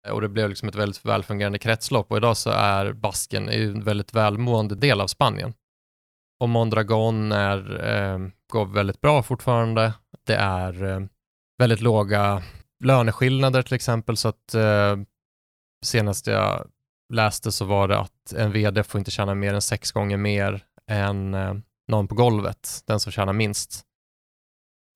eh, 0.07 0.12
och 0.12 0.20
det 0.20 0.29
blev 0.29 0.49
liksom 0.49 0.68
ett 0.68 0.75
väldigt 0.75 1.05
välfungerande 1.05 1.59
kretslopp 1.59 2.11
och 2.11 2.16
idag 2.16 2.37
så 2.37 2.51
är 2.51 2.93
Basken 2.93 3.49
en 3.49 3.84
väldigt 3.84 4.14
välmående 4.14 4.74
del 4.74 5.01
av 5.01 5.07
Spanien. 5.07 5.55
Och 6.41 6.49
Mondragon 6.49 7.32
är, 7.32 7.87
eh, 7.87 8.18
går 8.53 8.66
väldigt 8.66 9.01
bra 9.01 9.22
fortfarande. 9.22 9.93
Det 10.26 10.37
är 10.37 10.84
eh, 10.84 11.01
väldigt 11.59 11.80
låga 11.80 12.43
löneskillnader 12.84 13.62
till 13.62 13.74
exempel 13.74 14.16
så 14.16 14.28
att 14.28 14.55
eh, 14.55 14.97
senast 15.84 16.26
jag 16.26 16.68
läste 17.12 17.53
så 17.53 17.64
var 17.64 17.89
det 17.89 17.99
att 17.99 18.32
en 18.37 18.53
vd 18.53 18.82
får 18.82 18.99
inte 18.99 19.11
tjäna 19.11 19.34
mer 19.34 19.55
än 19.55 19.62
sex 19.62 19.93
gånger 19.93 20.16
mer 20.16 20.64
än 20.91 21.34
eh, 21.34 21.55
någon 21.89 22.09
på 22.09 22.14
golvet, 22.14 22.82
den 22.87 23.01
som 23.01 23.12
tjänar 23.12 23.32
minst. 23.32 23.86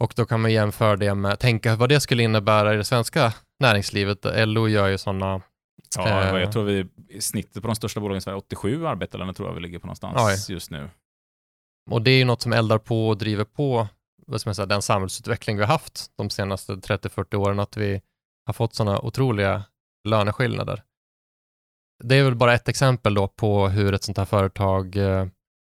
Och 0.00 0.12
då 0.16 0.24
kan 0.24 0.40
man 0.40 0.52
jämföra 0.52 0.96
det 0.96 1.14
med, 1.14 1.38
tänka 1.38 1.76
vad 1.76 1.88
det 1.88 2.00
skulle 2.00 2.22
innebära 2.22 2.74
i 2.74 2.76
det 2.76 2.84
svenska 2.84 3.34
näringslivet. 3.58 4.18
LO 4.24 4.68
gör 4.68 4.88
ju 4.88 4.98
sådana 4.98 5.42
Ja, 5.96 6.22
eh, 6.22 6.40
jag 6.40 6.52
tror 6.52 6.64
vi 6.64 6.88
snittet 7.20 7.62
på 7.62 7.68
de 7.68 7.76
största 7.76 8.00
bolagen 8.00 8.18
i 8.18 8.20
Sverige, 8.20 8.38
87 8.38 8.86
arbetare 8.86 9.34
tror 9.34 9.48
jag 9.48 9.54
vi 9.54 9.60
ligger 9.60 9.78
på 9.78 9.86
någonstans 9.86 10.48
oj. 10.48 10.54
just 10.54 10.70
nu. 10.70 10.90
Och 11.90 12.02
det 12.02 12.10
är 12.10 12.18
ju 12.18 12.24
något 12.24 12.42
som 12.42 12.52
eldar 12.52 12.78
på 12.78 13.08
och 13.08 13.18
driver 13.18 13.44
på 13.44 13.88
vad 14.26 14.40
ska 14.40 14.48
man 14.48 14.54
säga, 14.54 14.66
den 14.66 14.82
samhällsutveckling 14.82 15.56
vi 15.56 15.62
har 15.62 15.72
haft 15.72 16.10
de 16.16 16.30
senaste 16.30 16.72
30-40 16.72 17.34
åren, 17.34 17.60
att 17.60 17.76
vi 17.76 18.00
har 18.46 18.52
fått 18.52 18.74
sådana 18.74 19.00
otroliga 19.00 19.64
löneskillnader. 20.08 20.82
Det 22.04 22.16
är 22.16 22.24
väl 22.24 22.34
bara 22.34 22.54
ett 22.54 22.68
exempel 22.68 23.14
då 23.14 23.28
på 23.28 23.68
hur 23.68 23.94
ett 23.94 24.04
sånt 24.04 24.18
här 24.18 24.24
företag 24.24 24.96
eh, 24.96 25.26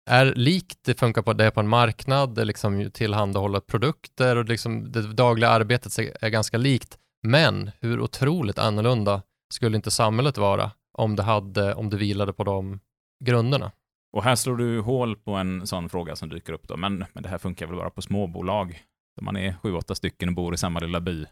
är 0.09 0.35
likt, 0.35 0.79
det 0.85 0.99
funkar 0.99 1.23
på, 1.23 1.33
det 1.33 1.45
är 1.45 1.51
på 1.51 1.61
en 1.61 1.69
marknad, 1.69 2.35
det 2.35 2.45
liksom 2.45 2.91
tillhandahåller 2.91 3.61
produkter 3.61 4.37
och 4.37 4.45
liksom 4.45 4.93
det 4.93 5.13
dagliga 5.13 5.51
arbetet 5.51 5.99
är 6.21 6.29
ganska 6.29 6.59
likt. 6.59 6.99
Men 7.23 7.71
hur 7.81 8.01
otroligt 8.01 8.59
annorlunda 8.59 9.23
skulle 9.55 9.77
inte 9.77 9.91
samhället 9.91 10.39
vara 10.39 10.71
om 10.99 11.17
det, 11.17 11.23
hade, 11.23 11.75
om 11.75 11.91
det 11.91 11.97
vilade 11.97 12.33
på 12.33 12.45
de 12.45 12.81
grunderna? 13.25 13.73
Och 14.13 14.25
här 14.25 14.37
slår 14.37 14.57
du 14.57 14.81
hål 14.81 15.17
på 15.17 15.33
en 15.33 15.67
sån 15.67 15.89
fråga 15.89 16.17
som 16.17 16.29
dyker 16.29 16.53
upp 16.53 16.69
då. 16.69 16.77
Men, 16.77 17.05
men 17.13 17.23
det 17.23 17.29
här 17.29 17.39
funkar 17.39 17.67
väl 17.67 17.77
bara 17.77 17.91
på 17.91 18.03
småbolag? 18.03 18.83
Där 19.17 19.25
man 19.25 19.37
är 19.37 19.57
sju, 19.63 19.75
åtta 19.75 19.95
stycken 19.95 20.29
och 20.29 20.35
bor 20.35 20.55
i 20.55 20.59
samma 20.59 20.81
lilla 20.81 21.01
by. 21.01 21.27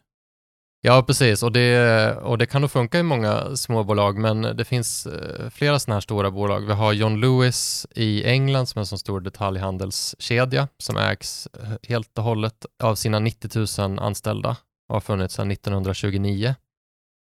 Ja, 0.87 1.03
precis. 1.03 1.43
Och 1.43 1.53
det, 1.53 2.17
och 2.17 2.39
det 2.39 2.47
kan 2.47 2.61
nog 2.61 2.71
funka 2.71 2.99
i 2.99 3.03
många 3.03 3.57
småbolag, 3.57 4.19
men 4.19 4.43
det 4.43 4.65
finns 4.65 5.07
eh, 5.07 5.51
flera 5.51 5.79
sådana 5.79 5.97
här 5.97 6.01
stora 6.01 6.31
bolag. 6.31 6.61
Vi 6.61 6.73
har 6.73 6.93
John 6.93 7.21
Lewis 7.21 7.87
i 7.95 8.25
England 8.25 8.67
som 8.67 8.79
är 8.79 8.81
en 8.81 8.87
sån 8.87 8.99
stor 8.99 9.21
detaljhandelskedja 9.21 10.69
som 10.79 10.97
ägs 10.97 11.49
eh, 11.63 11.69
helt 11.89 12.19
och 12.19 12.25
hållet 12.25 12.67
av 12.83 12.95
sina 12.95 13.19
90 13.19 13.81
000 13.89 13.99
anställda 13.99 14.57
och 14.89 14.95
har 14.95 15.01
funnits 15.01 15.35
sedan 15.35 15.51
1929. 15.51 16.55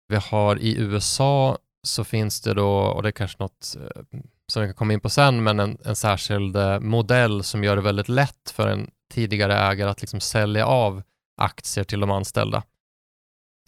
Vi 0.08 0.16
har 0.16 0.58
i 0.58 0.76
USA 0.78 1.58
så 1.82 2.04
finns 2.04 2.40
det 2.40 2.54
då, 2.54 2.70
och 2.70 3.02
det 3.02 3.08
är 3.08 3.12
kanske 3.12 3.42
något 3.42 3.76
eh, 3.76 4.18
som 4.52 4.62
vi 4.62 4.68
kan 4.68 4.74
komma 4.74 4.92
in 4.92 5.00
på 5.00 5.10
sen, 5.10 5.42
men 5.42 5.60
en, 5.60 5.78
en 5.84 5.96
särskild 5.96 6.56
modell 6.80 7.44
som 7.44 7.64
gör 7.64 7.76
det 7.76 7.82
väldigt 7.82 8.08
lätt 8.08 8.50
för 8.54 8.68
en 8.68 8.90
tidigare 9.12 9.54
ägare 9.54 9.90
att 9.90 10.00
liksom 10.00 10.20
sälja 10.20 10.66
av 10.66 11.02
aktier 11.36 11.84
till 11.84 12.00
de 12.00 12.10
anställda. 12.10 12.62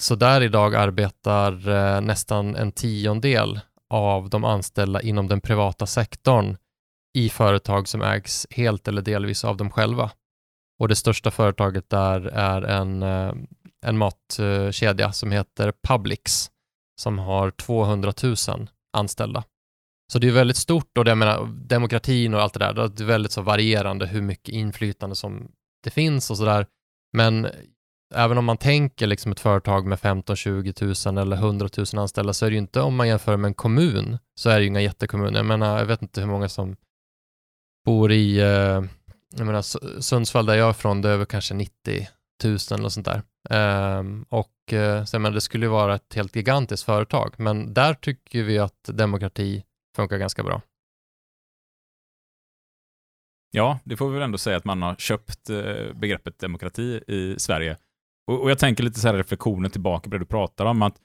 Så 0.03 0.15
där 0.15 0.41
idag 0.41 0.75
arbetar 0.75 1.69
eh, 1.69 2.01
nästan 2.01 2.57
en 2.57 2.73
tiondel 2.73 3.61
av 3.91 4.31
de 4.31 4.45
anställda 4.45 5.03
inom 5.03 5.29
den 5.29 5.41
privata 5.41 5.87
sektorn 5.87 6.57
i 7.17 7.29
företag 7.29 7.89
som 7.89 8.03
ägs 8.03 8.47
helt 8.51 8.89
eller 8.89 9.03
delvis 9.03 9.45
av 9.45 9.57
dem 9.57 9.71
själva. 9.71 10.11
Och 10.79 10.89
det 10.89 10.97
största 10.97 11.31
företaget 11.31 11.91
där 11.91 12.21
är 12.27 12.63
en, 12.63 13.03
eh, 13.03 13.33
en 13.87 13.99
matkedja 13.99 15.13
som 15.13 15.33
heter 15.33 15.73
Publix 15.89 16.51
som 17.01 17.19
har 17.19 17.51
200 17.51 18.13
000 18.23 18.37
anställda. 18.97 19.45
Så 20.13 20.19
det 20.19 20.29
är 20.29 20.33
väldigt 20.33 20.57
stort 20.57 20.99
och 20.99 21.05
det, 21.05 21.11
jag 21.11 21.19
menar, 21.19 21.47
demokratin 21.47 22.35
och 22.35 22.43
allt 22.43 22.53
det 22.53 22.59
där, 22.59 22.75
det 22.89 23.03
är 23.03 23.07
väldigt 23.07 23.33
så 23.33 23.43
varierande 23.43 24.07
hur 24.07 24.23
mycket 24.23 24.55
inflytande 24.55 25.17
som 25.17 25.49
det 25.85 25.91
finns 25.91 26.31
och 26.31 26.37
sådär. 26.37 26.67
Men 27.13 27.49
även 28.15 28.39
om 28.39 28.45
man 28.45 28.57
tänker 28.57 29.07
liksom 29.07 29.33
ett 29.33 29.41
företag 29.41 29.87
med 29.87 30.01
15, 30.01 30.37
20 30.37 30.75
000 31.07 31.19
eller 31.19 31.37
100 31.37 31.69
000 31.77 31.87
anställda 31.97 32.33
så 32.33 32.47
är 32.47 32.51
det 32.51 32.55
ju 32.55 32.61
inte, 32.61 32.81
om 32.81 32.97
man 32.97 33.09
jämför 33.09 33.37
med 33.37 33.49
en 33.49 33.55
kommun, 33.55 34.19
så 34.35 34.51
är 34.51 34.57
det 34.57 34.63
ju 34.63 34.69
inga 34.69 34.81
jättekommuner. 34.81 35.39
Jag 35.39 35.47
menar, 35.47 35.79
jag 35.79 35.87
vet 35.87 36.03
inte 36.03 36.21
hur 36.21 36.29
många 36.29 36.49
som 36.49 36.77
bor 37.85 38.13
i, 38.13 38.39
eh, 38.39 38.83
jag 39.37 39.47
menar 39.47 39.63
Sundsvall 40.01 40.47
där 40.47 40.55
jag 40.55 40.69
är 40.69 40.73
från, 40.73 41.03
det 41.03 41.09
är 41.09 41.17
väl 41.17 41.27
kanske 41.27 41.55
90 41.55 42.09
000 42.45 42.59
eller 42.71 42.89
sånt 42.89 43.07
där. 43.07 43.23
Um, 43.99 44.27
och 44.29 44.73
eh, 44.73 45.05
så 45.05 45.15
jag 45.15 45.23
menar, 45.23 45.35
det 45.35 45.41
skulle 45.41 45.67
ju 45.67 45.71
vara 45.71 45.95
ett 45.95 46.15
helt 46.15 46.37
gigantiskt 46.37 46.87
företag, 46.87 47.35
men 47.37 47.75
där 47.75 47.95
tycker 47.95 48.43
vi 48.43 48.59
att 48.59 48.85
demokrati 48.85 49.65
funkar 49.97 50.19
ganska 50.19 50.43
bra. 50.43 50.63
Ja, 53.51 53.79
det 53.85 53.97
får 53.97 54.09
vi 54.09 54.15
väl 54.15 54.23
ändå 54.23 54.39
säga 54.39 54.57
att 54.57 54.65
man 54.65 54.83
har 54.83 54.95
köpt 54.95 55.51
eh, 55.51 55.93
begreppet 55.95 56.39
demokrati 56.39 57.01
i 57.07 57.39
Sverige. 57.39 57.77
Och, 58.27 58.43
och 58.43 58.51
jag 58.51 58.59
tänker 58.59 58.85
lite 58.85 59.01
så 59.01 59.09
här 59.09 59.15
reflektioner 59.15 59.69
tillbaka 59.69 60.05
på 60.05 60.11
det 60.11 60.19
du 60.19 60.27
pratar 60.27 60.65
om, 60.65 60.83
att 60.83 60.97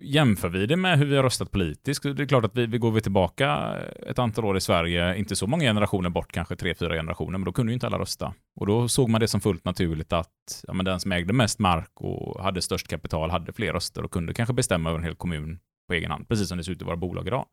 jämför 0.00 0.48
vi 0.48 0.66
det 0.66 0.76
med 0.76 0.98
hur 0.98 1.06
vi 1.06 1.16
har 1.16 1.22
röstat 1.22 1.50
politiskt, 1.50 2.02
det 2.02 2.22
är 2.22 2.26
klart 2.26 2.44
att 2.44 2.56
vi, 2.56 2.66
vi 2.66 2.78
går 2.78 2.90
vi 2.90 3.00
tillbaka 3.00 3.76
ett 4.06 4.18
antal 4.18 4.44
år 4.44 4.56
i 4.56 4.60
Sverige, 4.60 5.16
inte 5.16 5.36
så 5.36 5.46
många 5.46 5.64
generationer 5.64 6.10
bort, 6.10 6.32
kanske 6.32 6.56
tre, 6.56 6.74
fyra 6.74 6.94
generationer, 6.94 7.38
men 7.38 7.44
då 7.44 7.52
kunde 7.52 7.72
ju 7.72 7.74
inte 7.74 7.86
alla 7.86 7.98
rösta. 7.98 8.34
Och 8.60 8.66
då 8.66 8.88
såg 8.88 9.08
man 9.08 9.20
det 9.20 9.28
som 9.28 9.40
fullt 9.40 9.64
naturligt 9.64 10.12
att 10.12 10.64
ja, 10.66 10.72
men 10.72 10.84
den 10.84 11.00
som 11.00 11.12
ägde 11.12 11.32
mest 11.32 11.58
mark 11.58 11.90
och 11.94 12.42
hade 12.42 12.62
störst 12.62 12.88
kapital 12.88 13.30
hade 13.30 13.52
fler 13.52 13.72
röster 13.72 14.04
och 14.04 14.10
kunde 14.10 14.34
kanske 14.34 14.52
bestämma 14.52 14.88
över 14.88 14.98
en 14.98 15.04
hel 15.04 15.16
kommun 15.16 15.58
på 15.88 15.94
egen 15.94 16.10
hand, 16.10 16.28
precis 16.28 16.48
som 16.48 16.58
det 16.58 16.64
ser 16.64 16.72
ut 16.72 16.82
i 16.82 16.84
våra 16.84 16.96
bolag 16.96 17.26
idag. 17.26 17.46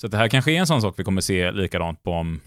Så 0.00 0.08
det 0.08 0.16
här 0.16 0.28
kanske 0.28 0.52
är 0.52 0.58
en 0.58 0.66
sån 0.66 0.82
sak 0.82 0.94
vi 0.98 1.04
kommer 1.04 1.20
se 1.20 1.52
likadant 1.52 2.02
på 2.02 2.12
om 2.12 2.40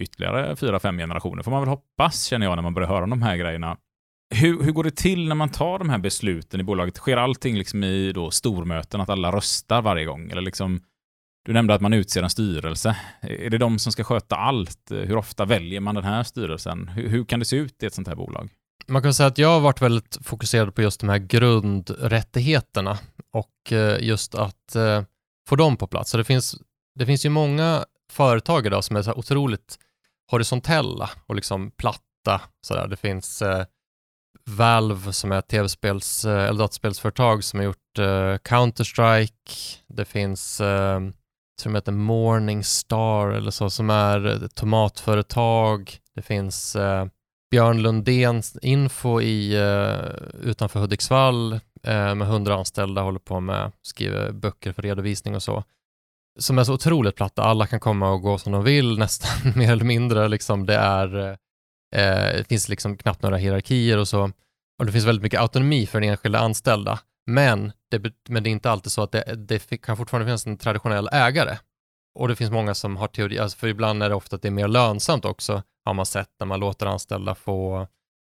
ytterligare 0.00 0.56
fyra, 0.56 0.80
fem 0.80 0.98
generationer, 0.98 1.42
får 1.42 1.50
man 1.50 1.60
väl 1.60 1.68
hoppas, 1.68 2.24
känner 2.24 2.46
jag, 2.46 2.56
när 2.56 2.62
man 2.62 2.74
börjar 2.74 2.88
höra 2.88 3.04
om 3.04 3.10
de 3.10 3.22
här 3.22 3.36
grejerna. 3.36 3.76
Hur, 4.34 4.62
hur 4.62 4.72
går 4.72 4.84
det 4.84 4.96
till 4.96 5.28
när 5.28 5.34
man 5.34 5.48
tar 5.48 5.78
de 5.78 5.90
här 5.90 5.98
besluten 5.98 6.60
i 6.60 6.64
bolaget? 6.64 6.96
Sker 6.96 7.16
allting 7.16 7.56
liksom 7.56 7.84
i 7.84 8.12
då 8.12 8.30
stormöten, 8.30 9.00
att 9.00 9.10
alla 9.10 9.32
röstar 9.32 9.82
varje 9.82 10.04
gång? 10.04 10.30
Eller 10.30 10.42
liksom, 10.42 10.80
du 11.44 11.52
nämnde 11.52 11.74
att 11.74 11.80
man 11.80 11.92
utser 11.92 12.22
en 12.22 12.30
styrelse. 12.30 12.96
Är 13.20 13.50
det 13.50 13.58
de 13.58 13.78
som 13.78 13.92
ska 13.92 14.04
sköta 14.04 14.36
allt? 14.36 14.90
Hur 14.90 15.16
ofta 15.16 15.44
väljer 15.44 15.80
man 15.80 15.94
den 15.94 16.04
här 16.04 16.22
styrelsen? 16.22 16.88
Hur, 16.88 17.08
hur 17.08 17.24
kan 17.24 17.38
det 17.38 17.44
se 17.44 17.56
ut 17.56 17.82
i 17.82 17.86
ett 17.86 17.94
sånt 17.94 18.08
här 18.08 18.14
bolag? 18.14 18.50
Man 18.86 19.02
kan 19.02 19.14
säga 19.14 19.26
att 19.26 19.38
jag 19.38 19.48
har 19.48 19.60
varit 19.60 19.82
väldigt 19.82 20.18
fokuserad 20.22 20.74
på 20.74 20.82
just 20.82 21.00
de 21.00 21.08
här 21.08 21.18
grundrättigheterna 21.18 22.98
och 23.32 23.72
eh, 23.72 23.98
just 24.00 24.34
att 24.34 24.74
eh, 24.76 25.02
få 25.48 25.56
dem 25.56 25.76
på 25.76 25.86
plats. 25.86 26.10
Så 26.10 26.16
det 26.16 26.24
finns, 26.24 26.56
det 26.94 27.06
finns 27.06 27.26
ju 27.26 27.30
många 27.30 27.84
företag 28.12 28.66
idag 28.66 28.84
som 28.84 28.96
är 28.96 29.02
så 29.02 29.12
otroligt 29.12 29.78
horisontella 30.30 31.10
och 31.26 31.34
liksom 31.34 31.70
platta. 31.70 32.40
Så 32.66 32.74
där. 32.74 32.88
Det 32.88 32.96
finns 32.96 33.42
eh, 33.42 33.64
Valve 34.50 35.12
som 35.12 35.32
är 35.32 35.38
ett 35.38 35.48
tv-spels 35.48 36.24
eh, 36.24 36.44
eller 36.44 36.58
dataspelsföretag 36.58 37.44
som 37.44 37.58
har 37.58 37.64
gjort 37.64 37.98
uh, 37.98 38.34
Counter-Strike. 38.36 39.78
Det 39.88 40.04
finns 40.04 40.60
eh, 40.60 40.96
uh, 40.96 41.10
tror 41.62 41.74
jag 41.74 41.80
heter 41.80 41.92
Morningstar 41.92 43.28
eller 43.28 43.50
så 43.50 43.70
som 43.70 43.90
är 43.90 44.44
ett 44.44 44.54
tomatföretag. 44.54 45.96
Det 46.14 46.22
finns 46.22 46.76
uh, 46.76 47.04
Björn 47.50 47.82
Lundéns 47.82 48.56
info 48.62 49.20
i, 49.20 49.56
utanför 50.42 50.80
Hudiksvall 50.80 51.60
med 52.16 52.26
hundra 52.26 52.54
anställda, 52.54 53.02
håller 53.02 53.18
på 53.18 53.40
med, 53.40 53.72
skriver 53.82 54.32
böcker 54.32 54.72
för 54.72 54.82
redovisning 54.82 55.34
och 55.34 55.42
så 55.42 55.64
som 56.38 56.58
är 56.58 56.64
så 56.64 56.74
otroligt 56.74 57.16
platta. 57.16 57.42
Alla 57.42 57.66
kan 57.66 57.80
komma 57.80 58.10
och 58.10 58.22
gå 58.22 58.38
som 58.38 58.52
de 58.52 58.64
vill, 58.64 58.98
nästan 58.98 59.52
mer 59.56 59.72
eller 59.72 59.84
mindre. 59.84 60.28
Liksom, 60.28 60.66
det, 60.66 60.76
är, 60.76 61.30
eh, 61.30 61.36
Eh, 61.96 62.36
det 62.36 62.48
finns 62.48 62.68
liksom 62.68 62.96
knappt 62.96 63.22
några 63.22 63.36
hierarkier 63.36 63.98
och 63.98 64.08
så. 64.08 64.32
Och 64.78 64.86
det 64.86 64.92
finns 64.92 65.04
väldigt 65.04 65.22
mycket 65.22 65.40
autonomi 65.40 65.86
för 65.86 66.00
den 66.00 66.10
enskilda 66.10 66.38
anställda. 66.38 67.00
Men 67.26 67.72
det, 67.90 68.12
men 68.28 68.42
det 68.42 68.48
är 68.48 68.52
inte 68.52 68.70
alltid 68.70 68.92
så 68.92 69.02
att 69.02 69.12
det, 69.12 69.34
det 69.48 69.80
kan 69.80 69.96
fortfarande 69.96 70.26
finnas 70.26 70.46
en 70.46 70.56
traditionell 70.56 71.08
ägare. 71.12 71.58
Och 72.18 72.28
det 72.28 72.36
finns 72.36 72.50
många 72.50 72.74
som 72.74 72.96
har 72.96 73.08
teori, 73.08 73.38
alltså 73.38 73.58
för 73.58 73.68
ibland 73.68 74.02
är 74.02 74.08
det 74.08 74.14
ofta 74.14 74.36
att 74.36 74.42
det 74.42 74.48
är 74.48 74.52
mer 74.52 74.68
lönsamt 74.68 75.24
också, 75.24 75.62
har 75.84 75.94
man 75.94 76.06
sett 76.06 76.30
när 76.40 76.46
man 76.46 76.60
låter 76.60 76.86
anställda 76.86 77.34
få 77.34 77.86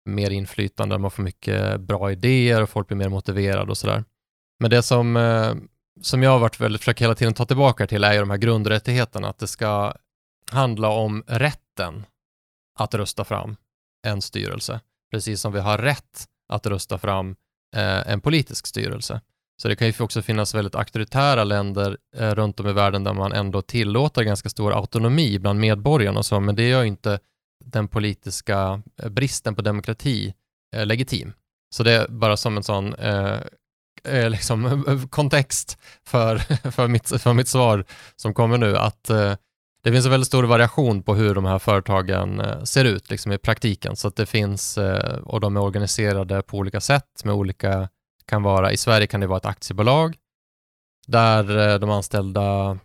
mer 0.09 0.29
inflytande, 0.29 0.97
man 0.97 1.11
får 1.11 1.23
mycket 1.23 1.81
bra 1.81 2.11
idéer 2.11 2.61
och 2.61 2.69
folk 2.69 2.87
blir 2.87 2.97
mer 2.97 3.09
motiverade 3.09 3.71
och 3.71 3.77
sådär. 3.77 4.03
Men 4.59 4.69
det 4.69 4.83
som 4.83 5.17
eh, 5.17 5.53
som 6.01 6.23
jag 6.23 6.31
har 6.31 6.39
varit 6.39 6.59
väldigt, 6.59 6.81
försöker 6.81 7.05
hela 7.05 7.15
tiden 7.15 7.33
ta 7.33 7.45
tillbaka 7.45 7.87
till 7.87 8.03
är 8.03 8.13
ju 8.13 8.19
de 8.19 8.29
här 8.29 8.37
grundrättigheterna, 8.37 9.29
att 9.29 9.39
det 9.39 9.47
ska 9.47 9.93
handla 10.51 10.89
om 10.89 11.23
rätten 11.27 12.05
att 12.77 12.93
rösta 12.93 13.25
fram 13.25 13.55
en 14.07 14.21
styrelse, 14.21 14.79
precis 15.11 15.41
som 15.41 15.53
vi 15.53 15.59
har 15.59 15.77
rätt 15.77 16.27
att 16.49 16.65
rösta 16.65 16.97
fram 16.97 17.35
eh, 17.75 18.11
en 18.11 18.21
politisk 18.21 18.67
styrelse. 18.67 19.21
Så 19.61 19.67
det 19.67 19.75
kan 19.75 19.87
ju 19.87 19.93
också 19.99 20.21
finnas 20.21 20.55
väldigt 20.55 20.75
auktoritära 20.75 21.43
länder 21.43 21.97
eh, 22.15 22.35
runt 22.35 22.59
om 22.59 22.67
i 22.67 22.73
världen 22.73 23.03
där 23.03 23.13
man 23.13 23.33
ändå 23.33 23.61
tillåter 23.61 24.23
ganska 24.23 24.49
stor 24.49 24.73
autonomi 24.73 25.39
bland 25.39 25.59
medborgarna 25.59 26.19
och 26.19 26.25
så, 26.25 26.39
men 26.39 26.55
det 26.55 26.67
gör 26.67 26.81
ju 26.81 26.87
inte 26.87 27.19
den 27.65 27.87
politiska 27.87 28.81
eh, 29.01 29.09
bristen 29.09 29.55
på 29.55 29.61
demokrati 29.61 30.33
eh, 30.75 30.85
legitim. 30.85 31.33
Så 31.75 31.83
det 31.83 31.91
är 31.91 32.07
bara 32.07 32.37
som 32.37 32.57
en 32.57 32.63
sån 32.63 32.93
eh, 32.93 33.39
eh 34.03 34.29
liksom, 34.29 35.07
kontext 35.09 35.77
för, 36.05 36.37
för, 36.71 36.87
mitt, 36.87 37.21
för 37.21 37.33
mitt 37.33 37.47
svar 37.47 37.85
som 38.15 38.33
kommer 38.33 38.57
nu, 38.57 38.77
att 38.77 39.09
eh, 39.09 39.35
det 39.87 39.91
finns 39.93 40.05
en 40.05 40.11
väldigt 40.11 40.27
stor 40.27 40.43
variation 40.43 41.03
på 41.03 41.15
hur 41.15 41.35
de 41.35 41.45
här 41.45 41.59
företagen 41.59 42.39
eh, 42.39 42.63
ser 42.63 42.85
ut 42.85 43.09
liksom, 43.09 43.31
i 43.31 43.37
praktiken. 43.37 43.95
Så 43.95 44.07
att 44.07 44.15
det 44.15 44.25
finns, 44.25 44.77
eh, 44.77 45.17
och 45.17 45.39
de 45.39 45.57
är 45.57 45.61
organiserade 45.61 46.41
på 46.41 46.57
olika 46.57 46.81
sätt 46.81 47.23
med 47.23 47.33
olika, 47.33 47.89
kan 48.25 48.43
vara, 48.43 48.71
i 48.71 48.77
Sverige 48.77 49.07
kan 49.07 49.19
det 49.19 49.27
vara 49.27 49.37
ett 49.37 49.45
aktiebolag 49.45 50.15
där 51.07 51.69
eh, 51.69 51.79
de 51.79 51.89
anställda 51.89 52.79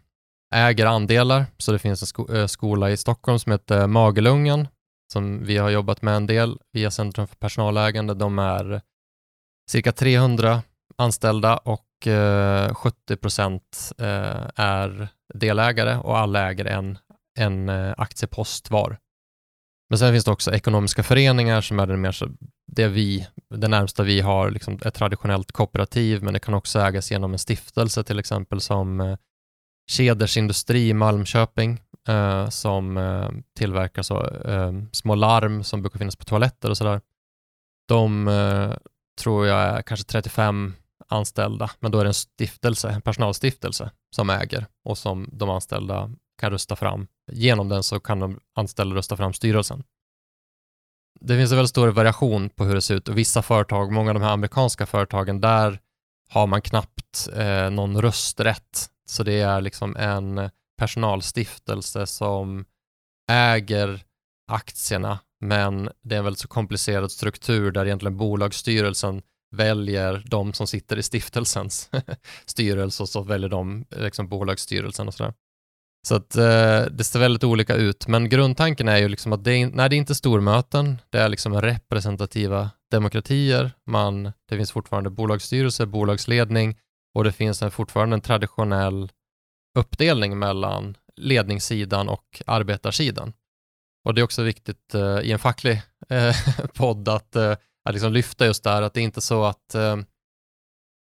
äger 0.54 0.86
andelar. 0.86 1.46
Så 1.58 1.72
det 1.72 1.78
finns 1.78 2.02
en 2.02 2.06
sko 2.06 2.48
skola 2.48 2.90
i 2.90 2.96
Stockholm 2.96 3.38
som 3.38 3.52
heter 3.52 3.86
Magelungen 3.86 4.68
som 5.12 5.44
vi 5.44 5.56
har 5.56 5.70
jobbat 5.70 6.02
med 6.02 6.16
en 6.16 6.26
del 6.26 6.58
via 6.72 6.90
Centrum 6.90 7.26
för 7.26 7.36
personalägande. 7.36 8.14
De 8.14 8.38
är 8.38 8.80
cirka 9.70 9.92
300 9.92 10.62
anställda 10.96 11.56
och 11.56 11.88
70 12.72 13.16
procent 13.16 13.92
är 14.56 15.08
delägare 15.34 15.96
och 15.96 16.18
alla 16.18 16.50
äger 16.50 16.64
en, 16.64 16.98
en 17.38 17.68
eh, 17.68 17.94
aktiepost 17.96 18.70
var. 18.70 18.98
Men 19.90 19.98
sen 19.98 20.12
finns 20.12 20.24
det 20.24 20.30
också 20.30 20.54
ekonomiska 20.54 21.02
föreningar 21.02 21.60
som 21.60 21.80
är 21.80 21.86
det, 21.86 21.96
mer 21.96 22.12
så, 22.12 22.28
det, 22.72 22.88
vi, 22.88 23.26
det 23.54 23.68
närmsta 23.68 24.02
vi 24.02 24.20
har 24.20 24.50
liksom 24.50 24.78
ett 24.84 24.94
traditionellt 24.94 25.52
kooperativ, 25.52 26.22
men 26.22 26.34
det 26.34 26.40
kan 26.40 26.54
också 26.54 26.80
ägas 26.80 27.10
genom 27.10 27.32
en 27.32 27.38
stiftelse 27.38 28.04
till 28.04 28.18
exempel 28.18 28.60
som 28.60 29.00
eh, 29.00 29.16
Keders 29.90 30.36
Industri 30.36 30.88
i 30.88 30.94
Malmköping 30.94 31.80
eh, 32.08 32.48
som 32.48 32.96
eh, 32.96 33.30
tillverkar 33.58 34.02
så, 34.02 34.26
eh, 34.26 34.72
små 34.92 35.14
larm 35.14 35.64
som 35.64 35.82
brukar 35.82 35.98
finnas 35.98 36.16
på 36.16 36.24
toaletter 36.24 36.70
och 36.70 36.76
sådär. 36.76 37.00
De 37.88 38.28
eh, 38.28 38.72
tror 39.20 39.46
jag 39.46 39.60
är 39.60 39.82
kanske 39.82 40.06
35 40.06 40.74
anställda, 41.12 41.70
men 41.80 41.92
då 41.92 41.98
är 41.98 42.04
det 42.04 42.10
en 42.10 42.14
stiftelse, 42.14 42.90
en 42.90 43.02
personalstiftelse 43.02 43.90
som 44.14 44.30
äger 44.30 44.66
och 44.84 44.98
som 44.98 45.28
de 45.32 45.50
anställda 45.50 46.10
kan 46.40 46.50
rösta 46.50 46.76
fram. 46.76 47.06
Genom 47.32 47.68
den 47.68 47.82
så 47.82 48.00
kan 48.00 48.20
de 48.20 48.40
anställda 48.56 48.96
rösta 48.96 49.16
fram 49.16 49.32
styrelsen. 49.32 49.84
Det 51.20 51.36
finns 51.36 51.50
en 51.50 51.56
väldigt 51.56 51.70
stor 51.70 51.88
variation 51.88 52.50
på 52.50 52.64
hur 52.64 52.74
det 52.74 52.82
ser 52.82 52.94
ut 52.94 53.08
och 53.08 53.18
vissa 53.18 53.42
företag, 53.42 53.92
många 53.92 54.10
av 54.10 54.14
de 54.14 54.22
här 54.22 54.32
amerikanska 54.32 54.86
företagen, 54.86 55.40
där 55.40 55.80
har 56.30 56.46
man 56.46 56.62
knappt 56.62 57.28
eh, 57.36 57.70
någon 57.70 58.02
rösträtt. 58.02 58.88
Så 59.06 59.22
det 59.22 59.40
är 59.40 59.60
liksom 59.60 59.96
en 59.96 60.50
personalstiftelse 60.78 62.06
som 62.06 62.64
äger 63.30 64.04
aktierna, 64.50 65.18
men 65.40 65.90
det 66.02 66.14
är 66.14 66.18
en 66.18 66.24
väldigt 66.24 66.40
så 66.40 66.48
komplicerad 66.48 67.12
struktur 67.12 67.70
där 67.70 67.86
egentligen 67.86 68.16
bolagsstyrelsen 68.16 69.22
väljer 69.52 70.22
de 70.26 70.52
som 70.52 70.66
sitter 70.66 70.98
i 70.98 71.02
stiftelsens 71.02 71.90
styrelse 72.46 73.02
och 73.02 73.08
så 73.08 73.22
väljer 73.22 73.48
de 73.48 73.84
liksom 73.90 74.28
bolagsstyrelsen 74.28 75.08
och 75.08 75.14
sådär. 75.14 75.34
Så 76.08 76.14
att 76.14 76.36
eh, 76.36 76.82
det 76.90 77.04
ser 77.04 77.18
väldigt 77.18 77.44
olika 77.44 77.74
ut, 77.74 78.06
men 78.06 78.28
grundtanken 78.28 78.88
är 78.88 78.96
ju 78.96 79.08
liksom 79.08 79.32
att 79.32 79.44
det 79.44 79.52
är, 79.52 79.66
nej, 79.66 79.88
det 79.88 79.96
är 79.96 79.98
inte 79.98 80.14
stormöten, 80.14 80.98
det 81.10 81.18
är 81.18 81.28
liksom 81.28 81.60
representativa 81.60 82.70
demokratier, 82.90 83.72
man, 83.86 84.22
det 84.48 84.56
finns 84.56 84.72
fortfarande 84.72 85.10
bolagsstyrelse, 85.10 85.86
bolagsledning 85.86 86.78
och 87.14 87.24
det 87.24 87.32
finns 87.32 87.62
en, 87.62 87.70
fortfarande 87.70 88.14
en 88.14 88.20
traditionell 88.20 89.12
uppdelning 89.78 90.38
mellan 90.38 90.96
ledningssidan 91.16 92.08
och 92.08 92.42
arbetarsidan. 92.46 93.32
Och 94.04 94.14
det 94.14 94.20
är 94.20 94.24
också 94.24 94.42
viktigt 94.42 94.94
eh, 94.94 95.18
i 95.20 95.32
en 95.32 95.38
facklig 95.38 95.82
eh, 96.08 96.34
podd 96.74 97.08
att, 97.08 97.36
eh, 97.36 97.54
att 97.84 97.94
liksom 97.94 98.12
lyfta 98.12 98.46
just 98.46 98.64
där 98.64 98.82
att 98.82 98.94
det 98.94 99.00
är 99.00 99.04
inte 99.04 99.20
så 99.20 99.44
att 99.44 99.74
eh, 99.74 99.96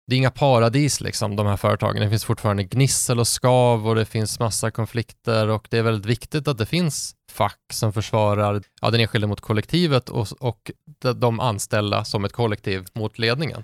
det 0.08 0.16
är 0.16 0.18
inga 0.18 0.32
paradis 0.32 1.02
liksom, 1.02 1.36
de 1.36 1.48
här 1.48 1.58
företagen. 1.58 2.02
Det 2.02 2.10
finns 2.10 2.26
fortfarande 2.26 2.64
gnissel 2.64 3.20
och 3.20 3.28
skav 3.28 3.88
och 3.88 3.96
det 3.96 4.06
finns 4.06 4.40
massa 4.40 4.72
konflikter 4.72 5.48
och 5.48 5.68
det 5.72 5.78
är 5.78 5.84
väldigt 5.84 6.06
viktigt 6.06 6.48
att 6.48 6.58
det 6.58 6.66
finns 6.66 7.16
fack 7.32 7.62
som 7.74 7.94
försvarar 7.94 8.62
ja, 8.82 8.92
den 8.92 9.02
enskilde 9.02 9.28
mot 9.28 9.42
kollektivet 9.42 10.10
och, 10.10 10.28
och 10.40 10.72
de 11.16 11.40
anställda 11.40 12.06
som 12.06 12.26
ett 12.26 12.32
kollektiv 12.32 12.86
mot 12.94 13.20
ledningen. 13.20 13.64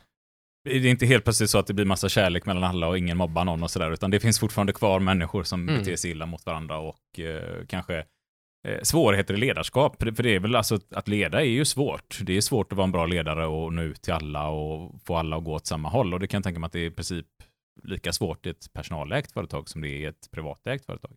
Det 0.64 0.76
är 0.76 0.86
inte 0.86 1.06
helt 1.06 1.24
plötsligt 1.24 1.50
så 1.50 1.58
att 1.58 1.68
det 1.68 1.74
blir 1.74 1.86
massa 1.86 2.10
kärlek 2.10 2.46
mellan 2.46 2.64
alla 2.64 2.88
och 2.88 2.98
ingen 2.98 3.18
mobbar 3.18 3.46
någon 3.46 3.64
och 3.64 3.72
sådär, 3.72 3.92
utan 3.92 4.12
det 4.12 4.20
finns 4.20 4.40
fortfarande 4.40 4.74
kvar 4.74 5.00
människor 5.00 5.44
som 5.44 5.70
mm. 5.70 5.80
beter 5.80 5.96
sig 5.96 6.12
illa 6.12 6.26
mot 6.26 6.46
varandra 6.46 6.78
och 6.78 7.20
eh, 7.20 7.66
kanske 7.68 8.04
eh, 8.68 8.82
svårigheter 8.84 9.34
i 9.34 9.38
ledarskap. 9.38 9.96
För 10.00 10.24
det 10.24 10.36
är 10.36 10.40
väl 10.40 10.56
alltså 10.56 10.80
att 10.96 11.08
leda 11.08 11.42
är 11.42 11.46
ju 11.46 11.66
svårt. 11.66 12.20
Det 12.22 12.38
är 12.38 12.42
svårt 12.42 12.72
att 12.72 12.78
vara 12.78 12.86
en 12.86 12.92
bra 12.92 13.06
ledare 13.06 13.46
och 13.46 13.74
nå 13.74 13.82
ut 13.82 14.02
till 14.02 14.14
alla 14.14 14.48
och 14.48 15.02
få 15.06 15.16
alla 15.16 15.38
att 15.38 15.44
gå 15.44 15.54
åt 15.54 15.68
samma 15.68 15.90
håll. 15.90 16.14
Och 16.14 16.20
det 16.20 16.28
kan 16.28 16.38
jag 16.38 16.44
tänka 16.44 16.60
mig 16.60 16.68
att 16.68 16.74
det 16.74 16.80
är 16.80 16.86
i 16.86 16.92
princip 16.92 17.28
lika 17.84 18.14
svårt 18.14 18.46
i 18.46 18.50
ett 18.50 18.74
personalägt 18.74 19.32
företag 19.32 19.70
som 19.70 19.82
det 19.82 19.88
är 19.88 20.00
i 20.00 20.06
ett 20.06 20.32
privatägt 20.32 20.86
företag. 20.86 21.12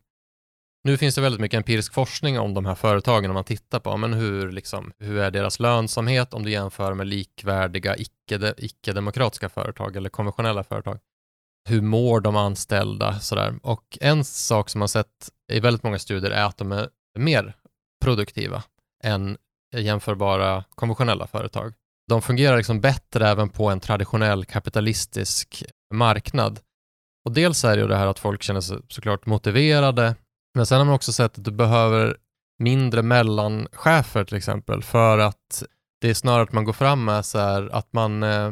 Nu 0.83 0.97
finns 0.97 1.15
det 1.15 1.21
väldigt 1.21 1.41
mycket 1.41 1.57
empirisk 1.57 1.93
forskning 1.93 2.39
om 2.39 2.53
de 2.53 2.65
här 2.65 2.75
företagen 2.75 3.29
om 3.29 3.33
man 3.33 3.43
tittar 3.43 3.79
på 3.79 3.97
men 3.97 4.13
hur, 4.13 4.51
liksom, 4.51 4.91
hur 4.99 5.17
är 5.17 5.31
deras 5.31 5.59
lönsamhet 5.59 6.33
om 6.33 6.43
du 6.43 6.51
jämför 6.51 6.93
med 6.93 7.07
likvärdiga 7.07 7.95
icke-demokratiska 8.57 9.49
företag 9.49 9.95
eller 9.95 10.09
konventionella 10.09 10.63
företag. 10.63 10.99
Hur 11.69 11.81
mår 11.81 12.19
de 12.19 12.35
anställda? 12.35 13.19
Sådär. 13.19 13.59
Och 13.63 13.97
en 14.01 14.23
sak 14.23 14.69
som 14.69 14.79
man 14.79 14.89
sett 14.89 15.29
i 15.51 15.59
väldigt 15.59 15.83
många 15.83 15.99
studier 15.99 16.31
är 16.31 16.45
att 16.45 16.57
de 16.57 16.71
är 16.71 16.89
mer 17.19 17.53
produktiva 18.03 18.63
än 19.03 19.37
jämförbara 19.75 20.63
konventionella 20.75 21.27
företag. 21.27 21.73
De 22.07 22.21
fungerar 22.21 22.57
liksom 22.57 22.81
bättre 22.81 23.29
även 23.29 23.49
på 23.49 23.69
en 23.69 23.79
traditionell 23.79 24.45
kapitalistisk 24.45 25.63
marknad. 25.93 26.59
Och 27.25 27.31
dels 27.31 27.63
är 27.63 27.75
det 27.75 27.81
ju 27.81 27.87
det 27.87 27.97
här 27.97 28.07
att 28.07 28.19
folk 28.19 28.43
känner 28.43 28.61
sig 28.61 28.77
såklart 28.87 29.25
motiverade, 29.25 30.15
men 30.55 30.65
sen 30.65 30.77
har 30.77 30.85
man 30.85 30.95
också 30.95 31.13
sett 31.13 31.37
att 31.37 31.45
du 31.45 31.51
behöver 31.51 32.17
mindre 32.59 33.01
mellanchefer 33.01 34.23
till 34.23 34.37
exempel 34.37 34.83
för 34.83 35.17
att 35.17 35.63
det 36.01 36.09
är 36.09 36.13
snarare 36.13 36.43
att 36.43 36.51
man 36.51 36.65
går 36.65 36.73
fram 36.73 37.05
med 37.05 37.25
så 37.25 37.39
här, 37.39 37.69
att 37.73 37.93
man, 37.93 38.23
eh, 38.23 38.51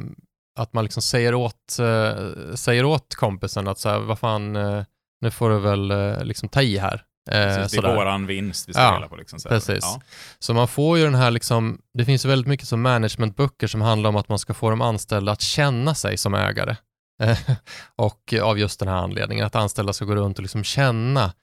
att 0.60 0.74
man 0.74 0.84
liksom 0.84 1.02
säger 1.02 1.36
åt, 1.36 1.80
eh, 1.80 2.54
säger 2.56 2.86
åt 2.86 3.16
kompisen 3.16 3.68
att 3.68 3.80
så 3.80 3.90
här, 3.90 4.00
vad 4.00 4.20
fan, 4.20 4.56
eh, 4.56 4.84
nu 5.22 5.32
får 5.32 5.50
du 5.50 5.60
väl 5.60 5.94
liksom 6.28 6.50
ta 6.50 6.62
i 6.62 6.78
här. 6.78 7.06
Precis, 7.30 7.82
det 7.82 7.88
är 7.88 7.96
våran 7.96 8.26
vinst 8.28 8.70
vi 8.70 8.74
ska 8.74 8.82
ja, 8.82 9.08
på. 9.10 9.16
Liksom, 9.16 9.40
precis. 9.50 9.80
Ja. 9.82 10.02
Så 10.40 10.54
man 10.54 10.68
får 10.68 10.98
ju 10.98 11.04
den 11.04 11.16
här, 11.16 11.32
liksom, 11.32 11.82
det 11.94 12.06
finns 12.06 12.26
ju 12.26 12.30
väldigt 12.30 12.48
mycket 12.48 12.68
som 12.68 12.82
managementböcker 12.82 13.68
som 13.68 13.82
handlar 13.82 14.10
om 14.10 14.16
att 14.16 14.30
man 14.30 14.40
ska 14.40 14.54
få 14.54 14.70
de 14.70 14.82
anställda 14.82 15.32
att 15.32 15.42
känna 15.42 15.96
sig 15.96 16.18
som 16.18 16.34
ägare. 16.34 16.76
och 17.96 18.34
av 18.42 18.60
just 18.60 18.80
den 18.80 18.90
här 18.90 18.96
anledningen, 18.96 19.46
att 19.46 19.56
anställda 19.56 19.94
ska 19.94 20.06
gå 20.06 20.16
runt 20.16 20.38
och 20.38 20.42
liksom 20.42 20.64
känna 20.64 21.34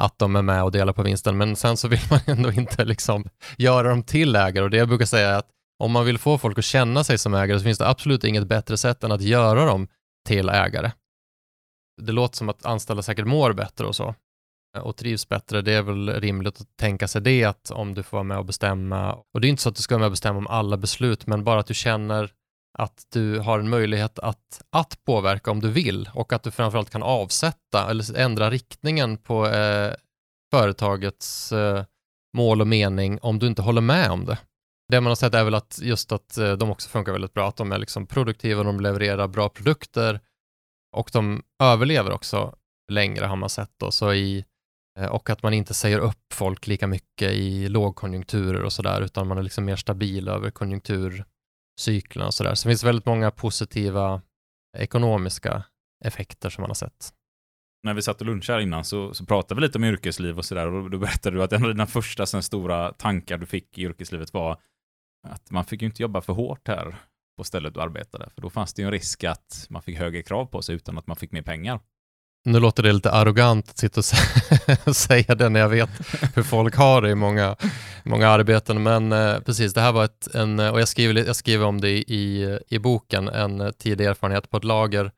att 0.00 0.18
de 0.18 0.36
är 0.36 0.42
med 0.42 0.62
och 0.62 0.72
delar 0.72 0.92
på 0.92 1.02
vinsten, 1.02 1.36
men 1.36 1.56
sen 1.56 1.76
så 1.76 1.88
vill 1.88 2.00
man 2.10 2.20
ändå 2.26 2.52
inte 2.52 2.84
liksom 2.84 3.24
göra 3.58 3.88
dem 3.88 4.02
till 4.02 4.36
ägare 4.36 4.64
och 4.64 4.70
det 4.70 4.76
jag 4.76 4.88
brukar 4.88 5.06
säga 5.06 5.28
är 5.28 5.38
att 5.38 5.48
om 5.78 5.92
man 5.92 6.04
vill 6.04 6.18
få 6.18 6.38
folk 6.38 6.58
att 6.58 6.64
känna 6.64 7.04
sig 7.04 7.18
som 7.18 7.34
ägare 7.34 7.58
så 7.58 7.64
finns 7.64 7.78
det 7.78 7.88
absolut 7.88 8.24
inget 8.24 8.46
bättre 8.46 8.76
sätt 8.76 9.04
än 9.04 9.12
att 9.12 9.20
göra 9.20 9.64
dem 9.64 9.88
till 10.26 10.48
ägare. 10.48 10.90
Det 12.02 12.12
låter 12.12 12.36
som 12.36 12.48
att 12.48 12.66
anställda 12.66 13.02
säkert 13.02 13.26
mår 13.26 13.52
bättre 13.52 13.86
och 13.86 13.96
så 13.96 14.14
och 14.80 14.96
trivs 14.96 15.28
bättre. 15.28 15.62
Det 15.62 15.72
är 15.72 15.82
väl 15.82 16.10
rimligt 16.20 16.60
att 16.60 16.76
tänka 16.76 17.08
sig 17.08 17.22
det 17.22 17.44
att 17.44 17.70
om 17.70 17.94
du 17.94 18.02
får 18.02 18.16
vara 18.16 18.24
med 18.24 18.38
och 18.38 18.44
bestämma 18.44 19.12
och 19.12 19.40
det 19.40 19.46
är 19.46 19.48
inte 19.48 19.62
så 19.62 19.68
att 19.68 19.76
du 19.76 19.82
ska 19.82 19.94
vara 19.94 20.00
med 20.00 20.06
och 20.06 20.12
bestämma 20.12 20.38
om 20.38 20.46
alla 20.46 20.76
beslut, 20.76 21.26
men 21.26 21.44
bara 21.44 21.60
att 21.60 21.66
du 21.66 21.74
känner 21.74 22.32
att 22.78 23.06
du 23.12 23.38
har 23.38 23.58
en 23.58 23.68
möjlighet 23.68 24.18
att, 24.18 24.62
att 24.72 25.04
påverka 25.04 25.50
om 25.50 25.60
du 25.60 25.70
vill 25.70 26.10
och 26.14 26.32
att 26.32 26.42
du 26.42 26.50
framförallt 26.50 26.90
kan 26.90 27.02
avsätta 27.02 27.90
eller 27.90 28.16
ändra 28.16 28.50
riktningen 28.50 29.16
på 29.16 29.46
eh, 29.46 29.94
företagets 30.50 31.52
eh, 31.52 31.84
mål 32.36 32.60
och 32.60 32.66
mening 32.66 33.18
om 33.22 33.38
du 33.38 33.46
inte 33.46 33.62
håller 33.62 33.80
med 33.80 34.10
om 34.10 34.24
det. 34.24 34.38
Det 34.88 35.00
man 35.00 35.10
har 35.10 35.16
sett 35.16 35.34
är 35.34 35.44
väl 35.44 35.54
att 35.54 35.78
just 35.82 36.12
att 36.12 36.38
eh, 36.38 36.52
de 36.52 36.70
också 36.70 36.88
funkar 36.88 37.12
väldigt 37.12 37.34
bra, 37.34 37.48
att 37.48 37.56
de 37.56 37.72
är 37.72 37.78
liksom 37.78 38.06
produktiva, 38.06 38.62
de 38.62 38.80
levererar 38.80 39.28
bra 39.28 39.48
produkter 39.48 40.20
och 40.96 41.10
de 41.12 41.42
överlever 41.62 42.10
också 42.12 42.54
längre 42.92 43.24
har 43.24 43.36
man 43.36 43.50
sett 43.50 43.72
då, 43.76 43.90
så 43.90 44.12
i, 44.12 44.44
Eh, 44.96 45.06
och 45.06 45.30
att 45.30 45.42
man 45.42 45.54
inte 45.54 45.74
säger 45.74 45.98
upp 45.98 46.32
folk 46.32 46.66
lika 46.66 46.86
mycket 46.86 47.32
i 47.32 47.68
lågkonjunkturer 47.68 48.62
och 48.62 48.72
sådär, 48.72 49.00
utan 49.00 49.28
man 49.28 49.38
är 49.38 49.42
liksom 49.42 49.64
mer 49.64 49.76
stabil 49.76 50.28
över 50.28 50.50
konjunkturcyklerna 50.50 52.26
och 52.26 52.34
sådär. 52.34 52.54
Så 52.54 52.68
det 52.68 52.72
finns 52.72 52.84
väldigt 52.84 53.06
många 53.06 53.30
positiva 53.30 54.22
ekonomiska 54.78 55.64
effekter 56.04 56.50
som 56.50 56.62
man 56.62 56.70
har 56.70 56.74
sett. 56.74 57.12
När 57.82 57.94
vi 57.94 58.02
satt 58.02 58.20
och 58.20 58.26
lunchade 58.26 58.62
innan 58.62 58.84
så, 58.84 59.14
så 59.14 59.26
pratade 59.26 59.60
vi 59.60 59.66
lite 59.66 59.78
om 59.78 59.84
yrkesliv 59.84 60.38
och 60.38 60.44
sådär 60.44 60.66
och 60.66 60.90
då 60.90 60.98
berättade 60.98 61.36
du 61.36 61.42
att 61.42 61.52
en 61.52 61.62
av 61.62 61.68
dina 61.68 61.86
första 61.86 62.26
sen, 62.26 62.42
stora 62.42 62.92
tankar 62.92 63.38
du 63.38 63.46
fick 63.46 63.78
i 63.78 63.82
yrkeslivet 63.82 64.32
var 64.32 64.60
att 65.28 65.50
man 65.50 65.64
fick 65.64 65.82
ju 65.82 65.86
inte 65.86 66.02
jobba 66.02 66.20
för 66.20 66.32
hårt 66.32 66.68
här 66.68 66.96
på 67.36 67.44
stället 67.44 67.74
du 67.74 67.80
arbetade, 67.80 68.30
för 68.30 68.42
då 68.42 68.50
fanns 68.50 68.74
det 68.74 68.82
ju 68.82 68.86
en 68.86 68.92
risk 68.92 69.24
att 69.24 69.66
man 69.70 69.82
fick 69.82 69.98
högre 69.98 70.22
krav 70.22 70.46
på 70.46 70.62
sig 70.62 70.74
utan 70.74 70.98
att 70.98 71.06
man 71.06 71.16
fick 71.16 71.32
mer 71.32 71.42
pengar. 71.42 71.80
Nu 72.46 72.60
låter 72.60 72.82
det 72.82 72.92
lite 72.92 73.10
arrogant 73.10 73.70
att 73.70 73.78
sitta 73.78 74.00
och 74.86 74.96
säga 74.96 75.34
det 75.34 75.48
när 75.48 75.60
jag 75.60 75.68
vet 75.68 75.90
hur 76.34 76.42
folk 76.42 76.76
har 76.76 77.02
det 77.02 77.10
i 77.10 77.14
många, 77.14 77.56
många 78.04 78.28
arbeten, 78.28 78.82
men 78.82 79.12
eh, 79.12 79.40
precis, 79.40 79.74
det 79.74 79.80
här 79.80 79.92
var 79.92 80.04
ett, 80.04 80.34
en, 80.34 80.58
eh, 80.58 80.70
och 80.70 80.80
jag 80.80 80.88
skriver, 80.88 81.24
jag 81.26 81.36
skriver 81.36 81.66
om 81.66 81.80
det 81.80 81.90
i, 81.90 82.58
i 82.68 82.78
boken, 82.78 83.28
en 83.28 83.60
eh, 83.60 83.70
tidig 83.70 84.06
erfarenhet 84.06 84.50
på 84.50 84.56
ett 84.56 84.64
lager, 84.64 85.10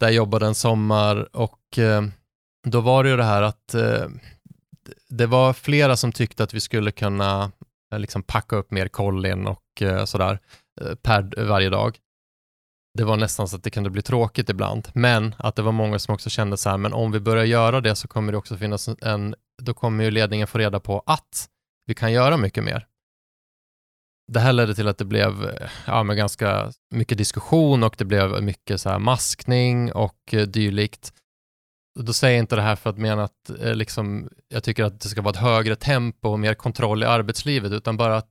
där 0.00 0.06
jag 0.06 0.12
jobbade 0.12 0.46
en 0.46 0.54
sommar 0.54 1.36
och 1.36 1.78
eh, 1.78 2.02
då 2.66 2.80
var 2.80 3.04
det 3.04 3.10
ju 3.10 3.16
det 3.16 3.24
här 3.24 3.42
att 3.42 3.74
eh, 3.74 4.06
det 5.08 5.26
var 5.26 5.52
flera 5.52 5.96
som 5.96 6.12
tyckte 6.12 6.44
att 6.44 6.54
vi 6.54 6.60
skulle 6.60 6.90
kunna 6.90 7.52
eh, 7.92 7.98
liksom 7.98 8.22
packa 8.22 8.56
upp 8.56 8.70
mer 8.70 8.88
kollin 8.88 9.46
och 9.46 9.82
sådär 10.04 10.38
per 11.02 11.44
varje 11.44 11.70
dag 11.70 11.98
det 12.94 13.04
var 13.04 13.16
nästan 13.16 13.48
så 13.48 13.56
att 13.56 13.62
det 13.62 13.70
kunde 13.70 13.90
bli 13.90 14.02
tråkigt 14.02 14.50
ibland, 14.50 14.88
men 14.94 15.34
att 15.38 15.56
det 15.56 15.62
var 15.62 15.72
många 15.72 15.98
som 15.98 16.14
också 16.14 16.30
kände 16.30 16.56
så 16.56 16.70
här, 16.70 16.78
men 16.78 16.92
om 16.92 17.12
vi 17.12 17.20
börjar 17.20 17.44
göra 17.44 17.80
det 17.80 17.96
så 17.96 18.08
kommer 18.08 18.32
det 18.32 18.38
också 18.38 18.56
finnas 18.56 18.88
en, 19.02 19.34
då 19.62 19.74
kommer 19.74 20.04
ju 20.04 20.10
ledningen 20.10 20.46
få 20.46 20.58
reda 20.58 20.80
på 20.80 21.02
att 21.06 21.48
vi 21.86 21.94
kan 21.94 22.12
göra 22.12 22.36
mycket 22.36 22.64
mer. 22.64 22.86
Det 24.32 24.40
här 24.40 24.52
ledde 24.52 24.74
till 24.74 24.88
att 24.88 24.98
det 24.98 25.04
blev 25.04 25.58
ja, 25.86 26.02
med 26.02 26.16
ganska 26.16 26.72
mycket 26.94 27.18
diskussion 27.18 27.82
och 27.82 27.94
det 27.98 28.04
blev 28.04 28.42
mycket 28.42 28.80
så 28.80 28.90
här 28.90 28.98
maskning 28.98 29.92
och 29.92 30.34
eh, 30.34 30.42
dylikt. 30.46 31.12
då 32.00 32.12
säger 32.12 32.34
jag 32.34 32.42
inte 32.42 32.56
det 32.56 32.62
här 32.62 32.76
för 32.76 32.90
att 32.90 32.98
mena 32.98 33.24
att 33.24 33.50
eh, 33.60 33.74
liksom, 33.74 34.28
jag 34.48 34.64
tycker 34.64 34.84
att 34.84 35.00
det 35.00 35.08
ska 35.08 35.22
vara 35.22 35.34
ett 35.34 35.40
högre 35.40 35.76
tempo 35.76 36.28
och 36.28 36.40
mer 36.40 36.54
kontroll 36.54 37.02
i 37.02 37.06
arbetslivet, 37.06 37.72
utan 37.72 37.96
bara 37.96 38.16
att 38.16 38.30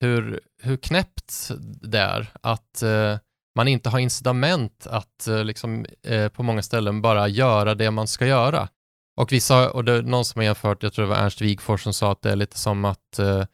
hur, 0.00 0.40
hur 0.62 0.76
knäppt 0.76 1.50
det 1.60 1.98
är 1.98 2.32
att 2.40 2.82
eh, 2.82 3.18
man 3.56 3.68
inte 3.68 3.88
har 3.88 3.98
incitament 3.98 4.86
att 4.86 5.26
eh, 5.26 5.44
liksom, 5.44 5.86
eh, 6.02 6.28
på 6.28 6.42
många 6.42 6.62
ställen 6.62 7.02
bara 7.02 7.28
göra 7.28 7.74
det 7.74 7.90
man 7.90 8.06
ska 8.06 8.26
göra. 8.26 8.68
Och 9.16 9.32
vissa, 9.32 9.70
och 9.70 9.84
det 9.84 9.92
är 9.92 10.02
någon 10.02 10.24
som 10.24 10.38
har 10.38 10.44
jämfört, 10.44 10.82
jag 10.82 10.92
tror 10.92 11.04
det 11.04 11.10
var 11.10 11.16
Ernst 11.16 11.40
Wigforss 11.40 11.82
som 11.82 11.92
sa 11.92 12.12
att 12.12 12.22
det 12.22 12.30
är 12.30 12.36
lite 12.36 12.58
som 12.58 12.84
att 12.84 13.18
eh, 13.18 13.44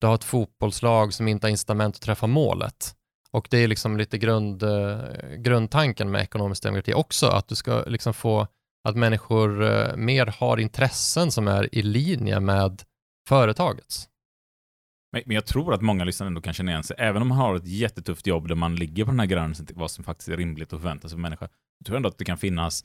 du 0.00 0.06
har 0.06 0.14
ett 0.14 0.24
fotbollslag 0.24 1.14
som 1.14 1.28
inte 1.28 1.46
har 1.46 1.50
incitament 1.50 1.94
att 1.94 2.02
träffa 2.02 2.26
målet. 2.26 2.94
Och 3.30 3.46
det 3.50 3.58
är 3.58 3.68
liksom 3.68 3.96
lite 3.96 4.18
grund, 4.18 4.62
eh, 4.62 4.98
grundtanken 5.36 6.10
med 6.10 6.22
ekonomisk 6.22 6.62
demokrati 6.62 6.94
också, 6.94 7.26
att 7.26 7.48
du 7.48 7.54
ska 7.54 7.82
liksom 7.86 8.14
få 8.14 8.46
att 8.88 8.96
människor 8.96 9.64
eh, 9.64 9.96
mer 9.96 10.26
har 10.26 10.56
intressen 10.56 11.30
som 11.30 11.48
är 11.48 11.74
i 11.74 11.82
linje 11.82 12.40
med 12.40 12.82
företagets. 13.28 14.08
Men 15.12 15.22
jag 15.26 15.46
tror 15.46 15.74
att 15.74 15.82
många 15.82 16.04
lyssnare 16.04 16.26
ändå 16.26 16.40
kan 16.40 16.52
känna 16.52 16.70
igen 16.70 16.82
sig, 16.82 16.96
även 16.98 17.22
om 17.22 17.28
man 17.28 17.38
har 17.38 17.56
ett 17.56 17.66
jättetufft 17.66 18.26
jobb 18.26 18.48
där 18.48 18.54
man 18.54 18.76
ligger 18.76 19.04
på 19.04 19.10
den 19.10 19.20
här 19.20 19.26
gränsen 19.26 19.66
till 19.66 19.76
vad 19.76 19.90
som 19.90 20.04
faktiskt 20.04 20.28
är 20.28 20.36
rimligt 20.36 20.72
att 20.72 20.80
förvänta 20.80 21.08
sig 21.08 21.16
av 21.16 21.20
människa. 21.20 21.48
Jag 21.78 21.86
tror 21.86 21.96
ändå 21.96 22.08
att 22.08 22.18
det 22.18 22.24
kan 22.24 22.38
finnas 22.38 22.84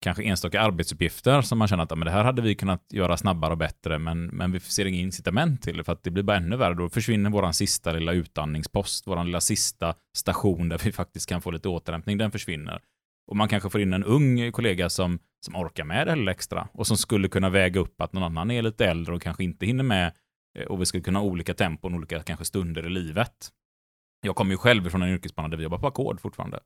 kanske 0.00 0.22
enstaka 0.22 0.60
arbetsuppgifter 0.60 1.42
som 1.42 1.58
man 1.58 1.68
känner 1.68 1.82
att 1.82 1.90
men 1.90 2.00
det 2.00 2.10
här 2.10 2.24
hade 2.24 2.42
vi 2.42 2.54
kunnat 2.54 2.86
göra 2.92 3.16
snabbare 3.16 3.52
och 3.52 3.58
bättre, 3.58 3.98
men, 3.98 4.26
men 4.26 4.52
vi 4.52 4.60
ser 4.60 4.84
inga 4.84 4.98
incitament 4.98 5.62
till 5.62 5.76
det 5.76 5.84
för 5.84 5.92
att 5.92 6.02
det 6.02 6.10
blir 6.10 6.22
bara 6.22 6.36
ännu 6.36 6.56
värre. 6.56 6.74
Då 6.74 6.88
försvinner 6.88 7.30
vår 7.30 7.52
sista 7.52 7.92
lilla 7.92 8.12
utandningspost, 8.12 9.06
vår 9.06 9.24
lilla 9.24 9.40
sista 9.40 9.94
station 10.16 10.68
där 10.68 10.80
vi 10.84 10.92
faktiskt 10.92 11.28
kan 11.28 11.42
få 11.42 11.50
lite 11.50 11.68
återhämtning, 11.68 12.18
den 12.18 12.30
försvinner. 12.30 12.80
Och 13.26 13.36
man 13.36 13.48
kanske 13.48 13.70
får 13.70 13.80
in 13.80 13.92
en 13.92 14.04
ung 14.04 14.52
kollega 14.52 14.88
som, 14.88 15.18
som 15.46 15.56
orkar 15.56 15.84
med 15.84 16.06
det 16.06 16.16
lilla 16.16 16.30
extra 16.30 16.68
och 16.72 16.86
som 16.86 16.96
skulle 16.96 17.28
kunna 17.28 17.50
väga 17.50 17.80
upp 17.80 18.00
att 18.00 18.12
någon 18.12 18.22
annan 18.22 18.50
är 18.50 18.62
lite 18.62 18.86
äldre 18.86 19.14
och 19.14 19.22
kanske 19.22 19.44
inte 19.44 19.66
hinner 19.66 19.84
med 19.84 20.12
Eh, 20.58 20.66
och 20.66 20.80
vi 20.80 20.86
skulle 20.86 21.02
kunna 21.02 21.18
ha 21.18 21.26
olika 21.26 21.54
tempon, 21.54 21.94
olika 21.94 22.22
kanske 22.22 22.44
stunder 22.44 22.86
i 22.86 22.90
livet. 22.90 23.52
Jag 24.20 24.36
kommer 24.36 24.50
ju 24.50 24.58
själv 24.58 24.90
från 24.90 25.02
en 25.02 25.08
yrkesbana 25.08 25.48
där 25.48 25.56
vi 25.56 25.62
jobbar 25.62 25.78
på 25.78 25.86
ackord 25.86 26.20
fortfarande. 26.20 26.60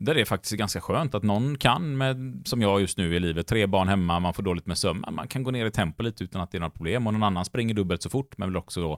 Där 0.00 0.14
det 0.14 0.20
är 0.20 0.24
faktiskt 0.24 0.52
ganska 0.52 0.80
skönt 0.80 1.14
att 1.14 1.22
någon 1.22 1.58
kan, 1.58 1.98
med, 1.98 2.42
som 2.44 2.62
jag 2.62 2.80
just 2.80 2.98
nu 2.98 3.16
i 3.16 3.20
livet, 3.20 3.46
tre 3.46 3.66
barn 3.66 3.88
hemma, 3.88 4.20
man 4.20 4.34
får 4.34 4.42
dåligt 4.42 4.66
med 4.66 4.78
sömn, 4.78 5.04
man 5.10 5.28
kan 5.28 5.42
gå 5.42 5.50
ner 5.50 5.66
i 5.66 5.70
tempo 5.70 6.02
lite 6.02 6.24
utan 6.24 6.40
att 6.40 6.50
det 6.50 6.58
är 6.58 6.60
några 6.60 6.70
problem 6.70 7.06
och 7.06 7.12
någon 7.12 7.22
annan 7.22 7.44
springer 7.44 7.74
dubbelt 7.74 8.02
så 8.02 8.10
fort, 8.10 8.38
men 8.38 8.48
vill 8.48 8.56
också 8.56 8.80
då, 8.80 8.92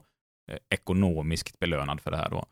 eh, 0.51 0.57
ekonomiskt 0.69 1.59
belönad 1.59 2.01
för 2.01 2.11
det 2.11 2.17
här 2.17 2.29
då. 2.29 2.45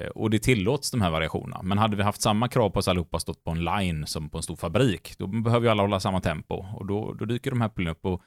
Eh, 0.00 0.08
och 0.08 0.30
det 0.30 0.38
tillåts 0.38 0.90
de 0.90 1.00
här 1.00 1.10
variationerna. 1.10 1.62
Men 1.62 1.78
hade 1.78 1.96
vi 1.96 2.02
haft 2.02 2.22
samma 2.22 2.48
krav 2.48 2.70
på 2.70 2.78
oss 2.78 2.88
allihopa 2.88 3.18
stått 3.18 3.44
på 3.44 3.50
en 3.50 3.64
line 3.64 4.06
som 4.06 4.30
på 4.30 4.36
en 4.36 4.42
stor 4.42 4.56
fabrik, 4.56 5.18
då 5.18 5.26
behöver 5.26 5.66
ju 5.66 5.70
alla 5.70 5.82
hålla 5.82 6.00
samma 6.00 6.20
tempo. 6.20 6.54
Och 6.54 6.86
då, 6.86 7.12
då 7.12 7.24
dyker 7.24 7.50
de 7.50 7.60
här 7.60 7.68
problemen 7.68 7.92
upp. 7.92 8.04
Och 8.04 8.22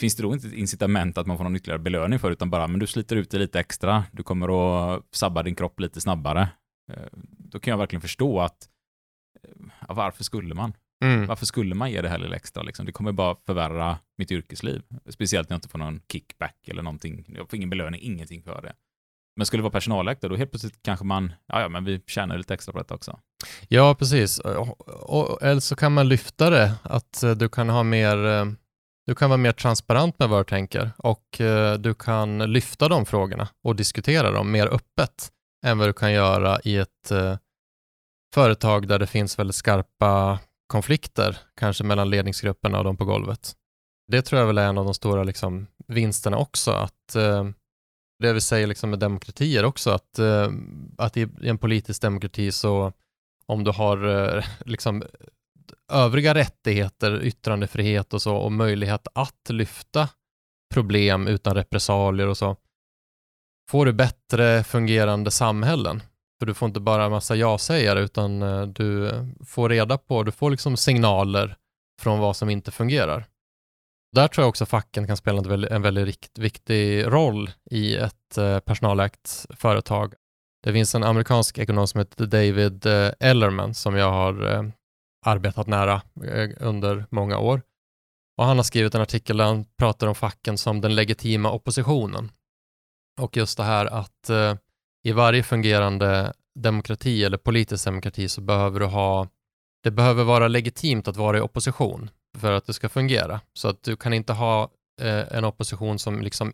finns 0.00 0.16
det 0.16 0.22
då 0.22 0.34
inte 0.34 0.46
ett 0.46 0.52
incitament 0.52 1.18
att 1.18 1.26
man 1.26 1.36
får 1.36 1.44
någon 1.44 1.56
ytterligare 1.56 1.82
belöning 1.82 2.18
för, 2.18 2.30
utan 2.30 2.50
bara, 2.50 2.66
men 2.66 2.80
du 2.80 2.86
sliter 2.86 3.16
ut 3.16 3.30
det 3.30 3.38
lite 3.38 3.60
extra, 3.60 4.04
du 4.12 4.22
kommer 4.22 4.48
att 4.94 5.02
sabba 5.10 5.42
din 5.42 5.54
kropp 5.54 5.80
lite 5.80 6.00
snabbare. 6.00 6.48
Eh, 6.92 7.02
då 7.38 7.60
kan 7.60 7.70
jag 7.70 7.78
verkligen 7.78 8.00
förstå 8.00 8.40
att, 8.40 8.68
eh, 9.42 9.66
ja, 9.88 9.94
varför 9.94 10.24
skulle 10.24 10.54
man? 10.54 10.72
Mm. 11.04 11.26
Varför 11.26 11.46
skulle 11.46 11.74
man 11.74 11.90
ge 11.90 12.02
det 12.02 12.08
här 12.08 12.18
lilla 12.18 12.36
extra? 12.36 12.62
Liksom? 12.62 12.86
Det 12.86 12.92
kommer 12.92 13.12
bara 13.12 13.36
förvärra 13.46 13.98
mitt 14.18 14.32
yrkesliv. 14.32 14.82
Speciellt 15.08 15.48
när 15.48 15.54
jag 15.54 15.58
inte 15.58 15.68
får 15.68 15.78
någon 15.78 16.00
kickback 16.12 16.68
eller 16.68 16.82
någonting. 16.82 17.24
Jag 17.28 17.50
får 17.50 17.56
ingen 17.56 17.70
belöning, 17.70 18.00
ingenting 18.02 18.42
för 18.42 18.62
det. 18.62 18.72
Men 19.36 19.46
skulle 19.46 19.58
det 19.58 19.62
vara 19.62 19.72
personalägt 19.72 20.22
då 20.22 20.36
helt 20.36 20.50
plötsligt 20.50 20.82
kanske 20.82 21.04
man, 21.04 21.32
ja, 21.46 21.60
ja 21.60 21.68
men 21.68 21.84
vi 21.84 22.02
tjänar 22.06 22.38
lite 22.38 22.54
extra 22.54 22.72
på 22.72 22.78
detta 22.78 22.94
också. 22.94 23.18
Ja, 23.68 23.94
precis. 23.94 24.38
Och, 24.38 25.42
eller 25.42 25.60
så 25.60 25.76
kan 25.76 25.92
man 25.92 26.08
lyfta 26.08 26.50
det, 26.50 26.74
att 26.82 27.22
eh, 27.22 27.30
du 27.30 27.48
kan 27.48 27.68
ha 27.68 27.82
mer, 27.82 28.16
du 29.06 29.14
kan 29.14 29.30
vara 29.30 29.36
mer 29.36 29.52
transparent 29.52 30.18
med 30.18 30.28
vad 30.28 30.40
du 30.40 30.44
tänker 30.44 30.90
och 30.96 31.40
eh, 31.40 31.74
du 31.74 31.94
kan 31.94 32.38
lyfta 32.38 32.88
de 32.88 33.06
frågorna 33.06 33.48
och 33.62 33.76
diskutera 33.76 34.30
dem 34.30 34.50
mer 34.50 34.66
öppet 34.66 35.32
än 35.66 35.78
vad 35.78 35.88
du 35.88 35.92
kan 35.92 36.12
göra 36.12 36.60
i 36.64 36.76
ett 36.76 37.10
eh, 37.10 37.36
företag 38.34 38.88
där 38.88 38.98
det 38.98 39.06
finns 39.06 39.38
väldigt 39.38 39.56
skarpa 39.56 40.38
konflikter, 40.66 41.38
kanske 41.56 41.84
mellan 41.84 42.10
ledningsgrupperna 42.10 42.78
och 42.78 42.84
de 42.84 42.96
på 42.96 43.04
golvet. 43.04 43.52
Det 44.06 44.22
tror 44.22 44.40
jag 44.40 44.46
väl 44.46 44.58
är 44.58 44.68
en 44.68 44.78
av 44.78 44.84
de 44.84 44.94
stora 44.94 45.24
liksom, 45.24 45.66
vinsterna 45.86 46.38
också, 46.38 46.70
att 46.70 47.14
eh, 47.16 47.44
det 48.18 48.32
vi 48.32 48.40
säger 48.40 48.66
liksom 48.66 48.90
med 48.90 48.98
demokratier 48.98 49.64
också, 49.64 49.90
att, 49.90 50.18
eh, 50.18 50.50
att 50.98 51.16
i 51.16 51.28
en 51.42 51.58
politisk 51.58 52.02
demokrati 52.02 52.52
så 52.52 52.92
om 53.46 53.64
du 53.64 53.70
har 53.70 54.06
eh, 54.36 54.44
liksom 54.64 55.02
övriga 55.92 56.34
rättigheter, 56.34 57.22
yttrandefrihet 57.22 58.14
och 58.14 58.22
så 58.22 58.36
och 58.36 58.52
möjlighet 58.52 59.08
att 59.14 59.50
lyfta 59.50 60.08
problem 60.74 61.26
utan 61.26 61.54
repressalier 61.54 62.26
och 62.26 62.36
så, 62.36 62.56
får 63.70 63.86
du 63.86 63.92
bättre 63.92 64.64
fungerande 64.64 65.30
samhällen. 65.30 66.02
För 66.38 66.46
du 66.46 66.54
får 66.54 66.66
inte 66.68 66.80
bara 66.80 67.04
en 67.04 67.10
massa 67.10 67.36
ja-sägare 67.36 68.00
utan 68.00 68.42
eh, 68.42 68.62
du 68.62 69.10
får 69.46 69.68
reda 69.68 69.98
på, 69.98 70.22
du 70.22 70.32
får 70.32 70.50
liksom 70.50 70.76
signaler 70.76 71.56
från 72.02 72.18
vad 72.18 72.36
som 72.36 72.50
inte 72.50 72.70
fungerar. 72.70 73.26
Där 74.14 74.28
tror 74.28 74.42
jag 74.42 74.48
också 74.48 74.66
facken 74.66 75.06
kan 75.06 75.16
spela 75.16 75.38
en 75.38 75.48
väldigt, 75.48 75.70
en 75.70 75.82
väldigt 75.82 76.38
viktig 76.38 77.06
roll 77.06 77.50
i 77.70 77.96
ett 77.96 78.38
eh, 78.38 78.58
personalägt 78.58 79.46
företag. 79.50 80.14
Det 80.62 80.72
finns 80.72 80.94
en 80.94 81.04
amerikansk 81.04 81.58
ekonom 81.58 81.86
som 81.86 81.98
heter 81.98 82.26
David 82.26 82.86
eh, 82.86 83.10
Ellerman 83.20 83.74
som 83.74 83.96
jag 83.96 84.10
har 84.10 84.72
arbetat 85.24 85.66
nära 85.66 86.02
eh, 86.24 86.50
under 86.60 87.06
många 87.10 87.38
år. 87.38 87.62
Och 88.38 88.44
han 88.44 88.56
har 88.56 88.64
skrivit 88.64 88.94
en 88.94 89.00
artikel 89.00 89.36
där 89.36 89.44
han 89.44 89.64
pratar 89.78 90.06
om 90.06 90.14
facken 90.14 90.58
som 90.58 90.80
den 90.80 90.94
legitima 90.94 91.50
oppositionen. 91.50 92.32
Och 93.20 93.36
just 93.36 93.56
det 93.56 93.64
här 93.64 93.86
att 93.86 94.30
eh, 94.30 94.54
i 95.04 95.12
varje 95.12 95.42
fungerande 95.42 96.32
demokrati 96.58 97.24
eller 97.24 97.36
politisk 97.36 97.84
demokrati 97.84 98.28
så 98.28 98.40
behöver 98.40 98.80
du 98.80 98.86
ha, 98.86 99.28
det 99.82 99.90
behöver 99.90 100.24
vara 100.24 100.48
legitimt 100.48 101.08
att 101.08 101.16
vara 101.16 101.38
i 101.38 101.40
opposition 101.40 102.10
för 102.38 102.52
att 102.52 102.66
det 102.66 102.72
ska 102.72 102.88
fungera. 102.88 103.40
Så 103.52 103.68
att 103.68 103.82
du 103.82 103.96
kan 103.96 104.12
inte 104.12 104.32
ha 104.32 104.70
eh, 105.00 105.36
en 105.36 105.44
opposition 105.44 105.98
som 105.98 106.22
liksom, 106.22 106.52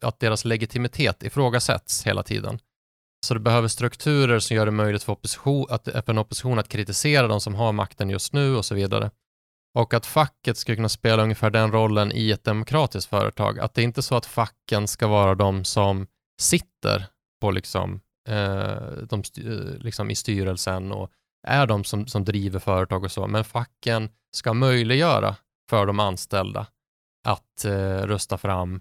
att 0.00 0.20
deras 0.20 0.44
legitimitet 0.44 1.22
ifrågasätts 1.22 2.06
hela 2.06 2.22
tiden. 2.22 2.58
Så 3.26 3.34
du 3.34 3.40
behöver 3.40 3.68
strukturer 3.68 4.38
som 4.38 4.56
gör 4.56 4.66
det 4.66 4.72
möjligt 4.72 5.02
för, 5.02 5.12
opposition, 5.12 5.66
att, 5.70 5.84
för 5.84 6.10
en 6.10 6.18
opposition 6.18 6.58
att 6.58 6.68
kritisera 6.68 7.26
de 7.26 7.40
som 7.40 7.54
har 7.54 7.72
makten 7.72 8.10
just 8.10 8.32
nu 8.32 8.56
och 8.56 8.64
så 8.64 8.74
vidare. 8.74 9.10
Och 9.74 9.94
att 9.94 10.06
facket 10.06 10.56
ska 10.56 10.76
kunna 10.76 10.88
spela 10.88 11.22
ungefär 11.22 11.50
den 11.50 11.72
rollen 11.72 12.12
i 12.12 12.30
ett 12.30 12.44
demokratiskt 12.44 13.10
företag. 13.10 13.58
Att 13.58 13.74
det 13.74 13.82
är 13.82 13.84
inte 13.84 14.02
så 14.02 14.14
att 14.16 14.26
facken 14.26 14.88
ska 14.88 15.06
vara 15.06 15.34
de 15.34 15.64
som 15.64 16.06
sitter 16.40 17.06
på 17.40 17.50
liksom, 17.50 18.00
eh, 18.28 18.92
de, 19.08 19.22
eh, 19.38 19.78
liksom 19.78 20.10
i 20.10 20.14
styrelsen 20.14 20.92
och 20.92 21.10
är 21.46 21.66
de 21.66 21.84
som, 21.84 22.06
som 22.06 22.24
driver 22.24 22.58
företag 22.58 23.04
och 23.04 23.12
så, 23.12 23.26
men 23.26 23.44
facken 23.44 24.08
ska 24.36 24.54
möjliggöra 24.54 25.36
för 25.70 25.86
de 25.86 26.00
anställda 26.00 26.66
att 27.28 27.64
eh, 27.64 27.98
rösta 27.98 28.38
fram 28.38 28.80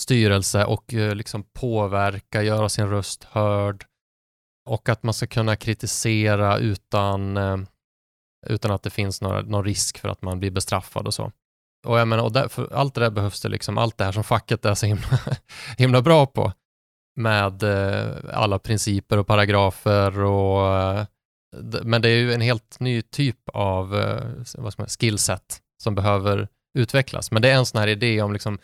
styrelse 0.00 0.64
och 0.64 0.94
eh, 0.94 1.14
liksom 1.14 1.42
påverka, 1.42 2.42
göra 2.42 2.68
sin 2.68 2.90
röst 2.90 3.24
hörd 3.24 3.84
och 4.68 4.88
att 4.88 5.02
man 5.02 5.14
ska 5.14 5.26
kunna 5.26 5.56
kritisera 5.56 6.58
utan, 6.58 7.36
eh, 7.36 7.56
utan 8.46 8.70
att 8.70 8.82
det 8.82 8.90
finns 8.90 9.20
några, 9.20 9.42
någon 9.42 9.64
risk 9.64 9.98
för 9.98 10.08
att 10.08 10.22
man 10.22 10.40
blir 10.40 10.50
bestraffad 10.50 11.06
och 11.06 11.14
så. 11.14 11.32
Och 11.86 11.98
jag 11.98 12.08
menar, 12.08 12.24
och 12.24 12.32
där, 12.32 12.72
allt 12.72 12.94
det 12.94 13.00
där 13.00 13.10
behövs 13.10 13.40
det 13.40 13.48
liksom, 13.48 13.78
allt 13.78 13.98
det 13.98 14.04
här 14.04 14.12
som 14.12 14.24
facket 14.24 14.64
är 14.64 14.74
så 14.74 14.86
himla, 14.86 15.18
himla 15.78 16.02
bra 16.02 16.26
på 16.26 16.52
med 17.16 17.62
eh, 17.62 18.14
alla 18.32 18.58
principer 18.58 19.18
och 19.18 19.26
paragrafer 19.26 20.20
och 20.20 21.06
men 21.82 22.02
det 22.02 22.08
är 22.08 22.16
ju 22.16 22.32
en 22.32 22.40
helt 22.40 22.80
ny 22.80 23.02
typ 23.02 23.48
av 23.52 23.88
vad 24.54 24.72
ska 24.72 24.82
man, 24.82 24.88
skillset 24.88 25.60
som 25.82 25.94
behöver 25.94 26.48
utvecklas. 26.78 27.30
Men 27.30 27.42
det 27.42 27.50
är 27.50 27.54
en 27.54 27.66
sån 27.66 27.80
här 27.80 27.88
idé 27.88 28.22
om 28.22 28.32
liksom, 28.32 28.58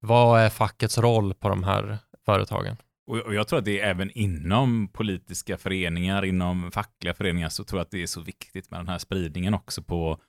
vad 0.00 0.40
är 0.40 0.48
fackets 0.48 0.98
roll 0.98 1.34
på 1.34 1.48
de 1.48 1.64
här 1.64 1.98
företagen? 2.24 2.76
Och 3.06 3.34
jag 3.34 3.48
tror 3.48 3.58
att 3.58 3.64
det 3.64 3.80
är 3.80 3.90
även 3.90 4.10
inom 4.10 4.88
politiska 4.88 5.58
föreningar, 5.58 6.24
inom 6.24 6.70
fackliga 6.70 7.14
föreningar, 7.14 7.48
så 7.48 7.64
tror 7.64 7.78
jag 7.78 7.84
att 7.84 7.90
det 7.90 8.02
är 8.02 8.06
så 8.06 8.20
viktigt 8.20 8.70
med 8.70 8.80
den 8.80 8.88
här 8.88 8.98
spridningen 8.98 9.54
också 9.54 9.82
på 9.82 10.20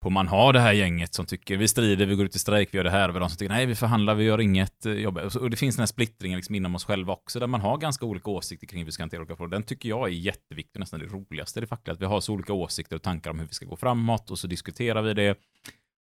på 0.00 0.10
man 0.10 0.28
har 0.28 0.52
det 0.52 0.60
här 0.60 0.72
gänget 0.72 1.14
som 1.14 1.26
tycker 1.26 1.56
vi 1.56 1.68
strider, 1.68 2.06
vi 2.06 2.14
går 2.14 2.26
ut 2.26 2.36
i 2.36 2.38
strejk, 2.38 2.68
vi 2.72 2.76
gör 2.76 2.84
det 2.84 2.90
här, 2.90 3.08
och 3.08 3.20
de 3.20 3.28
som 3.28 3.38
tycker 3.38 3.54
nej, 3.54 3.66
vi 3.66 3.74
förhandlar, 3.74 4.14
vi 4.14 4.24
gör 4.24 4.40
inget 4.40 4.86
eh, 4.86 4.92
jobb. 4.92 5.18
Och 5.18 5.50
det 5.50 5.56
finns 5.56 5.76
den 5.76 5.80
här 5.80 5.86
splittringen 5.86 6.36
liksom 6.36 6.54
inom 6.54 6.74
oss 6.74 6.84
själva 6.84 7.12
också, 7.12 7.40
där 7.40 7.46
man 7.46 7.60
har 7.60 7.78
ganska 7.78 8.06
olika 8.06 8.30
åsikter 8.30 8.66
kring 8.66 8.78
hur 8.78 8.86
vi 8.86 8.92
ska 8.92 9.02
hantera 9.02 9.20
olika 9.20 9.36
frågor. 9.36 9.50
Den 9.50 9.62
tycker 9.62 9.88
jag 9.88 10.08
är 10.08 10.12
jätteviktig, 10.12 10.80
nästan 10.80 11.00
det 11.00 11.06
roligaste 11.06 11.58
i 11.58 11.60
det 11.60 11.66
fackliga, 11.66 11.94
att 11.94 12.00
vi 12.00 12.06
har 12.06 12.20
så 12.20 12.32
olika 12.32 12.52
åsikter 12.52 12.96
och 12.96 13.02
tankar 13.02 13.30
om 13.30 13.38
hur 13.38 13.46
vi 13.46 13.54
ska 13.54 13.66
gå 13.66 13.76
framåt 13.76 14.30
och 14.30 14.38
så 14.38 14.46
diskuterar 14.46 15.02
vi 15.02 15.14
det. 15.14 15.38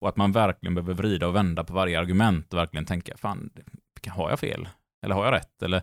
Och 0.03 0.09
att 0.09 0.17
man 0.17 0.33
verkligen 0.33 0.75
behöver 0.75 0.95
vrida 0.95 1.29
och 1.29 1.35
vända 1.35 1.65
på 1.65 1.73
varje 1.73 1.99
argument 1.99 2.53
och 2.53 2.59
verkligen 2.59 2.87
tänka, 2.87 3.17
fan, 3.17 3.51
har 4.09 4.31
jag 4.31 4.41
fel? 4.41 4.69
Eller 5.05 5.15
har 5.15 5.25
jag 5.25 5.33
rätt? 5.33 5.63
Eller, 5.63 5.83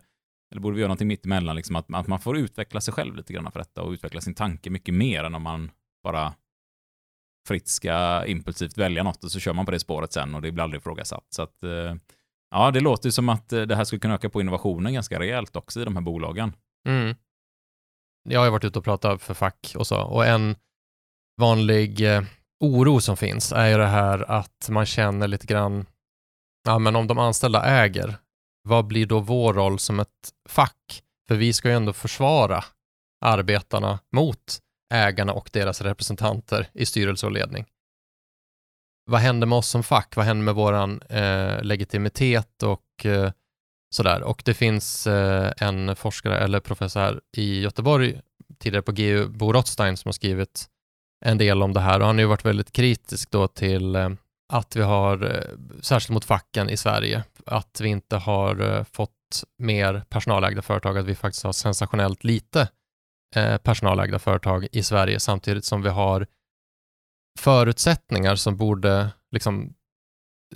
eller 0.51 0.61
borde 0.61 0.75
vi 0.75 0.81
göra 0.81 0.87
någonting 0.87 1.07
mitt 1.07 1.25
emellan? 1.25 1.55
Liksom 1.55 1.75
att, 1.75 1.93
att 1.93 2.07
man 2.07 2.19
får 2.19 2.37
utveckla 2.37 2.81
sig 2.81 2.93
själv 2.93 3.15
lite 3.15 3.33
grann 3.33 3.51
för 3.51 3.59
detta 3.59 3.81
och 3.81 3.91
utveckla 3.91 4.21
sin 4.21 4.33
tanke 4.33 4.69
mycket 4.69 4.93
mer 4.93 5.23
än 5.23 5.35
om 5.35 5.41
man 5.41 5.71
bara 6.03 6.33
fritt 7.47 7.67
ska 7.67 8.25
impulsivt 8.25 8.77
välja 8.77 9.03
något 9.03 9.23
och 9.23 9.31
så 9.31 9.39
kör 9.39 9.53
man 9.53 9.65
på 9.65 9.71
det 9.71 9.79
spåret 9.79 10.13
sen 10.13 10.35
och 10.35 10.41
det 10.41 10.51
blir 10.51 10.63
aldrig 10.63 10.81
ifrågasatt. 10.81 11.25
Så 11.29 11.41
att, 11.41 11.63
eh, 11.63 11.95
ja, 12.51 12.71
det 12.71 12.79
låter 12.79 13.07
ju 13.07 13.11
som 13.11 13.29
att 13.29 13.53
eh, 13.53 13.61
det 13.61 13.75
här 13.75 13.83
skulle 13.83 13.99
kunna 13.99 14.15
öka 14.15 14.29
på 14.29 14.41
innovationen 14.41 14.93
ganska 14.93 15.19
rejält 15.19 15.55
också 15.55 15.81
i 15.81 15.85
de 15.85 15.95
här 15.95 16.03
bolagen. 16.03 16.53
Mm. 16.87 17.15
Jag 18.29 18.39
har 18.39 18.45
ju 18.45 18.51
varit 18.51 18.63
ute 18.63 18.79
och 18.79 18.85
pratat 18.85 19.21
för 19.21 19.33
fack 19.33 19.73
och 19.77 19.87
så, 19.87 20.01
och 20.01 20.25
en 20.25 20.55
vanlig 21.37 22.15
eh, 22.15 22.23
oro 22.59 23.01
som 23.01 23.17
finns 23.17 23.51
är 23.51 23.67
ju 23.67 23.77
det 23.77 23.87
här 23.87 24.31
att 24.31 24.69
man 24.69 24.85
känner 24.85 25.27
lite 25.27 25.47
grann, 25.47 25.85
ja 26.63 26.79
men 26.79 26.95
om 26.95 27.07
de 27.07 27.17
anställda 27.17 27.63
äger, 27.65 28.15
vad 28.63 28.85
blir 28.87 29.05
då 29.05 29.19
vår 29.19 29.53
roll 29.53 29.79
som 29.79 29.99
ett 29.99 30.33
fack? 30.49 31.03
För 31.27 31.35
vi 31.35 31.53
ska 31.53 31.69
ju 31.69 31.75
ändå 31.75 31.93
försvara 31.93 32.63
arbetarna 33.25 33.99
mot 34.11 34.59
ägarna 34.93 35.33
och 35.33 35.49
deras 35.53 35.81
representanter 35.81 36.69
i 36.73 36.85
styrelse 36.85 37.25
och 37.25 37.31
ledning. 37.31 37.65
Vad 39.05 39.19
händer 39.19 39.47
med 39.47 39.57
oss 39.57 39.67
som 39.67 39.83
fack? 39.83 40.15
Vad 40.15 40.25
händer 40.25 40.43
med 40.43 40.55
våran 40.55 41.01
eh, 41.01 41.63
legitimitet 41.63 42.63
och 42.63 43.05
eh, 43.05 43.31
sådär? 43.95 44.21
Och 44.21 44.41
det 44.45 44.53
finns 44.53 45.07
eh, 45.07 45.53
en 45.57 45.95
forskare 45.95 46.37
eller 46.37 46.59
professor 46.59 47.21
i 47.37 47.61
Göteborg, 47.61 48.21
tidigare 48.59 48.81
på 48.81 48.91
GU, 48.91 49.27
Bo 49.27 49.53
Rothstein, 49.53 49.97
som 49.97 50.09
har 50.09 50.13
skrivit 50.13 50.69
en 51.25 51.37
del 51.37 51.63
om 51.63 51.73
det 51.73 51.79
här. 51.79 51.99
Och 51.99 52.05
han 52.05 52.15
har 52.15 52.21
ju 52.21 52.27
varit 52.27 52.45
väldigt 52.45 52.71
kritisk 52.71 53.31
då 53.31 53.47
till 53.47 53.95
eh, 53.95 54.09
att 54.53 54.75
vi 54.75 54.81
har, 54.81 55.35
eh, 55.35 55.81
särskilt 55.81 56.13
mot 56.13 56.25
facken 56.25 56.69
i 56.69 56.77
Sverige, 56.77 57.23
att 57.45 57.81
vi 57.81 57.89
inte 57.89 58.17
har 58.17 58.61
eh, 58.61 58.83
fått 58.83 59.43
mer 59.57 60.03
personalägda 60.09 60.61
företag, 60.61 60.97
att 60.97 61.05
vi 61.05 61.15
faktiskt 61.15 61.43
har 61.43 61.51
sensationellt 61.51 62.23
lite 62.23 62.67
personalägda 63.63 64.19
företag 64.19 64.67
i 64.71 64.83
Sverige 64.83 65.19
samtidigt 65.19 65.65
som 65.65 65.81
vi 65.81 65.89
har 65.89 66.27
förutsättningar 67.39 68.35
som 68.35 68.57
borde 68.57 69.09
liksom 69.31 69.73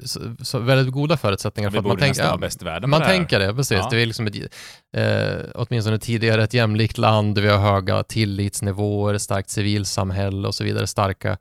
så, 0.06 0.36
så 0.41 0.60
väldigt 0.60 0.94
goda 0.94 1.18
förutsättningar. 1.18 1.70
Vi 1.70 1.74
för 1.74 1.80
att 1.80 1.86
man 1.86 1.98
tänker, 1.98 2.24
ja, 2.24 2.38
bäst 2.38 2.62
i 2.62 2.66
världen 2.66 2.89
Man 2.89 3.00
det 3.00 3.06
tänker 3.06 3.39
det, 3.39 3.54
precis. 3.54 3.78
Ja. 3.78 3.88
Det 3.91 4.02
är 4.02 4.06
liksom 4.06 4.28
ett, 4.28 4.36
eh, 4.98 5.52
åtminstone 5.56 6.00
tidigare 6.00 6.44
ett 6.44 6.54
jämlikt 6.54 6.98
land, 6.98 7.39
vi 7.39 7.48
har 7.48 7.58
höga 7.58 8.04
tillitsnivåer, 8.04 9.18
starkt 9.18 9.50
civilsamhälle 9.50 10.48
och 10.48 10.56
så 10.56 10.64
vidare, 10.64 10.88
starka 10.88 11.38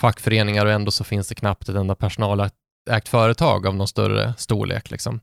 fackföreningar 0.00 0.66
och 0.66 0.72
ändå 0.72 0.90
så 0.90 1.04
finns 1.04 1.28
det 1.28 1.34
knappt 1.34 1.68
ett 1.68 1.76
enda 1.76 1.94
personalägt 1.94 2.54
företag 3.04 3.66
av 3.66 3.74
någon 3.74 3.88
större 3.88 4.34
storlek. 4.38 4.90
Liksom. 4.90 5.20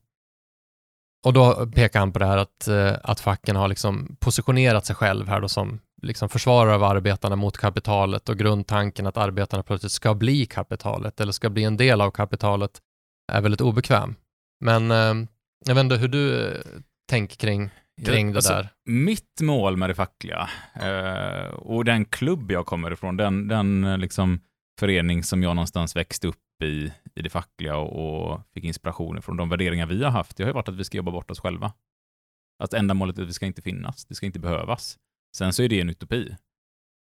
Och 1.26 1.34
då 1.34 1.67
pekar 1.67 1.99
han 1.99 2.11
på 2.11 2.19
det 2.19 2.26
här 2.26 2.38
att, 2.38 2.67
eh, 2.67 2.93
att 3.03 3.19
facken 3.19 3.55
har 3.55 3.67
liksom 3.67 4.15
positionerat 4.19 4.86
sig 4.86 4.95
själv 4.95 5.28
här 5.28 5.41
då 5.41 5.49
som 5.49 5.80
liksom 6.04 6.30
försvarare 6.30 6.76
av 6.76 6.84
arbetarna 6.84 7.36
mot 7.36 7.58
kapitalet 7.58 8.30
och 8.30 8.38
grundtanken 8.38 9.08
att 9.08 9.18
arbetarna 9.18 9.64
plötsligt 9.64 9.91
ska 9.91 10.14
bli 10.14 10.45
kapitalet 10.45 11.22
eller 11.22 11.32
ska 11.32 11.49
bli 11.49 11.64
en 11.64 11.78
del 11.78 12.01
av 12.01 12.12
kapitalet 12.12 12.82
är 13.32 13.41
väldigt 13.41 13.62
obekväm. 13.62 14.16
Men 14.60 14.91
eh, 14.91 15.28
jag 15.66 15.76
vet 15.76 15.84
inte 15.84 15.97
hur 15.97 16.08
du 16.08 16.47
eh, 16.47 16.62
tänker 17.10 17.38
kring, 17.38 17.70
kring 18.06 18.28
ja, 18.28 18.32
det 18.32 18.38
alltså, 18.38 18.54
där. 18.54 18.70
Mitt 18.86 19.41
mål 19.41 19.78
med 19.78 19.89
det 19.89 19.95
fackliga 19.95 20.49
eh, 20.76 21.54
och 21.54 21.86
den 21.86 22.06
klubb 22.06 22.51
jag 22.51 22.66
kommer 22.66 22.91
ifrån, 22.91 23.18
den, 23.18 23.47
den 23.47 23.84
eh, 23.84 23.97
liksom 23.97 24.39
förening 24.80 25.24
som 25.24 25.43
jag 25.43 25.56
någonstans 25.56 25.95
växte 25.95 26.28
upp 26.28 26.64
i, 26.64 26.93
i 27.16 27.22
det 27.22 27.30
fackliga 27.30 27.78
och, 27.78 28.32
och 28.32 28.41
fick 28.54 28.64
inspiration 28.64 29.22
från 29.22 29.38
de 29.38 29.49
värderingar 29.49 29.86
vi 29.86 30.04
har 30.04 30.12
haft, 30.12 30.38
det 30.38 30.43
har 30.43 30.49
ju 30.49 30.54
varit 30.54 30.70
att 30.70 30.76
vi 30.76 30.84
ska 30.84 30.97
jobba 30.97 31.12
bort 31.12 31.32
oss 31.32 31.39
själva. 31.39 31.74
Att 32.64 32.74
ändamålet 32.74 33.18
är 33.18 33.22
att 33.22 33.30
vi 33.30 33.34
ska 33.34 33.45
inte 33.45 33.62
finnas, 33.62 34.06
det 34.06 34.16
ska 34.16 34.26
inte 34.26 34.39
behövas. 34.39 34.97
Sen 35.36 35.53
så 35.53 35.63
är 35.63 35.69
det 35.69 35.81
en 35.81 35.89
utopi. 35.89 36.36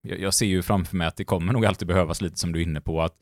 Jag, 0.07 0.19
jag 0.19 0.33
ser 0.33 0.45
ju 0.45 0.61
framför 0.61 0.97
mig 0.97 1.07
att 1.07 1.17
det 1.17 1.23
kommer 1.25 1.53
nog 1.53 1.65
alltid 1.65 1.87
behövas 1.87 2.21
lite 2.21 2.37
som 2.37 2.51
du 2.51 2.59
är 2.59 2.63
inne 2.63 2.81
på, 2.81 3.01
att 3.01 3.15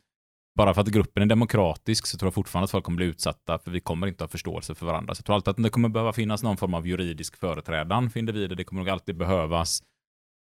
bara 0.56 0.74
för 0.74 0.82
att 0.82 0.88
gruppen 0.88 1.24
är 1.24 1.28
demokratisk 1.28 2.08
så 2.08 2.18
tror 2.18 2.28
jag 2.28 2.34
fortfarande 2.34 2.64
att 2.64 2.72
folk 2.72 2.84
kommer 2.84 2.96
bli 2.96 3.06
utsatta, 3.06 3.60
för 3.60 3.72
vi 3.72 3.80
kommer 3.80 4.08
inte 4.08 4.24
ha 4.24 4.30
förståelse 4.30 4.76
för 4.76 4.86
varandra. 4.86 5.16
Så 5.16 5.20
jag 5.20 5.26
tror 5.26 5.36
alltid 5.36 5.50
att 5.50 5.64
det 5.64 5.70
kommer 5.70 5.90
behöva 5.90 6.14
finnas 6.14 6.44
någon 6.44 6.58
form 6.58 6.74
av 6.74 6.88
juridisk 6.88 7.38
företrädan 7.38 8.10
för 8.10 8.20
individer. 8.20 8.56
Det 8.56 8.64
kommer 8.64 8.82
nog 8.82 8.90
alltid 8.90 9.18
behövas 9.18 9.84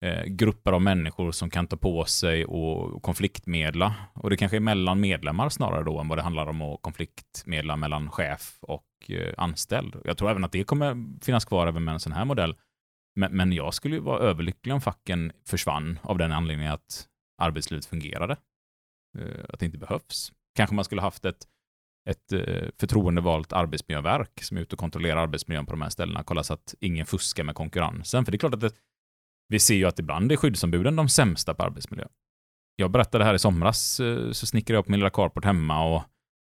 eh, 0.04 0.24
grupper 0.24 0.72
av 0.72 0.82
människor 0.82 1.32
som 1.32 1.50
kan 1.50 1.66
ta 1.66 1.76
på 1.76 2.04
sig 2.04 2.44
och, 2.44 2.92
och 2.92 3.02
konfliktmedla. 3.02 3.94
Och 4.14 4.30
det 4.30 4.36
kanske 4.36 4.56
är 4.56 4.60
mellan 4.60 5.00
medlemmar 5.00 5.48
snarare 5.48 5.84
då 5.84 5.98
än 5.98 6.08
vad 6.08 6.18
det 6.18 6.22
handlar 6.22 6.46
om 6.46 6.62
att 6.62 6.82
konfliktmedla 6.82 7.76
mellan 7.76 8.10
chef 8.10 8.58
och 8.60 8.84
eh, 9.08 9.34
anställd. 9.36 9.96
Jag 10.04 10.18
tror 10.18 10.30
även 10.30 10.44
att 10.44 10.52
det 10.52 10.64
kommer 10.64 11.20
finnas 11.24 11.44
kvar 11.44 11.66
även 11.66 11.84
med 11.84 11.94
en 11.94 12.00
sån 12.00 12.12
här 12.12 12.24
modell. 12.24 12.56
Men, 13.18 13.36
men 13.36 13.52
jag 13.52 13.74
skulle 13.74 13.94
ju 13.94 14.00
vara 14.00 14.18
överlycklig 14.18 14.74
om 14.74 14.80
facken 14.80 15.32
försvann 15.46 15.98
av 16.02 16.18
den 16.18 16.32
anledningen 16.32 16.72
att 16.72 17.08
arbetslivet 17.42 17.86
fungerade. 17.86 18.36
Eh, 19.18 19.44
att 19.48 19.60
det 19.60 19.66
inte 19.66 19.78
behövs. 19.78 20.32
Kanske 20.56 20.74
man 20.74 20.84
skulle 20.84 21.00
haft 21.00 21.24
ett, 21.24 21.48
ett 22.08 22.32
eh, 22.32 22.68
förtroendevalt 22.80 23.52
arbetsmiljöverk 23.52 24.42
som 24.42 24.56
är 24.56 24.60
ute 24.60 24.74
och 24.74 24.78
kontrollerar 24.78 25.22
arbetsmiljön 25.22 25.66
på 25.66 25.72
de 25.72 25.82
här 25.82 25.88
ställena, 25.88 26.22
kolla 26.22 26.42
så 26.42 26.54
att 26.54 26.74
ingen 26.80 27.06
fuskar 27.06 27.44
med 27.44 27.54
konkurrensen. 27.54 28.24
För 28.24 28.32
det 28.32 28.36
är 28.36 28.38
klart 28.38 28.54
att 28.54 28.60
det, 28.60 28.72
vi 29.48 29.58
ser 29.60 29.74
ju 29.74 29.84
att 29.84 29.98
ibland 29.98 30.32
är 30.32 30.36
skyddsombuden 30.36 30.96
de 30.96 31.08
sämsta 31.08 31.54
på 31.54 31.62
arbetsmiljö. 31.62 32.06
Jag 32.76 32.90
berättade 32.90 33.24
här 33.24 33.34
i 33.34 33.38
somras, 33.38 34.00
eh, 34.00 34.30
så 34.30 34.46
snickrade 34.46 34.76
jag 34.76 34.82
upp 34.82 34.88
min 34.88 35.00
lilla 35.00 35.10
carport 35.10 35.44
hemma 35.44 35.94
och 35.94 36.02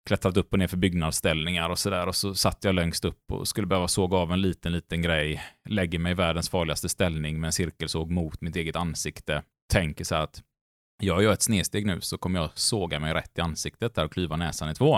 klättrat 0.07 0.37
upp 0.37 0.53
och 0.53 0.59
ner 0.59 0.67
för 0.67 0.77
byggnadsställningar 0.77 1.69
och 1.69 1.79
sådär. 1.79 2.07
Och 2.07 2.15
så 2.15 2.35
satt 2.35 2.63
jag 2.63 2.75
längst 2.75 3.05
upp 3.05 3.31
och 3.31 3.47
skulle 3.47 3.67
behöva 3.67 3.87
såga 3.87 4.17
av 4.17 4.31
en 4.31 4.41
liten, 4.41 4.71
liten 4.71 5.01
grej. 5.01 5.43
Lägger 5.69 5.99
mig 5.99 6.11
i 6.11 6.15
världens 6.15 6.49
farligaste 6.49 6.89
ställning 6.89 7.39
med 7.39 7.47
en 7.47 7.51
cirkelsåg 7.51 8.11
mot 8.11 8.41
mitt 8.41 8.55
eget 8.55 8.75
ansikte. 8.75 9.43
Tänker 9.71 10.03
så 10.03 10.15
här 10.15 10.23
att 10.23 10.43
jag 11.03 11.23
gör 11.23 11.33
ett 11.33 11.41
snedsteg 11.41 11.85
nu 11.85 12.01
så 12.01 12.17
kommer 12.17 12.39
jag 12.39 12.49
såga 12.53 12.99
mig 12.99 13.13
rätt 13.13 13.37
i 13.37 13.41
ansiktet 13.41 13.95
där 13.95 14.05
och 14.05 14.11
klyva 14.11 14.35
näsan 14.35 14.69
i 14.69 14.75
två. 14.75 14.97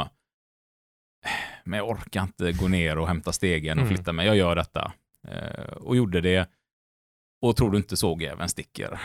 Men 1.64 1.78
jag 1.80 1.90
orkar 1.90 2.24
inte 2.24 2.52
gå 2.52 2.68
ner 2.68 2.98
och 2.98 3.08
hämta 3.08 3.32
stegen 3.32 3.78
och 3.78 3.86
mm. 3.86 3.96
flytta 3.96 4.14
mig. 4.14 4.26
Jag 4.26 4.38
gör 4.38 4.56
detta. 4.56 4.94
Eh, 5.28 5.74
och 5.74 5.96
gjorde 5.96 6.22
det. 6.22 6.50
Och 7.42 7.56
tror 7.56 7.72
du 7.72 7.78
inte 7.78 7.98
sågjäveln 7.98 8.50
sticker. 8.50 9.00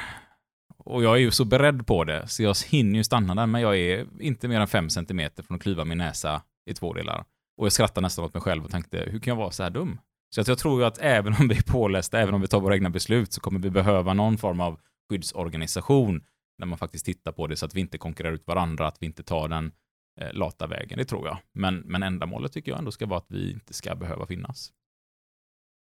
Och 0.84 1.04
jag 1.04 1.14
är 1.14 1.20
ju 1.20 1.30
så 1.30 1.44
beredd 1.44 1.86
på 1.86 2.04
det, 2.04 2.28
så 2.28 2.42
jag 2.42 2.56
hinner 2.66 2.96
ju 2.96 3.04
stanna 3.04 3.34
där, 3.34 3.46
men 3.46 3.60
jag 3.60 3.78
är 3.78 4.06
inte 4.20 4.48
mer 4.48 4.60
än 4.60 4.66
fem 4.66 4.90
centimeter 4.90 5.42
från 5.42 5.54
att 5.54 5.62
klyva 5.62 5.84
min 5.84 5.98
näsa 5.98 6.42
i 6.70 6.74
två 6.74 6.92
delar. 6.92 7.24
Och 7.56 7.66
jag 7.66 7.72
skrattar 7.72 8.02
nästan 8.02 8.24
åt 8.24 8.34
mig 8.34 8.42
själv 8.42 8.64
och 8.64 8.70
tänkte, 8.70 9.08
hur 9.10 9.18
kan 9.18 9.30
jag 9.30 9.36
vara 9.36 9.50
så 9.50 9.62
här 9.62 9.70
dum? 9.70 9.98
Så 10.34 10.40
jag 10.46 10.58
tror 10.58 10.80
ju 10.80 10.86
att 10.86 10.98
även 10.98 11.34
om 11.40 11.48
vi 11.48 11.56
är 11.56 11.62
pålästa, 11.62 12.20
även 12.20 12.34
om 12.34 12.40
vi 12.40 12.46
tar 12.46 12.60
våra 12.60 12.74
egna 12.74 12.90
beslut, 12.90 13.32
så 13.32 13.40
kommer 13.40 13.60
vi 13.60 13.70
behöva 13.70 14.14
någon 14.14 14.38
form 14.38 14.60
av 14.60 14.80
skyddsorganisation 15.10 16.24
när 16.58 16.66
man 16.66 16.78
faktiskt 16.78 17.06
tittar 17.06 17.32
på 17.32 17.46
det 17.46 17.56
så 17.56 17.66
att 17.66 17.74
vi 17.74 17.80
inte 17.80 17.98
konkurrerar 17.98 18.34
ut 18.34 18.46
varandra, 18.46 18.86
att 18.86 18.96
vi 19.00 19.06
inte 19.06 19.22
tar 19.22 19.48
den 19.48 19.72
eh, 20.20 20.32
lata 20.32 20.66
vägen, 20.66 20.98
det 20.98 21.04
tror 21.04 21.26
jag. 21.26 21.38
Men, 21.52 21.78
men 21.78 22.02
ändamålet 22.02 22.52
tycker 22.52 22.70
jag 22.72 22.78
ändå 22.78 22.90
ska 22.90 23.06
vara 23.06 23.18
att 23.18 23.30
vi 23.30 23.52
inte 23.52 23.72
ska 23.72 23.94
behöva 23.94 24.26
finnas 24.26 24.72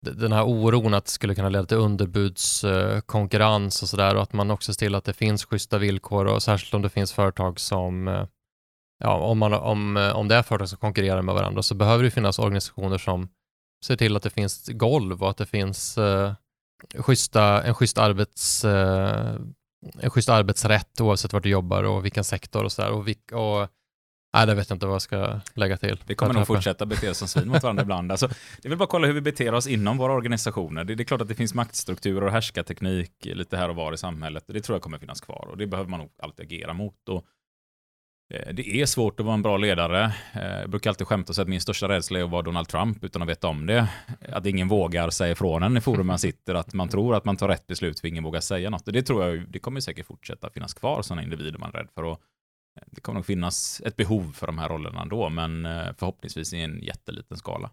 den 0.03 0.31
här 0.31 0.43
oron 0.43 0.93
att 0.93 1.05
det 1.05 1.11
skulle 1.11 1.35
kunna 1.35 1.49
leda 1.49 1.65
till 1.65 1.77
underbudskonkurrens 1.77 3.81
och 3.81 3.89
sådär 3.89 4.15
och 4.15 4.23
att 4.23 4.33
man 4.33 4.51
också 4.51 4.73
ser 4.73 4.85
till 4.85 4.95
att 4.95 5.03
det 5.03 5.13
finns 5.13 5.45
schyssta 5.45 5.77
villkor 5.77 6.25
och 6.25 6.43
särskilt 6.43 6.73
om 6.73 6.81
det 6.81 6.89
finns 6.89 7.13
företag 7.13 7.59
som 7.59 8.25
ja, 8.99 9.17
om, 9.17 9.37
man, 9.37 9.53
om, 9.53 10.11
om 10.15 10.27
det 10.27 10.35
är 10.35 10.43
företag 10.43 10.69
som 10.69 10.77
konkurrerar 10.77 11.21
med 11.21 11.35
varandra 11.35 11.63
så 11.63 11.75
behöver 11.75 12.03
det 12.03 12.11
finnas 12.11 12.39
organisationer 12.39 12.97
som 12.97 13.29
ser 13.85 13.95
till 13.95 14.15
att 14.15 14.23
det 14.23 14.29
finns 14.29 14.67
golv 14.67 15.23
och 15.23 15.29
att 15.29 15.37
det 15.37 15.45
finns 15.45 15.97
eh, 15.97 16.33
schyssta, 16.97 17.63
en, 17.63 17.75
schysst 17.75 17.97
arbets, 17.97 18.65
eh, 18.65 19.35
en 19.99 20.09
schysst 20.09 20.29
arbetsrätt 20.29 21.01
oavsett 21.01 21.33
vart 21.33 21.43
du 21.43 21.49
jobbar 21.49 21.83
och 21.83 22.05
vilken 22.05 22.23
sektor 22.23 22.63
och 22.63 22.71
sådär. 22.71 22.91
Och, 22.91 23.07
och 23.33 23.67
Nej, 24.33 24.47
det 24.47 24.55
vet 24.55 24.69
jag 24.69 24.75
inte 24.75 24.85
vad 24.85 24.95
jag 24.95 25.01
ska 25.01 25.39
lägga 25.53 25.77
till. 25.77 26.03
Vi 26.05 26.15
kommer 26.15 26.33
nog 26.33 26.47
fortsätta 26.47 26.85
bete 26.85 27.09
oss 27.09 27.17
som 27.17 27.27
svin 27.27 27.47
mot 27.47 27.63
varandra 27.63 27.83
ibland. 27.83 28.11
Alltså, 28.11 28.27
det 28.61 28.69
vill 28.69 28.77
bara 28.77 28.87
kolla 28.87 29.07
hur 29.07 29.13
vi 29.13 29.21
beter 29.21 29.53
oss 29.53 29.67
inom 29.67 29.97
våra 29.97 30.13
organisationer. 30.13 30.83
Det, 30.83 30.95
det 30.95 31.03
är 31.03 31.05
klart 31.05 31.21
att 31.21 31.27
det 31.27 31.35
finns 31.35 31.53
maktstrukturer 31.53 32.23
och 32.23 32.31
härskarteknik 32.31 33.11
lite 33.21 33.57
här 33.57 33.69
och 33.69 33.75
var 33.75 33.93
i 33.93 33.97
samhället. 33.97 34.43
Det 34.47 34.61
tror 34.61 34.75
jag 34.75 34.81
kommer 34.81 34.97
finnas 34.97 35.21
kvar 35.21 35.47
och 35.51 35.57
det 35.57 35.67
behöver 35.67 35.89
man 35.89 35.99
nog 35.99 36.09
alltid 36.21 36.45
agera 36.45 36.73
mot. 36.73 37.09
Och, 37.09 37.25
eh, 38.33 38.53
det 38.53 38.81
är 38.81 38.85
svårt 38.85 39.19
att 39.19 39.25
vara 39.25 39.35
en 39.35 39.41
bra 39.41 39.57
ledare. 39.57 40.13
Eh, 40.33 40.59
jag 40.59 40.69
brukar 40.69 40.89
alltid 40.89 41.07
skämta 41.07 41.31
och 41.31 41.35
säga 41.35 41.43
att 41.43 41.49
min 41.49 41.61
största 41.61 41.87
rädsla 41.87 42.19
är 42.19 42.23
att 42.23 42.29
vara 42.29 42.41
Donald 42.41 42.67
Trump 42.67 43.03
utan 43.03 43.21
att 43.21 43.29
veta 43.29 43.47
om 43.47 43.65
det. 43.65 43.87
Att 44.29 44.45
ingen 44.45 44.67
vågar 44.67 45.09
säga 45.09 45.31
ifrån 45.31 45.63
en 45.63 45.77
i 45.77 45.81
forum 45.81 46.07
man 46.07 46.19
sitter, 46.19 46.55
att 46.55 46.73
man 46.73 46.89
tror 46.89 47.15
att 47.15 47.25
man 47.25 47.37
tar 47.37 47.47
rätt 47.47 47.67
beslut 47.67 47.99
för 47.99 48.07
ingen 48.07 48.23
vågar 48.23 48.41
säga 48.41 48.69
något. 48.69 48.85
Det 48.85 49.03
tror 49.03 49.25
jag, 49.25 49.51
det 49.51 49.59
kommer 49.59 49.79
säkert 49.79 50.05
fortsätta 50.05 50.49
finnas 50.49 50.73
kvar 50.73 51.01
sådana 51.01 51.23
individer 51.23 51.59
man 51.59 51.69
är 51.69 51.77
rädd 51.77 51.87
för 51.95 52.11
att 52.13 52.19
det 52.85 53.01
kommer 53.01 53.19
nog 53.19 53.25
finnas 53.25 53.81
ett 53.85 53.95
behov 53.95 54.31
för 54.31 54.47
de 54.47 54.57
här 54.57 54.69
rollerna 54.69 55.01
ändå, 55.01 55.29
men 55.29 55.65
eh, 55.65 55.93
förhoppningsvis 55.97 56.53
i 56.53 56.59
en 56.59 56.81
jätteliten 56.81 57.37
skala. 57.37 57.71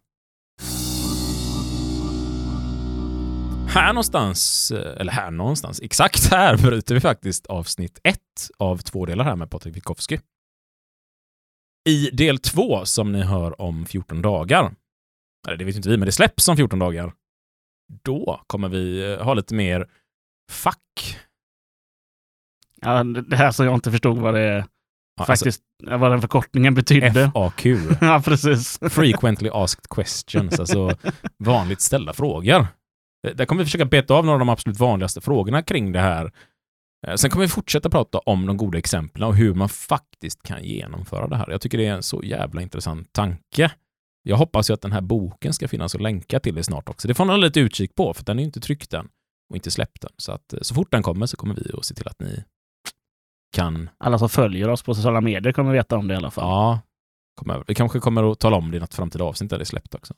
Här 3.68 3.92
någonstans, 3.92 4.70
eh, 4.70 5.00
eller 5.00 5.12
här 5.12 5.30
någonstans, 5.30 5.80
exakt 5.82 6.30
här 6.30 6.56
bryter 6.56 6.94
vi 6.94 7.00
faktiskt 7.00 7.46
avsnitt 7.46 8.00
ett 8.04 8.50
av 8.58 8.76
två 8.76 9.06
delar 9.06 9.24
här 9.24 9.36
med 9.36 9.50
Patrik 9.50 9.76
Witkowski. 9.76 10.20
I 11.88 12.10
del 12.10 12.38
två, 12.38 12.84
som 12.84 13.12
ni 13.12 13.22
hör 13.22 13.60
om 13.60 13.86
14 13.86 14.22
dagar, 14.22 14.74
eller 15.48 15.56
det 15.56 15.64
vet 15.64 15.76
inte 15.76 15.88
vi, 15.88 15.96
men 15.96 16.06
det 16.06 16.12
släpps 16.12 16.48
om 16.48 16.56
14 16.56 16.78
dagar, 16.78 17.12
då 18.02 18.40
kommer 18.46 18.68
vi 18.68 19.12
eh, 19.12 19.24
ha 19.24 19.34
lite 19.34 19.54
mer 19.54 19.90
fack 20.50 21.16
Ja, 22.82 23.04
det 23.04 23.36
här 23.36 23.50
som 23.50 23.66
jag 23.66 23.74
inte 23.74 23.90
förstod 23.90 24.18
vad 24.18 24.34
det 24.34 24.66
Ja, 25.16 25.24
alltså, 25.28 25.44
faktiskt, 25.44 25.62
vad 26.00 26.10
den 26.10 26.20
förkortningen 26.20 26.74
betydde. 26.74 27.30
FAQ. 27.34 27.66
ja, 28.00 28.22
precis. 28.24 28.78
Frequently 28.90 29.50
asked 29.52 29.88
questions, 29.90 30.60
alltså 30.60 30.96
vanligt 31.38 31.80
ställda 31.80 32.12
frågor. 32.12 32.66
Eh, 33.28 33.34
Där 33.34 33.44
kommer 33.44 33.58
vi 33.62 33.64
försöka 33.66 33.84
beta 33.84 34.14
av 34.14 34.24
några 34.24 34.34
av 34.34 34.38
de 34.38 34.48
absolut 34.48 34.78
vanligaste 34.78 35.20
frågorna 35.20 35.62
kring 35.62 35.92
det 35.92 36.00
här. 36.00 36.32
Eh, 37.06 37.14
Sen 37.14 37.30
kommer 37.30 37.44
vi 37.44 37.48
fortsätta 37.48 37.90
prata 37.90 38.18
om 38.18 38.46
de 38.46 38.56
goda 38.56 38.78
exemplen 38.78 39.28
och 39.28 39.36
hur 39.36 39.54
man 39.54 39.68
faktiskt 39.68 40.42
kan 40.42 40.64
genomföra 40.64 41.26
det 41.28 41.36
här. 41.36 41.50
Jag 41.50 41.60
tycker 41.60 41.78
det 41.78 41.86
är 41.86 41.92
en 41.94 42.02
så 42.02 42.22
jävla 42.24 42.62
intressant 42.62 43.12
tanke. 43.12 43.70
Jag 44.22 44.36
hoppas 44.36 44.70
ju 44.70 44.74
att 44.74 44.82
den 44.82 44.92
här 44.92 45.00
boken 45.00 45.52
ska 45.52 45.68
finnas 45.68 45.94
att 45.94 46.00
länka 46.02 46.40
till 46.40 46.54
det 46.54 46.62
snart 46.64 46.88
också. 46.88 47.08
Det 47.08 47.14
får 47.14 47.24
man 47.24 47.32
ha 47.36 47.40
lite 47.46 47.60
utkik 47.60 47.94
på, 47.94 48.14
för 48.14 48.24
den 48.24 48.38
är 48.38 48.42
ju 48.42 48.46
inte 48.46 48.60
tryckt 48.60 48.94
än 48.94 49.08
och 49.50 49.56
inte 49.56 49.70
släppt 49.70 50.04
än. 50.04 50.10
Så 50.16 50.32
att 50.32 50.52
eh, 50.52 50.58
så 50.62 50.74
fort 50.74 50.90
den 50.90 51.02
kommer 51.02 51.26
så 51.26 51.36
kommer 51.36 51.54
vi 51.54 51.70
att 51.78 51.84
se 51.84 51.94
till 51.94 52.08
att 52.08 52.20
ni 52.20 52.44
kan 53.52 53.90
Alla 53.98 54.18
som 54.18 54.28
följer 54.28 54.68
oss 54.68 54.82
på 54.82 54.94
sociala 54.94 55.20
medier 55.20 55.52
kommer 55.52 55.72
veta 55.72 55.96
om 55.96 56.08
det 56.08 56.14
i 56.14 56.16
alla 56.16 56.30
fall. 56.30 56.44
Ja, 56.44 56.80
kom 57.34 57.50
över. 57.50 57.64
Vi 57.68 57.74
kanske 57.74 58.00
kommer 58.00 58.32
att 58.32 58.40
tala 58.40 58.56
om 58.56 58.70
det 58.70 58.76
i 58.76 58.80
något 58.80 58.94
framtida 58.94 59.24
avsnitt 59.24 59.50
där 59.50 59.58
det 59.58 59.62
är 59.62 59.64
släppt 59.64 59.94
också. 59.94 60.14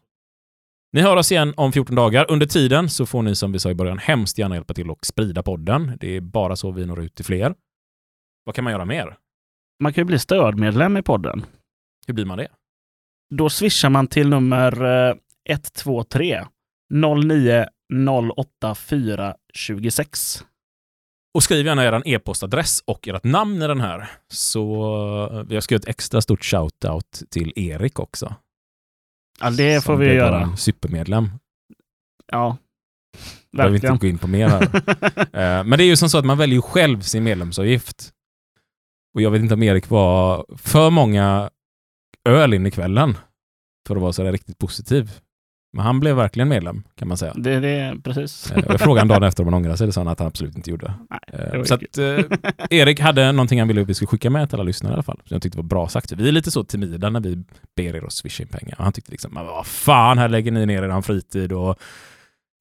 Ni 0.92 1.00
hör 1.00 1.16
oss 1.16 1.32
igen 1.32 1.54
om 1.56 1.72
14 1.72 1.96
dagar. 1.96 2.30
Under 2.30 2.46
tiden 2.46 2.88
så 2.88 3.06
får 3.06 3.22
ni 3.22 3.34
som 3.34 3.52
vi 3.52 3.58
sa 3.58 3.70
i 3.70 3.74
början 3.74 3.98
hemskt 3.98 4.38
gärna 4.38 4.54
hjälpa 4.54 4.74
till 4.74 4.90
och 4.90 5.06
sprida 5.06 5.42
podden. 5.42 5.96
Det 6.00 6.16
är 6.16 6.20
bara 6.20 6.56
så 6.56 6.70
vi 6.70 6.86
når 6.86 7.00
ut 7.00 7.14
till 7.14 7.24
fler. 7.24 7.54
Vad 8.44 8.54
kan 8.54 8.64
man 8.64 8.72
göra 8.72 8.84
mer? 8.84 9.16
Man 9.80 9.92
kan 9.92 10.02
ju 10.02 10.06
bli 10.06 10.18
stödmedlem 10.18 10.96
i 10.96 11.02
podden. 11.02 11.46
Hur 12.06 12.14
blir 12.14 12.24
man 12.24 12.38
det? 12.38 12.48
Då 13.34 13.50
swishar 13.50 13.90
man 13.90 14.06
till 14.06 14.28
nummer 14.28 14.84
eh, 15.08 15.14
123 15.48 16.44
09 16.90 17.66
08 18.36 18.74
426. 18.74 20.44
Och 21.34 21.42
skriv 21.42 21.66
gärna 21.66 21.84
er 21.84 22.02
e-postadress 22.06 22.82
och 22.86 23.08
ert 23.08 23.24
namn 23.24 23.62
i 23.62 23.66
den 23.66 23.80
här. 23.80 24.10
Så 24.28 24.84
eh, 25.32 25.42
vi 25.48 25.54
har 25.54 25.60
skrivit 25.60 25.82
ett 25.84 25.88
extra 25.88 26.20
stort 26.20 26.42
shout-out 26.44 27.22
till 27.30 27.52
Erik 27.56 27.98
också. 27.98 28.34
Ja, 29.40 29.50
det 29.50 29.84
får 29.84 29.92
som 29.92 30.00
vi 30.00 30.14
göra. 30.14 30.56
supermedlem. 30.56 31.30
Ja, 32.32 32.56
Behöver 33.56 33.74
inte 33.74 33.86
verkligen. 33.86 33.98
gå 33.98 34.06
in 34.06 34.18
på 34.18 34.26
mer 34.28 34.48
här. 34.48 34.62
Eh, 35.36 35.64
Men 35.64 35.70
det 35.78 35.84
är 35.84 35.86
ju 35.86 35.96
som 35.96 36.08
så 36.10 36.18
att 36.18 36.24
man 36.24 36.38
väljer 36.38 36.60
själv 36.60 37.00
sin 37.00 37.24
medlemsavgift. 37.24 38.10
Och 39.14 39.22
jag 39.22 39.30
vet 39.30 39.42
inte 39.42 39.54
om 39.54 39.62
Erik 39.62 39.88
var 39.90 40.46
för 40.58 40.90
många 40.90 41.50
öl 42.28 42.54
in 42.54 42.66
i 42.66 42.70
kvällen 42.70 43.18
för 43.88 43.96
att 43.96 44.02
vara 44.02 44.12
så 44.12 44.22
där 44.22 44.32
riktigt 44.32 44.58
positiv. 44.58 45.10
Men 45.74 45.84
han 45.84 46.00
blev 46.00 46.16
verkligen 46.16 46.48
medlem 46.48 46.82
kan 46.94 47.08
man 47.08 47.16
säga. 47.16 47.32
det, 47.36 47.60
det, 47.60 47.96
precis. 48.04 48.50
Eh, 48.52 48.64
Jag 48.68 48.80
frågade 48.80 49.08
dagen 49.08 49.22
efter 49.22 49.42
om 49.42 49.46
han 49.46 49.54
ångrade 49.54 49.76
sig. 49.76 49.86
Det 49.86 49.92
sa 49.92 50.00
han 50.00 50.08
att 50.08 50.18
han 50.18 50.28
absolut 50.28 50.56
inte 50.56 50.70
gjorde. 50.70 50.92
Nej, 51.10 51.20
Eh, 51.54 51.62
Så 51.62 51.74
att 51.74 51.98
eh, 51.98 52.18
Erik 52.70 53.00
hade 53.00 53.32
någonting 53.32 53.58
han 53.58 53.68
ville 53.68 53.82
att 53.82 53.88
vi 53.88 53.94
skulle 53.94 54.06
skicka 54.06 54.30
med 54.30 54.48
till 54.48 54.56
alla 54.56 54.62
lyssnare 54.64 54.92
i 54.92 54.94
alla 54.94 55.02
fall. 55.02 55.20
Så 55.24 55.34
jag 55.34 55.42
tyckte 55.42 55.58
det 55.58 55.62
var 55.62 55.68
bra 55.68 55.88
sagt. 55.88 56.12
Vi 56.12 56.28
är 56.28 56.32
lite 56.32 56.50
så 56.50 56.64
timida 56.64 57.10
när 57.10 57.20
vi 57.20 57.44
ber 57.76 57.96
er 57.96 58.04
att 58.06 58.12
swisha 58.12 58.42
in 58.42 58.48
pengar. 58.48 58.74
Och 58.78 58.84
han 58.84 58.92
tyckte 58.92 59.10
liksom, 59.10 59.34
vad 59.34 59.66
fan, 59.66 60.18
här 60.18 60.28
lägger 60.28 60.52
ni 60.52 60.66
ner 60.66 60.82
er 60.82 61.00
fritid 61.00 61.52
och 61.52 61.78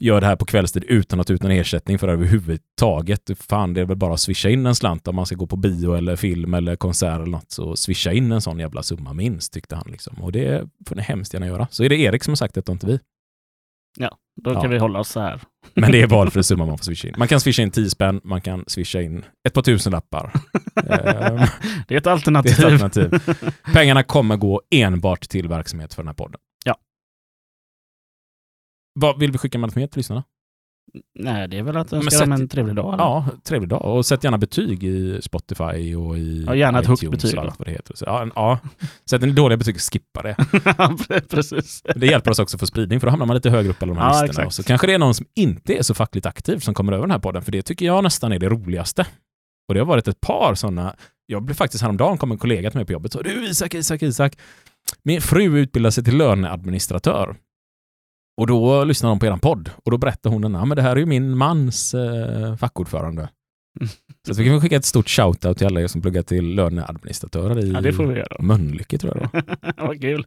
gör 0.02 0.22
det 0.22 0.28
här 0.28 0.36
på 0.36 0.46
kvällstid 0.46 0.84
utan 0.88 1.20
att 1.20 1.28
ta 1.28 1.34
ut 1.34 1.44
någon 1.44 1.52
ersättning 1.52 2.00
för 2.00 2.08
det 2.08 2.14
överhuvudtaget. 2.14 3.30
Fan, 3.40 3.74
det 3.74 3.82
är 3.82 3.86
väl 3.86 3.98
bara 3.98 4.14
att 4.14 4.20
swisha 4.20 4.50
in 4.50 4.66
en 4.66 4.76
slant 4.76 5.08
om 5.08 5.16
man 5.16 5.26
ska 5.26 5.36
gå 5.36 5.48
på 5.48 5.56
bio 5.56 5.94
eller 5.94 6.16
film 6.16 6.54
eller 6.54 6.76
konsert 6.76 7.16
eller 7.16 7.26
något. 7.26 7.52
Så 7.52 7.76
swisha 7.76 8.12
in 8.12 8.32
en 8.32 8.42
sån 8.42 8.60
jävla 8.60 8.84
summa 8.84 9.14
minst, 9.14 9.54
tyckte 9.54 9.76
han. 9.76 9.88
Liksom. 9.92 10.16
Och 10.22 10.32
det 10.32 10.68
får 10.88 10.96
ni 10.96 11.02
hemskt 11.02 11.34
gärna 11.34 11.48
göra. 11.48 11.68
Så 11.72 11.84
är 11.84 11.90
det 11.90 11.96
Erik 11.96 12.24
som 12.24 12.32
har 12.32 12.36
sagt 12.36 12.56
det 12.56 12.70
och 12.70 12.74
inte 12.74 12.88
vi. 12.88 13.00
Då 14.42 14.54
kan 14.54 14.64
Ja. 14.64 14.70
vi 14.70 14.78
hålla 14.78 15.00
oss 15.00 15.10
så 15.10 15.20
här. 15.20 15.40
Men 15.74 15.92
det 15.92 16.02
är 16.02 16.08
valfri 16.18 16.44
summa 16.44 16.66
man 16.66 16.78
får 16.78 16.86
swisha 16.86 17.08
in. 17.08 17.14
Man 17.18 17.28
kan 17.28 17.40
swisha 17.40 17.62
in 17.64 17.72
10 17.72 17.90
spänn, 17.90 18.22
man 18.24 18.42
kan 18.42 18.64
swisha 18.68 19.02
in 19.02 19.26
ett 19.48 19.54
par 19.54 19.62
tusen 19.62 19.92
lappar. 19.92 20.32
Ehm, 20.76 21.40
Det 21.88 21.94
är 21.94 21.98
ett 21.98 22.04
det 22.04 22.12
alternativ. 22.12 22.60
är 22.66 22.76
ett 22.76 22.82
alternativ. 22.84 23.20
Pengarna 23.74 24.04
kommer 24.04 24.38
gå 24.38 24.62
enbart 24.72 25.22
till 25.30 25.48
verksamhet 25.48 25.94
för 25.94 26.04
den 26.04 26.08
här 26.08 26.14
podden. 26.14 26.40
Vad 28.94 29.20
vill 29.20 29.32
vi 29.32 29.38
skicka 29.38 29.58
med 29.58 29.68
något 29.70 29.76
mer 29.76 29.88
till 29.88 30.00
lyssnarna? 30.00 30.24
Nej, 31.20 31.48
det 31.48 31.58
är 31.58 31.64
väl 31.64 31.78
att 31.78 31.94
önska 31.94 32.12
sätt- 32.12 32.20
dem 32.20 32.32
en 32.32 32.48
trevlig 32.50 32.76
dag. 32.76 32.94
eller? 32.94 33.04
Ja, 33.04 33.26
trevlig 33.44 33.70
dag. 33.70 33.82
Och 33.86 34.06
sätt 34.06 34.24
gärna 34.24 34.38
betyg 34.38 34.84
i 34.84 35.20
Spotify 35.22 35.96
och 35.96 36.18
i 36.18 36.44
Ja, 36.48 36.56
gärna 36.56 36.80
ett 36.80 36.88
högt 36.88 37.12
betyg 37.12 37.38
och 37.38 37.44
allt 37.44 37.60
vad 37.60 37.68
det 37.68 37.72
heter. 37.72 37.96
Så, 37.96 38.06
ja, 38.06 38.22
en- 38.22 38.32
ja. 38.36 38.60
Sätter 39.10 39.28
ni 39.28 39.34
dåliga 39.34 39.58
betyg, 39.58 39.80
skippa 39.82 40.22
det. 40.22 40.36
precis. 41.30 41.84
Det 41.96 42.08
hjälper 42.08 42.32
oss 42.32 42.40
också 42.40 42.58
för 42.58 42.66
spridning, 42.66 43.00
för 43.00 43.08
då 43.08 43.12
hamnar 43.12 43.26
man 43.26 43.36
lite 43.36 43.50
högre 43.50 43.70
upp 43.70 43.80
på 43.80 43.86
de 43.86 43.98
här 43.98 44.04
Ja, 44.04 44.10
listorna. 44.10 44.26
exakt. 44.30 44.46
Och 44.48 44.54
så 44.54 44.64
kanske 44.64 44.88
det 44.88 44.94
är 44.94 45.00
någon 45.00 45.14
som 45.16 45.26
inte 45.36 45.78
är 45.78 45.82
så 45.82 45.94
fackligt 45.94 46.26
aktiv 46.26 46.60
som 46.60 46.74
kommer 46.74 46.94
över 46.94 47.04
den 47.04 47.12
här 47.12 47.20
podden, 47.20 47.42
för 47.42 47.52
det 47.52 47.62
tycker 47.62 47.86
jag 47.86 48.04
nästan 48.04 48.32
är 48.32 48.40
det 48.40 48.50
roligaste. 48.50 49.06
Och 49.68 49.74
det 49.74 49.80
har 49.80 49.86
varit 49.88 50.08
ett 50.08 50.22
par 50.22 50.56
sådana. 50.56 50.96
Jag 51.26 51.44
blev 51.44 51.56
faktiskt 51.56 51.82
häromdagen, 51.82 52.18
kom 52.18 52.32
en 52.32 52.38
kollega 52.38 52.70
till 52.72 52.78
mig 52.78 52.86
på 52.86 52.92
jobbet 52.94 53.16
och 53.16 53.22
sa 53.26 53.30
du 53.34 53.46
Isak, 53.50 53.74
Isak, 53.74 54.02
Isak. 54.04 54.38
Min 55.04 55.22
fru 55.22 55.60
utbildar 55.60 55.90
sig 55.92 56.04
till 56.04 56.18
löneadministratör. 56.18 57.36
Och 58.38 58.48
då 58.48 58.84
lyssnade 58.84 59.12
de 59.12 59.20
på 59.20 59.26
er 59.26 59.38
podd 59.38 59.70
och 59.86 59.92
då 59.92 59.98
berättade 59.98 60.36
hon, 60.36 60.56
att 60.56 60.68
men 60.68 60.76
det 60.76 60.82
här 60.82 60.92
är 60.92 61.00
ju 61.00 61.06
min 61.06 61.38
mans 61.38 61.94
eh, 61.94 62.56
fackordförande. 62.56 63.30
Så 64.26 64.32
att 64.32 64.38
vi 64.38 64.44
kan 64.44 64.54
väl 64.54 64.62
skicka 64.62 64.76
ett 64.76 64.86
stort 64.86 65.08
shout-out 65.08 65.54
till 65.54 65.68
alla 65.68 65.82
er 65.82 65.88
som 65.88 66.02
pluggar 66.02 66.22
till 66.22 66.56
löneadministratörer 66.56 67.60
i 67.66 67.72
Ja, 67.72 67.82
det 67.82 67.94
får 67.94 68.06
vi 68.06 68.20
göra. 68.20 68.38
Mölnlycke 68.40 68.98
tror 68.98 69.18
jag 69.18 69.30
det 69.32 69.56
var. 69.78 69.88
Vad 69.88 70.02
kul. 70.02 70.26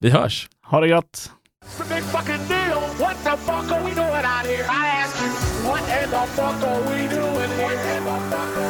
Vi 0.00 0.10
hörs! 0.10 0.48
Ha 0.66 0.80
det 0.80 0.88
gott. 0.88 1.30
It's 1.64 1.82
a 1.82 1.84
big 1.88 2.02
fucking 2.02 2.48
deal. 2.48 2.80
What 2.98 3.16
the 3.24 3.36
fuck 3.36 3.72
are 3.72 3.84
we 3.84 3.94
doing 3.94 4.24
out 4.34 4.46
here? 4.46 4.64
I 4.64 5.02
ask 5.02 5.22
you, 5.22 5.30
what 5.68 5.82
in 5.82 6.10
the 6.10 6.26
fuck 6.36 6.62
are 6.64 6.80
we 6.90 7.08
doing 7.08 7.50
here? 7.58 8.69